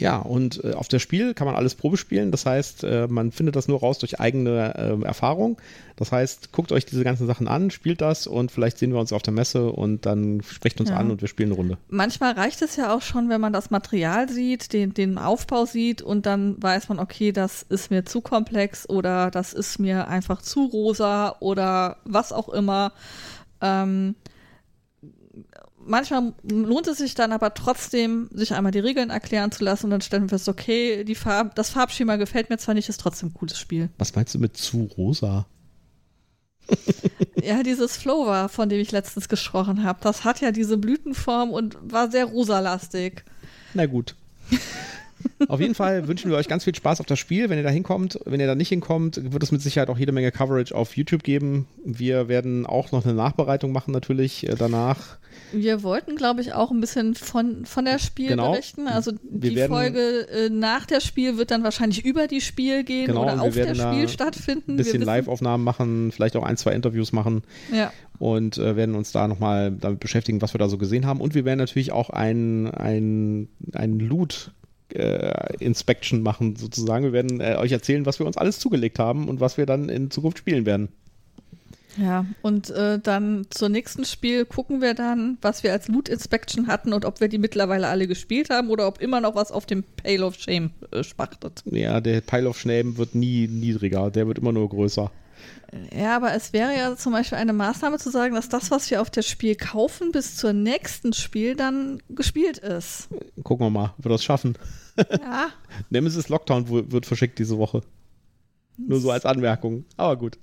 Ja, 0.00 0.16
und 0.16 0.64
äh, 0.64 0.72
auf 0.72 0.88
das 0.88 1.02
Spiel 1.02 1.34
kann 1.34 1.46
man 1.46 1.54
alles 1.54 1.74
Probe 1.74 1.98
spielen. 1.98 2.30
Das 2.30 2.46
heißt, 2.46 2.84
äh, 2.84 3.06
man 3.06 3.32
findet 3.32 3.54
das 3.54 3.68
nur 3.68 3.80
raus 3.80 3.98
durch 3.98 4.18
eigene 4.18 4.74
äh, 4.74 5.04
Erfahrung. 5.04 5.58
Das 5.96 6.10
heißt, 6.10 6.52
guckt 6.52 6.72
euch 6.72 6.86
diese 6.86 7.04
ganzen 7.04 7.26
Sachen 7.26 7.46
an, 7.46 7.70
spielt 7.70 8.00
das 8.00 8.26
und 8.26 8.50
vielleicht 8.50 8.78
sehen 8.78 8.92
wir 8.92 8.98
uns 8.98 9.12
auf 9.12 9.20
der 9.20 9.34
Messe 9.34 9.70
und 9.70 10.06
dann 10.06 10.40
sprecht 10.42 10.80
uns 10.80 10.88
ja. 10.88 10.96
an 10.96 11.10
und 11.10 11.20
wir 11.20 11.28
spielen 11.28 11.50
eine 11.50 11.56
Runde. 11.56 11.78
Manchmal 11.90 12.32
reicht 12.32 12.62
es 12.62 12.76
ja 12.76 12.94
auch 12.96 13.02
schon, 13.02 13.28
wenn 13.28 13.42
man 13.42 13.52
das 13.52 13.70
Material 13.70 14.30
sieht, 14.30 14.72
den, 14.72 14.94
den 14.94 15.18
Aufbau 15.18 15.66
sieht 15.66 16.00
und 16.00 16.24
dann 16.24 16.60
weiß 16.62 16.88
man, 16.88 16.98
okay, 16.98 17.32
das 17.32 17.62
ist 17.62 17.90
mir 17.90 18.06
zu 18.06 18.22
komplex 18.22 18.88
oder 18.88 19.30
das 19.30 19.52
ist 19.52 19.78
mir 19.78 20.08
einfach 20.08 20.40
zu 20.40 20.64
rosa 20.64 21.36
oder 21.40 21.98
was 22.04 22.32
auch 22.32 22.48
immer. 22.48 22.92
Ähm, 23.60 24.14
manchmal 25.84 26.32
lohnt 26.42 26.86
es 26.86 26.98
sich 26.98 27.14
dann 27.14 27.32
aber 27.32 27.54
trotzdem, 27.54 28.28
sich 28.32 28.54
einmal 28.54 28.72
die 28.72 28.78
Regeln 28.78 29.10
erklären 29.10 29.52
zu 29.52 29.64
lassen 29.64 29.86
und 29.86 29.90
dann 29.90 30.00
stellen 30.00 30.22
wir 30.24 30.28
fest, 30.30 30.48
okay, 30.48 31.04
die 31.04 31.14
Farb, 31.14 31.54
das 31.54 31.70
Farbschema 31.70 32.16
gefällt 32.16 32.50
mir 32.50 32.58
zwar 32.58 32.74
nicht, 32.74 32.88
ist 32.88 33.00
trotzdem 33.00 33.30
ein 33.30 33.34
cooles 33.34 33.58
Spiel. 33.58 33.90
Was 33.98 34.14
meinst 34.14 34.34
du 34.34 34.38
mit 34.38 34.56
zu 34.56 34.88
rosa? 34.96 35.46
ja, 37.42 37.62
dieses 37.62 37.96
Flower, 37.96 38.48
von 38.48 38.68
dem 38.68 38.80
ich 38.80 38.92
letztens 38.92 39.28
gesprochen 39.28 39.84
habe, 39.84 39.98
das 40.02 40.24
hat 40.24 40.40
ja 40.40 40.52
diese 40.52 40.76
Blütenform 40.76 41.50
und 41.50 41.76
war 41.82 42.10
sehr 42.10 42.26
rosalastig. 42.26 43.24
Na 43.74 43.86
gut. 43.86 44.14
Auf 45.48 45.60
jeden 45.60 45.74
Fall 45.74 46.06
wünschen 46.08 46.30
wir 46.30 46.36
euch 46.36 46.48
ganz 46.48 46.64
viel 46.64 46.74
Spaß 46.74 47.00
auf 47.00 47.06
das 47.06 47.18
Spiel. 47.18 47.48
Wenn 47.48 47.58
ihr 47.58 47.64
da 47.64 47.70
hinkommt, 47.70 48.18
wenn 48.24 48.40
ihr 48.40 48.46
da 48.46 48.54
nicht 48.54 48.68
hinkommt, 48.68 49.32
wird 49.32 49.42
es 49.42 49.52
mit 49.52 49.62
Sicherheit 49.62 49.88
auch 49.88 49.98
jede 49.98 50.12
Menge 50.12 50.30
Coverage 50.32 50.74
auf 50.74 50.96
YouTube 50.96 51.22
geben. 51.22 51.66
Wir 51.84 52.28
werden 52.28 52.66
auch 52.66 52.92
noch 52.92 53.04
eine 53.04 53.14
Nachbereitung 53.14 53.72
machen, 53.72 53.92
natürlich 53.92 54.48
äh, 54.48 54.54
danach. 54.56 55.18
Wir 55.52 55.82
wollten, 55.82 56.16
glaube 56.16 56.40
ich, 56.40 56.52
auch 56.52 56.70
ein 56.70 56.80
bisschen 56.80 57.14
von, 57.14 57.64
von 57.64 57.84
der 57.84 57.98
Spiel 57.98 58.28
genau. 58.28 58.52
berichten. 58.52 58.86
Also 58.86 59.12
die 59.22 59.54
werden, 59.54 59.72
Folge 59.72 60.28
äh, 60.28 60.48
nach 60.48 60.86
der 60.86 61.00
Spiel 61.00 61.38
wird 61.38 61.50
dann 61.50 61.64
wahrscheinlich 61.64 62.04
über 62.04 62.26
die 62.26 62.40
Spiel 62.40 62.84
gehen 62.84 63.06
genau, 63.06 63.22
oder 63.22 63.40
auf 63.40 63.54
der 63.54 63.74
Spiel 63.74 64.08
stattfinden. 64.08 64.72
Ein 64.72 64.76
bisschen 64.76 65.02
Live-Aufnahmen 65.02 65.64
machen, 65.64 66.12
vielleicht 66.12 66.36
auch 66.36 66.44
ein, 66.44 66.56
zwei 66.56 66.72
Interviews 66.72 67.12
machen. 67.12 67.42
Ja. 67.72 67.92
Und 68.18 68.58
äh, 68.58 68.76
werden 68.76 68.94
uns 68.94 69.12
da 69.12 69.26
nochmal 69.26 69.72
damit 69.72 70.00
beschäftigen, 70.00 70.42
was 70.42 70.54
wir 70.54 70.58
da 70.58 70.68
so 70.68 70.78
gesehen 70.78 71.06
haben. 71.06 71.20
Und 71.20 71.34
wir 71.34 71.44
werden 71.44 71.58
natürlich 71.58 71.90
auch 71.90 72.10
ein, 72.10 72.70
ein, 72.70 73.48
ein 73.72 73.98
Loot 73.98 74.52
äh, 74.94 75.54
Inspection 75.58 76.22
machen, 76.22 76.56
sozusagen. 76.56 77.04
Wir 77.04 77.12
werden 77.12 77.40
äh, 77.40 77.56
euch 77.56 77.72
erzählen, 77.72 78.06
was 78.06 78.18
wir 78.18 78.26
uns 78.26 78.36
alles 78.36 78.58
zugelegt 78.58 78.98
haben 78.98 79.28
und 79.28 79.40
was 79.40 79.56
wir 79.56 79.66
dann 79.66 79.88
in 79.88 80.10
Zukunft 80.10 80.38
spielen 80.38 80.66
werden. 80.66 80.88
Ja, 81.96 82.24
und 82.42 82.70
äh, 82.70 82.98
dann 82.98 83.46
zur 83.50 83.68
nächsten 83.68 84.04
Spiel 84.04 84.44
gucken 84.44 84.80
wir 84.80 84.94
dann, 84.94 85.38
was 85.42 85.62
wir 85.62 85.72
als 85.72 85.88
Loot 85.88 86.08
Inspection 86.08 86.66
hatten 86.68 86.92
und 86.92 87.04
ob 87.04 87.20
wir 87.20 87.28
die 87.28 87.38
mittlerweile 87.38 87.88
alle 87.88 88.06
gespielt 88.06 88.50
haben 88.50 88.70
oder 88.70 88.86
ob 88.86 89.00
immer 89.00 89.20
noch 89.20 89.34
was 89.34 89.50
auf 89.50 89.66
dem 89.66 89.82
Pile 89.82 90.24
of 90.24 90.36
Shame 90.36 90.70
äh, 90.92 91.02
spachtet. 91.02 91.62
Ja, 91.66 92.00
der 92.00 92.20
Pile 92.20 92.48
of 92.48 92.58
Shame 92.58 92.96
wird 92.96 93.14
nie 93.14 93.48
niedriger, 93.48 94.10
der 94.10 94.26
wird 94.26 94.38
immer 94.38 94.52
nur 94.52 94.68
größer. 94.68 95.10
Ja, 95.96 96.16
aber 96.16 96.34
es 96.34 96.52
wäre 96.52 96.76
ja 96.76 96.96
zum 96.96 97.12
Beispiel 97.12 97.38
eine 97.38 97.52
Maßnahme 97.52 97.98
zu 97.98 98.10
sagen, 98.10 98.34
dass 98.34 98.48
das, 98.48 98.70
was 98.70 98.90
wir 98.90 99.00
auf 99.00 99.10
das 99.10 99.26
Spiel 99.26 99.54
kaufen, 99.54 100.12
bis 100.12 100.36
zur 100.36 100.52
nächsten 100.52 101.12
Spiel 101.12 101.54
dann 101.54 102.02
gespielt 102.08 102.58
ist. 102.58 103.08
Gucken 103.42 103.66
wir 103.66 103.70
mal, 103.70 103.94
ob 103.98 104.04
wir 104.04 104.10
das 104.10 104.24
schaffen. 104.24 104.56
Ja. 104.96 105.50
Nemesis 105.90 106.28
Lockdown 106.28 106.68
wird 106.90 107.06
verschickt 107.06 107.38
diese 107.38 107.58
Woche. 107.58 107.82
Nur 108.76 109.00
so 109.00 109.10
als 109.10 109.26
Anmerkung. 109.26 109.84
Aber 109.96 110.16
gut. 110.16 110.38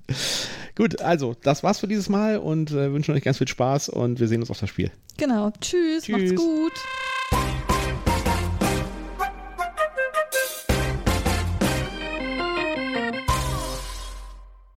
Gut, 0.75 1.01
also, 1.01 1.35
das 1.41 1.63
war's 1.63 1.79
für 1.79 1.87
dieses 1.87 2.07
Mal 2.07 2.37
und 2.37 2.71
äh, 2.71 2.93
wünschen 2.93 3.15
euch 3.15 3.23
ganz 3.23 3.39
viel 3.39 3.47
Spaß 3.47 3.89
und 3.89 4.19
wir 4.19 4.27
sehen 4.27 4.41
uns 4.41 4.51
auf 4.51 4.59
das 4.59 4.69
Spiel. 4.69 4.91
Genau. 5.17 5.51
Tschüss, 5.59 6.03
Tschüss. 6.03 6.09
macht's 6.09 6.35
gut. 6.35 6.73